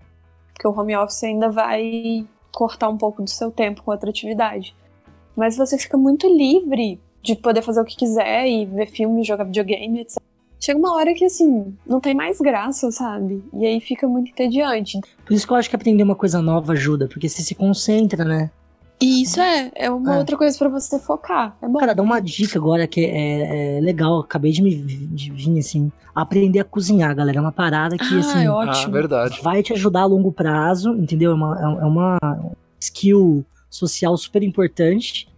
porque 0.52 0.68
o 0.68 0.78
home 0.78 0.94
office 0.94 1.24
ainda 1.24 1.50
vai 1.50 2.26
cortar 2.52 2.90
um 2.90 2.98
pouco 2.98 3.22
do 3.22 3.30
seu 3.30 3.50
tempo 3.50 3.82
com 3.82 3.90
outra 3.90 4.10
atividade. 4.10 4.76
Mas 5.34 5.56
você 5.56 5.78
fica 5.78 5.96
muito 5.96 6.28
livre 6.28 7.00
de 7.22 7.34
poder 7.34 7.62
fazer 7.62 7.80
o 7.80 7.84
que 7.86 7.96
quiser 7.96 8.46
e 8.46 8.66
ver 8.66 8.88
filme, 8.88 9.24
jogar 9.24 9.44
videogame, 9.44 10.00
etc. 10.00 10.22
Chega 10.60 10.78
uma 10.78 10.94
hora 10.94 11.14
que, 11.14 11.24
assim, 11.24 11.74
não 11.86 11.98
tem 11.98 12.14
mais 12.14 12.38
graça, 12.38 12.90
sabe? 12.90 13.42
E 13.54 13.64
aí 13.64 13.80
fica 13.80 14.06
muito 14.06 14.32
entediante. 14.32 15.00
Por 15.24 15.32
isso 15.32 15.46
que 15.46 15.52
eu 15.52 15.56
acho 15.56 15.70
que 15.70 15.76
aprender 15.76 16.02
uma 16.02 16.14
coisa 16.14 16.42
nova 16.42 16.74
ajuda, 16.74 17.08
porque 17.08 17.26
você 17.26 17.40
se 17.40 17.54
concentra, 17.54 18.22
né? 18.22 18.50
E 19.00 19.22
isso 19.22 19.40
é, 19.40 19.70
é 19.74 19.90
uma 19.90 20.14
É. 20.14 20.18
outra 20.18 20.36
coisa 20.38 20.56
pra 20.58 20.68
você 20.70 20.98
focar. 20.98 21.54
É 21.60 21.68
bom. 21.68 21.78
Cara, 21.78 21.94
dá 21.94 22.02
uma 22.02 22.18
dica 22.20 22.58
agora 22.58 22.86
que 22.86 23.04
é, 23.04 23.76
é 23.76 23.80
legal, 23.80 24.20
acabei 24.20 24.52
de 24.52 24.62
me 24.62 24.74
de 24.74 25.30
vir 25.32 25.58
assim, 25.58 25.92
aprender 26.14 26.60
a 26.60 26.64
cozinhar, 26.64 27.14
galera. 27.14 27.38
É 27.38 27.40
uma 27.40 27.52
parada 27.52 27.98
que, 27.98 28.04
ah, 28.14 28.18
assim, 28.20 28.44
é 28.44 28.46
Ah, 28.46 28.54
ótimo. 28.54 28.92
verdade. 28.92 29.38
vai 29.42 29.62
te 29.62 29.72
ajudar 29.74 30.00
a 30.02 30.06
longo 30.06 30.32
prazo, 30.32 30.94
entendeu? 30.94 31.32
É 31.32 31.34
uma, 31.34 31.78
é 31.82 31.84
uma 31.84 32.18
skill 32.80 33.44
social 33.68 34.16
super 34.16 34.42
importante. 34.42 35.28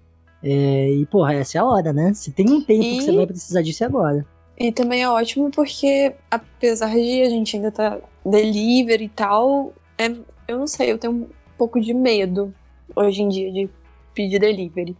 É, 0.40 0.92
e, 0.92 1.04
porra, 1.06 1.34
essa 1.34 1.58
é 1.58 1.60
a 1.60 1.64
hora, 1.64 1.92
né? 1.92 2.14
Se 2.14 2.30
tem 2.30 2.48
um 2.48 2.60
tempo 2.62 2.80
que 2.82 2.98
E- 2.98 3.02
você 3.02 3.10
vai 3.12 3.26
precisar 3.26 3.60
disso 3.62 3.82
é 3.82 3.86
agora. 3.88 4.24
E 4.56 4.70
também 4.72 5.02
é 5.02 5.08
ótimo 5.08 5.50
porque, 5.50 6.14
apesar 6.30 6.90
de 6.94 7.22
a 7.22 7.28
gente 7.28 7.56
ainda 7.56 7.72
tá 7.72 7.98
delivery 8.24 9.04
e 9.04 9.08
tal, 9.08 9.72
é, 9.96 10.12
eu 10.46 10.58
não 10.58 10.66
sei, 10.66 10.92
eu 10.92 10.98
tenho 10.98 11.12
um 11.12 11.26
pouco 11.56 11.80
de 11.80 11.92
medo 11.92 12.54
hoje 12.96 13.22
em 13.22 13.28
dia 13.28 13.52
de 13.52 13.68
pedir 14.14 14.38
delivery. 14.38 14.96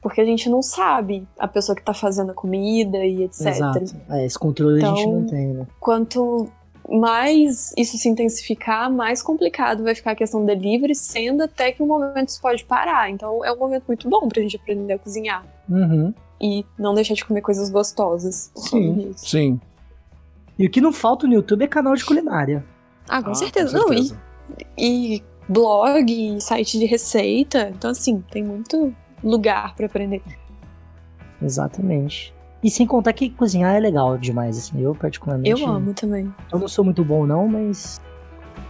Porque 0.00 0.20
a 0.20 0.24
gente 0.24 0.48
não 0.48 0.62
sabe 0.62 1.26
a 1.38 1.48
pessoa 1.48 1.74
que 1.74 1.82
tá 1.82 1.92
fazendo 1.92 2.30
a 2.30 2.34
comida 2.34 2.98
e 3.04 3.24
etc. 3.24 3.46
Exato. 3.48 3.96
É, 4.10 4.24
esse 4.24 4.38
controle 4.38 4.82
a 4.82 4.86
gente 4.88 5.00
Então- 5.00 5.12
não 5.20 5.26
tem, 5.26 5.46
né? 5.48 5.66
Quanto 5.80 6.48
mais 6.88 7.74
isso 7.76 7.98
se 7.98 8.08
intensificar, 8.08 8.90
mais 8.90 9.20
complicado 9.22 9.82
vai 9.82 9.94
ficar 9.94 10.12
a 10.12 10.14
questão 10.14 10.44
delivery, 10.44 10.94
sendo 10.94 11.42
até 11.42 11.72
que 11.72 11.82
um 11.82 11.86
momento 11.86 12.28
isso 12.28 12.40
pode 12.40 12.64
parar. 12.64 13.10
Então 13.10 13.44
é 13.44 13.52
um 13.52 13.58
momento 13.58 13.84
muito 13.88 14.08
bom 14.08 14.28
pra 14.28 14.40
gente 14.40 14.56
aprender 14.56 14.94
a 14.94 14.98
cozinhar. 14.98 15.44
Uhum. 15.68 16.14
E 16.40 16.64
não 16.78 16.94
deixar 16.94 17.14
de 17.14 17.24
comer 17.24 17.40
coisas 17.42 17.68
gostosas. 17.68 18.50
Sim. 18.56 19.12
Sim. 19.16 19.60
E 20.58 20.66
o 20.66 20.70
que 20.70 20.80
não 20.80 20.92
falta 20.92 21.26
no 21.26 21.34
YouTube 21.34 21.64
é 21.64 21.66
canal 21.68 21.94
de 21.94 22.04
culinária. 22.04 22.64
Ah, 23.08 23.22
com 23.22 23.30
Ah, 23.30 23.34
certeza. 23.34 23.78
com 23.78 23.86
Não, 23.88 23.92
e, 23.94 24.04
certeza. 24.06 24.20
e 24.78 25.22
blog, 25.48 26.36
e 26.36 26.40
site 26.40 26.78
de 26.78 26.84
receita. 26.86 27.72
Então, 27.74 27.90
assim, 27.90 28.22
tem 28.30 28.42
muito 28.44 28.94
lugar 29.22 29.74
pra 29.74 29.86
aprender. 29.86 30.22
Exatamente. 31.42 32.34
E 32.62 32.70
sem 32.70 32.86
contar 32.86 33.12
que 33.12 33.30
cozinhar 33.30 33.74
é 33.74 33.78
legal 33.78 34.18
demais, 34.18 34.58
assim. 34.58 34.80
Eu, 34.82 34.94
particularmente. 34.94 35.48
Eu 35.60 35.66
amo 35.66 35.94
também. 35.94 36.32
Eu 36.52 36.58
não 36.58 36.68
sou 36.68 36.84
muito 36.84 37.04
bom, 37.04 37.24
não, 37.24 37.46
mas. 37.46 38.00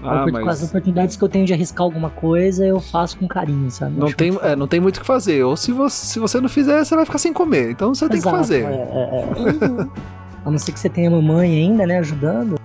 Ah, 0.02 0.24
com 0.30 0.36
as 0.36 0.44
mas 0.44 0.62
oportunidades 0.62 1.16
que 1.16 1.24
eu 1.24 1.28
tenho 1.28 1.44
de 1.44 1.52
arriscar 1.52 1.82
alguma 1.82 2.08
coisa, 2.10 2.64
eu 2.64 2.78
faço 2.78 3.18
com 3.18 3.26
carinho, 3.26 3.68
sabe? 3.68 3.98
não 3.98 4.06
Acho 4.06 4.16
tem, 4.16 4.30
muito 4.30 4.44
é, 4.44 4.54
não 4.54 4.68
tem 4.68 4.78
muito 4.78 4.98
o 4.98 5.00
que 5.00 5.06
fazer. 5.06 5.42
Ou 5.42 5.56
se 5.56 5.72
você, 5.72 6.06
se 6.06 6.18
você 6.20 6.40
não 6.40 6.48
fizer, 6.48 6.84
você 6.84 6.94
vai 6.94 7.04
ficar 7.04 7.18
sem 7.18 7.32
comer. 7.32 7.70
Então 7.72 7.92
você 7.92 8.08
tem 8.08 8.20
que 8.20 8.28
Exato, 8.28 8.36
fazer. 8.36 8.64
é, 8.64 8.68
é, 8.68 9.20
é. 9.20 9.66
Uhum. 9.66 9.90
A 10.44 10.50
não 10.50 10.58
ser 10.58 10.72
que 10.72 10.78
você 10.78 10.88
tenha 10.88 11.10
mamãe 11.10 11.50
ainda, 11.50 11.84
né, 11.86 11.98
ajudando. 11.98 12.58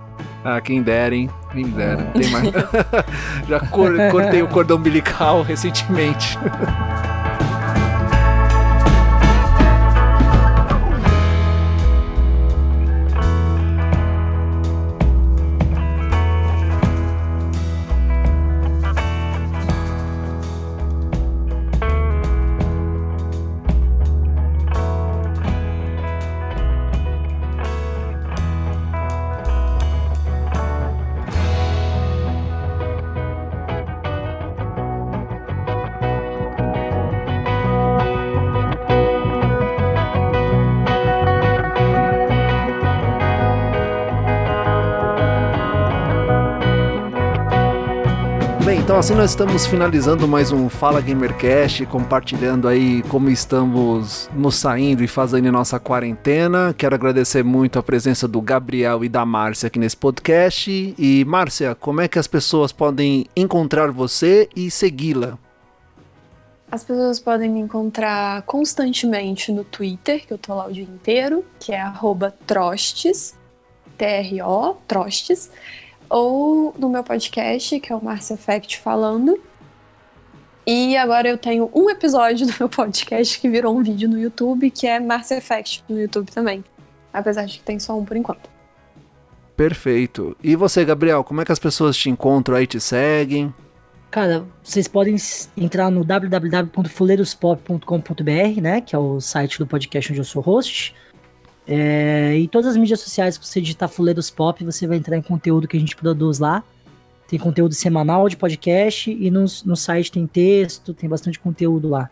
Ah, 0.43 0.59
quem 0.59 0.81
dera, 0.81 1.15
hein? 1.15 1.29
Quem 1.51 1.65
dera. 1.69 2.03
Tem 2.13 2.29
mais. 2.29 2.49
Já 3.47 3.59
cor- 3.61 3.95
cortei 4.11 4.41
o 4.41 4.47
cordão 4.47 4.77
umbilical 4.77 5.41
recentemente. 5.41 6.37
assim 49.03 49.15
nós 49.15 49.31
estamos 49.31 49.65
finalizando 49.65 50.25
mais 50.25 50.53
um 50.53 50.69
Fala 50.69 51.01
Gamercast, 51.01 51.85
compartilhando 51.87 52.69
aí 52.69 53.03
como 53.09 53.29
estamos 53.29 54.29
nos 54.33 54.55
saindo 54.55 55.03
e 55.03 55.09
fazendo 55.09 55.51
nossa 55.51 55.77
quarentena. 55.77 56.73
Quero 56.77 56.95
agradecer 56.95 57.43
muito 57.43 57.77
a 57.77 57.83
presença 57.83 58.29
do 58.29 58.39
Gabriel 58.39 59.03
e 59.03 59.09
da 59.09 59.25
Márcia 59.25 59.67
aqui 59.67 59.77
nesse 59.77 59.97
podcast. 59.97 60.95
E 60.97 61.25
Márcia, 61.25 61.75
como 61.75 61.99
é 61.99 62.07
que 62.07 62.17
as 62.17 62.27
pessoas 62.27 62.71
podem 62.71 63.25
encontrar 63.35 63.91
você 63.91 64.47
e 64.55 64.71
segui-la? 64.71 65.37
As 66.71 66.85
pessoas 66.85 67.19
podem 67.19 67.49
me 67.49 67.59
encontrar 67.59 68.43
constantemente 68.43 69.51
no 69.51 69.65
Twitter, 69.65 70.25
que 70.25 70.31
eu 70.31 70.37
tô 70.37 70.55
lá 70.55 70.67
o 70.67 70.71
dia 70.71 70.85
inteiro, 70.85 71.43
que 71.59 71.73
é 71.73 71.83
Trostes, 72.47 73.35
T-R-O, 73.97 74.75
Trostes, 74.87 75.51
ou 76.09 76.73
no 76.77 76.89
meu 76.89 77.03
podcast, 77.03 77.79
que 77.79 77.91
é 77.91 77.95
o 77.95 78.03
Márcia 78.03 78.35
Effect 78.35 78.79
falando. 78.79 79.39
E 80.65 80.95
agora 80.95 81.27
eu 81.27 81.37
tenho 81.37 81.69
um 81.73 81.89
episódio 81.89 82.45
do 82.47 82.53
meu 82.57 82.69
podcast 82.69 83.39
que 83.39 83.49
virou 83.49 83.77
um 83.77 83.83
vídeo 83.83 84.07
no 84.07 84.19
YouTube, 84.19 84.71
que 84.71 84.87
é 84.87 84.99
Márcia 84.99 85.37
Effect 85.37 85.83
no 85.89 85.99
YouTube 85.99 86.31
também. 86.31 86.63
Apesar 87.11 87.45
de 87.45 87.59
que 87.59 87.63
tem 87.63 87.79
só 87.79 87.97
um 87.97 88.05
por 88.05 88.17
enquanto. 88.17 88.53
Perfeito. 89.55 90.35
E 90.43 90.55
você, 90.55 90.83
Gabriel, 90.83 91.23
como 91.23 91.41
é 91.41 91.45
que 91.45 91.51
as 91.51 91.59
pessoas 91.59 91.95
te 91.95 92.09
encontram 92.09 92.55
aí, 92.55 92.65
te 92.65 92.79
seguem? 92.79 93.53
Cara, 94.09 94.45
vocês 94.63 94.87
podem 94.87 95.15
entrar 95.57 95.89
no 95.89 96.03
www.fuleirospop.com.br, 96.03 98.61
né? 98.61 98.81
Que 98.81 98.95
é 98.95 98.99
o 98.99 99.19
site 99.19 99.59
do 99.59 99.65
podcast 99.65 100.11
onde 100.11 100.21
eu 100.21 100.25
sou 100.25 100.41
host. 100.41 100.95
É, 101.67 102.37
e 102.37 102.47
todas 102.47 102.71
as 102.71 102.77
mídias 102.77 102.99
sociais 102.99 103.37
que 103.37 103.45
você 103.45 103.61
digitar 103.61 103.87
Fuleiros 103.87 104.29
Pop, 104.29 104.63
você 104.63 104.85
vai 104.85 104.97
entrar 104.97 105.17
em 105.17 105.21
conteúdo 105.21 105.67
que 105.67 105.77
a 105.77 105.79
gente 105.79 105.95
produz 105.95 106.39
lá. 106.39 106.63
Tem 107.27 107.39
conteúdo 107.39 107.73
semanal 107.73 108.27
de 108.27 108.35
podcast 108.35 109.09
e 109.09 109.31
no, 109.31 109.45
no 109.65 109.75
site 109.75 110.11
tem 110.11 110.27
texto, 110.27 110.93
tem 110.93 111.09
bastante 111.09 111.39
conteúdo 111.39 111.89
lá. 111.89 112.09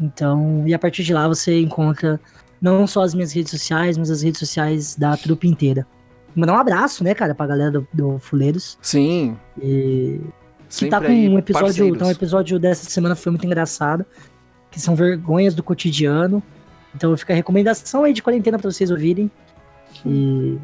Então, 0.00 0.64
e 0.66 0.74
a 0.74 0.78
partir 0.78 1.04
de 1.04 1.14
lá 1.14 1.28
você 1.28 1.60
encontra 1.60 2.20
não 2.60 2.86
só 2.86 3.02
as 3.02 3.14
minhas 3.14 3.32
redes 3.32 3.50
sociais, 3.50 3.96
mas 3.96 4.10
as 4.10 4.22
redes 4.22 4.38
sociais 4.38 4.96
da 4.96 5.16
trupe 5.16 5.48
inteira. 5.48 5.86
Mandar 6.34 6.54
um 6.54 6.58
abraço, 6.58 7.04
né, 7.04 7.14
cara, 7.14 7.34
pra 7.34 7.46
galera 7.46 7.70
do, 7.70 7.88
do 7.92 8.18
Fuleiros. 8.18 8.78
Sim. 8.80 9.36
E 9.60 10.20
que 10.72 10.76
Sempre 10.76 10.90
tá 10.90 11.00
com 11.02 11.12
um 11.12 11.38
episódio, 11.38 11.66
parceiros. 11.66 11.98
tá 11.98 12.06
um 12.06 12.10
episódio 12.10 12.58
dessa 12.58 12.88
semana 12.88 13.14
foi 13.14 13.30
muito 13.30 13.44
engraçado, 13.44 14.06
que 14.70 14.80
são 14.80 14.96
vergonhas 14.96 15.54
do 15.54 15.62
cotidiano. 15.62 16.42
Então 16.94 17.16
fica 17.16 17.32
a 17.32 17.36
recomendação 17.36 18.04
aí 18.04 18.12
de 18.12 18.22
quarentena 18.22 18.58
pra 18.58 18.70
vocês 18.70 18.90
ouvirem. 18.90 19.30
E, 20.04 20.58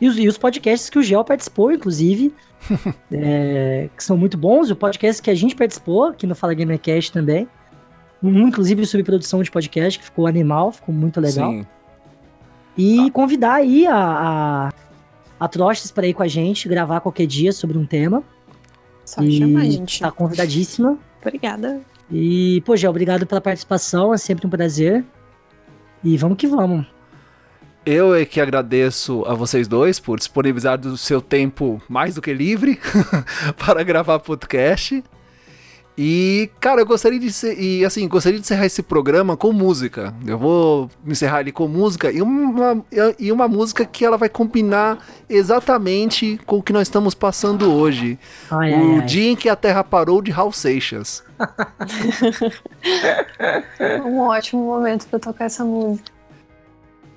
e, 0.00 0.08
os, 0.08 0.18
e 0.18 0.28
os 0.28 0.38
podcasts 0.38 0.88
que 0.88 0.98
o 0.98 1.02
Gel 1.02 1.24
participou, 1.24 1.72
inclusive, 1.72 2.32
é, 3.10 3.88
que 3.96 4.02
são 4.02 4.16
muito 4.16 4.36
bons. 4.36 4.70
O 4.70 4.76
podcast 4.76 5.20
que 5.20 5.30
a 5.30 5.34
gente 5.34 5.54
participou, 5.54 6.06
aqui 6.06 6.26
no 6.26 6.34
Fala 6.34 6.54
Gamercast 6.54 7.12
também. 7.12 7.48
Um, 8.22 8.48
inclusive, 8.48 8.86
sobre 8.86 9.04
produção 9.04 9.42
de 9.42 9.50
podcast, 9.50 9.98
que 9.98 10.04
ficou 10.04 10.26
animal, 10.26 10.70
ficou 10.70 10.94
muito 10.94 11.20
legal. 11.20 11.50
Sim. 11.50 11.66
E 12.78 13.10
convidar 13.10 13.54
aí 13.54 13.86
a, 13.86 13.96
a, 13.96 14.72
a 15.40 15.48
Trostes 15.48 15.90
para 15.90 16.06
ir 16.06 16.14
com 16.14 16.22
a 16.22 16.28
gente, 16.28 16.68
gravar 16.68 17.00
qualquer 17.00 17.26
dia 17.26 17.52
sobre 17.52 17.76
um 17.76 17.84
tema. 17.84 18.22
Só 19.04 19.22
e 19.22 19.38
chamar, 19.38 19.64
gente. 19.64 20.00
Tá 20.00 20.10
convidadíssima. 20.10 20.96
Obrigada. 21.20 21.80
E, 22.10 22.62
pô, 22.64 22.76
Gé, 22.76 22.88
obrigado 22.88 23.26
pela 23.26 23.40
participação, 23.40 24.14
é 24.14 24.18
sempre 24.18 24.46
um 24.46 24.50
prazer. 24.50 25.04
E 26.02 26.16
vamos 26.16 26.36
que 26.36 26.46
vamos. 26.46 26.86
Eu 27.84 28.14
é 28.14 28.24
que 28.24 28.40
agradeço 28.40 29.24
a 29.26 29.34
vocês 29.34 29.66
dois 29.66 29.98
por 29.98 30.18
disponibilizar 30.18 30.78
do 30.78 30.96
seu 30.96 31.20
tempo 31.20 31.82
mais 31.88 32.14
do 32.14 32.22
que 32.22 32.32
livre 32.32 32.78
para 33.58 33.82
gravar 33.82 34.20
podcast. 34.20 35.02
E, 35.96 36.50
cara, 36.58 36.80
eu 36.80 36.86
gostaria 36.86 37.20
de 37.20 37.30
ser, 37.30 37.58
e 37.60 37.84
assim, 37.84 38.08
gostaria 38.08 38.38
de 38.38 38.44
encerrar 38.44 38.64
esse 38.64 38.82
programa 38.82 39.36
com 39.36 39.52
música. 39.52 40.14
Eu 40.26 40.38
vou 40.38 40.90
encerrar 41.06 41.40
ele 41.40 41.52
com 41.52 41.68
música 41.68 42.10
e 42.10 42.22
uma, 42.22 42.82
e 43.18 43.30
uma 43.30 43.46
música 43.46 43.84
que 43.84 44.02
ela 44.02 44.16
vai 44.16 44.30
combinar 44.30 44.98
exatamente 45.28 46.40
com 46.46 46.56
o 46.56 46.62
que 46.62 46.72
nós 46.72 46.88
estamos 46.88 47.14
passando 47.14 47.70
hoje. 47.70 48.18
Ai, 48.50 48.72
o 48.72 48.74
ai, 48.74 48.98
ai. 49.00 49.04
dia 49.04 49.30
em 49.30 49.36
que 49.36 49.50
a 49.50 49.56
Terra 49.56 49.84
parou 49.84 50.22
de 50.22 50.30
Raul 50.30 50.52
Seixas. 50.52 51.22
Um 54.04 54.20
ótimo 54.20 54.62
momento 54.62 55.06
pra 55.08 55.18
tocar 55.18 55.46
essa 55.46 55.64
música. 55.64 56.10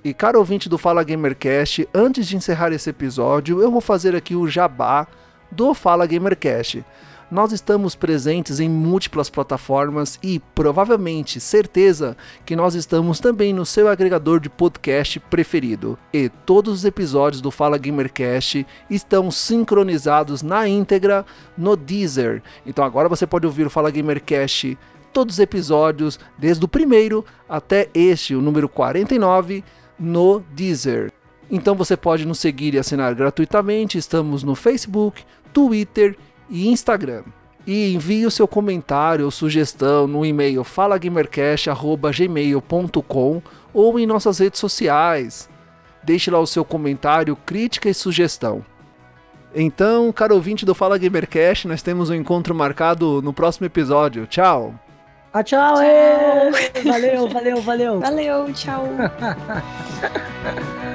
E 0.03 0.13
caro 0.13 0.39
ouvinte 0.39 0.67
do 0.69 0.77
Fala 0.77 1.03
Gamercast, 1.03 1.87
antes 1.93 2.27
de 2.27 2.35
encerrar 2.35 2.71
esse 2.71 2.89
episódio, 2.89 3.61
eu 3.61 3.71
vou 3.71 3.81
fazer 3.81 4.15
aqui 4.15 4.35
o 4.35 4.47
jabá 4.47 5.07
do 5.51 5.73
Fala 5.73 6.05
Gamercast. 6.05 6.83
Nós 7.31 7.51
estamos 7.51 7.95
presentes 7.95 8.59
em 8.59 8.69
múltiplas 8.69 9.31
plataformas 9.31 10.19
e 10.21 10.39
provavelmente, 10.53 11.39
certeza, 11.39 12.15
que 12.45 12.55
nós 12.55 12.75
estamos 12.75 13.19
também 13.19 13.51
no 13.51 13.65
seu 13.65 13.87
agregador 13.87 14.39
de 14.39 14.47
podcast 14.47 15.19
preferido. 15.19 15.97
E 16.13 16.29
todos 16.29 16.73
os 16.73 16.85
episódios 16.85 17.41
do 17.41 17.49
Fala 17.49 17.79
Gamercast 17.79 18.65
estão 18.89 19.31
sincronizados 19.31 20.43
na 20.43 20.67
íntegra 20.67 21.25
no 21.57 21.75
Deezer. 21.75 22.43
Então 22.63 22.85
agora 22.85 23.09
você 23.09 23.25
pode 23.25 23.47
ouvir 23.47 23.65
o 23.65 23.71
Fala 23.71 23.89
Gamercast 23.89 24.77
todos 25.11 25.35
os 25.35 25.39
episódios, 25.39 26.19
desde 26.37 26.63
o 26.63 26.67
primeiro 26.67 27.25
até 27.49 27.89
este, 27.95 28.35
o 28.35 28.41
número 28.41 28.69
49, 28.69 29.63
no 29.97 30.43
Deezer. 30.51 31.11
Então 31.49 31.73
você 31.73 31.97
pode 31.97 32.23
nos 32.23 32.37
seguir 32.37 32.75
e 32.75 32.77
assinar 32.77 33.15
gratuitamente. 33.15 33.97
Estamos 33.97 34.43
no 34.43 34.53
Facebook, 34.53 35.23
Twitter 35.51 36.15
e 36.49 36.67
Instagram. 36.67 37.23
E 37.67 37.93
envie 37.93 38.25
o 38.25 38.31
seu 38.31 38.47
comentário 38.47 39.25
ou 39.25 39.31
sugestão 39.31 40.05
no 40.05 40.25
e-mail 40.25 40.63
falagamercast.gmail.com 40.63 43.41
ou 43.73 43.99
em 43.99 44.05
nossas 44.05 44.39
redes 44.39 44.59
sociais. 44.59 45.49
Deixe 46.03 46.29
lá 46.29 46.39
o 46.39 46.45
seu 46.45 46.63
comentário, 46.63 47.35
crítica 47.35 47.89
e 47.89 47.93
sugestão. 47.93 48.63
Então, 49.55 50.11
caro 50.11 50.35
ouvinte 50.35 50.65
do 50.65 50.75
Fala 50.75 50.97
Gamercast, 50.97 51.67
nós 51.67 51.81
temos 51.81 52.09
um 52.09 52.13
encontro 52.13 52.53
marcado 52.53 53.21
no 53.21 53.33
próximo 53.33 53.65
episódio. 53.65 54.27
Tchau! 54.27 54.75
Ah, 55.33 55.43
tchau, 55.43 55.81
ê! 55.81 56.51
Valeu, 56.83 57.29
valeu, 57.29 57.61
valeu. 57.61 57.99
Valeu, 57.99 58.53
tchau. 58.53 58.87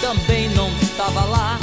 também 0.00 0.48
não 0.50 0.70
tava 0.96 1.24
lá. 1.24 1.58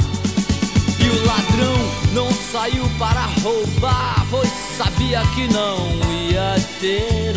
E 0.98 1.08
o 1.08 1.26
ladrão 1.26 1.76
não 2.12 2.30
saiu 2.30 2.84
para 2.98 3.26
roubar, 3.42 4.26
pois 4.30 4.50
sabia 4.76 5.22
que 5.34 5.46
não 5.48 5.78
ia 6.10 6.54
ter 6.80 7.36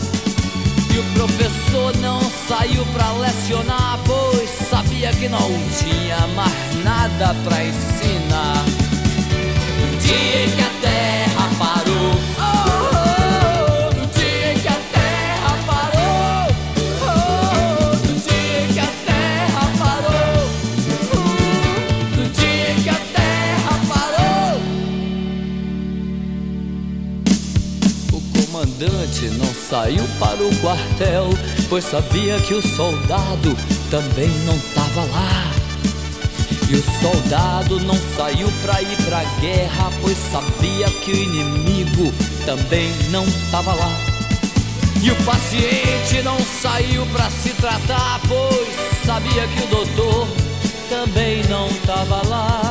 E 0.93 0.99
o 0.99 1.03
professor 1.13 1.95
não 1.97 2.21
saiu 2.47 2.85
pra 2.87 3.11
lecionar, 3.13 3.97
pois 4.05 4.49
sabia 4.49 5.11
que 5.13 5.29
não 5.29 5.49
tinha 5.79 6.27
mais 6.35 6.83
nada 6.83 7.33
pra 7.43 7.63
ensinar. 7.63 8.65
No 9.79 9.97
dia 9.97 10.45
em 10.45 10.51
que 10.51 10.61
a 10.61 10.71
terra 10.81 11.49
parou, 11.57 12.30
saiu 29.71 30.05
para 30.19 30.43
o 30.43 30.53
quartel, 30.57 31.29
pois 31.69 31.85
sabia 31.85 32.37
que 32.41 32.53
o 32.53 32.61
soldado 32.61 33.55
também 33.89 34.27
não 34.45 34.59
tava 34.75 35.05
lá. 35.05 35.49
E 36.69 36.75
o 36.75 36.83
soldado 36.99 37.79
não 37.79 37.95
saiu 38.17 38.51
pra 38.61 38.81
ir 38.81 38.97
pra 39.05 39.23
guerra, 39.39 39.89
pois 40.01 40.17
sabia 40.29 40.89
que 40.89 41.13
o 41.13 41.15
inimigo 41.15 42.13
também 42.45 42.91
não 43.11 43.25
tava 43.49 43.73
lá. 43.73 43.97
E 45.01 45.09
o 45.09 45.15
paciente 45.23 46.21
não 46.21 46.37
saiu 46.61 47.05
pra 47.05 47.29
se 47.29 47.51
tratar, 47.51 48.19
pois 48.27 49.05
sabia 49.05 49.47
que 49.47 49.63
o 49.63 49.67
doutor 49.67 50.27
também 50.89 51.43
não 51.45 51.69
tava 51.85 52.27
lá. 52.27 52.70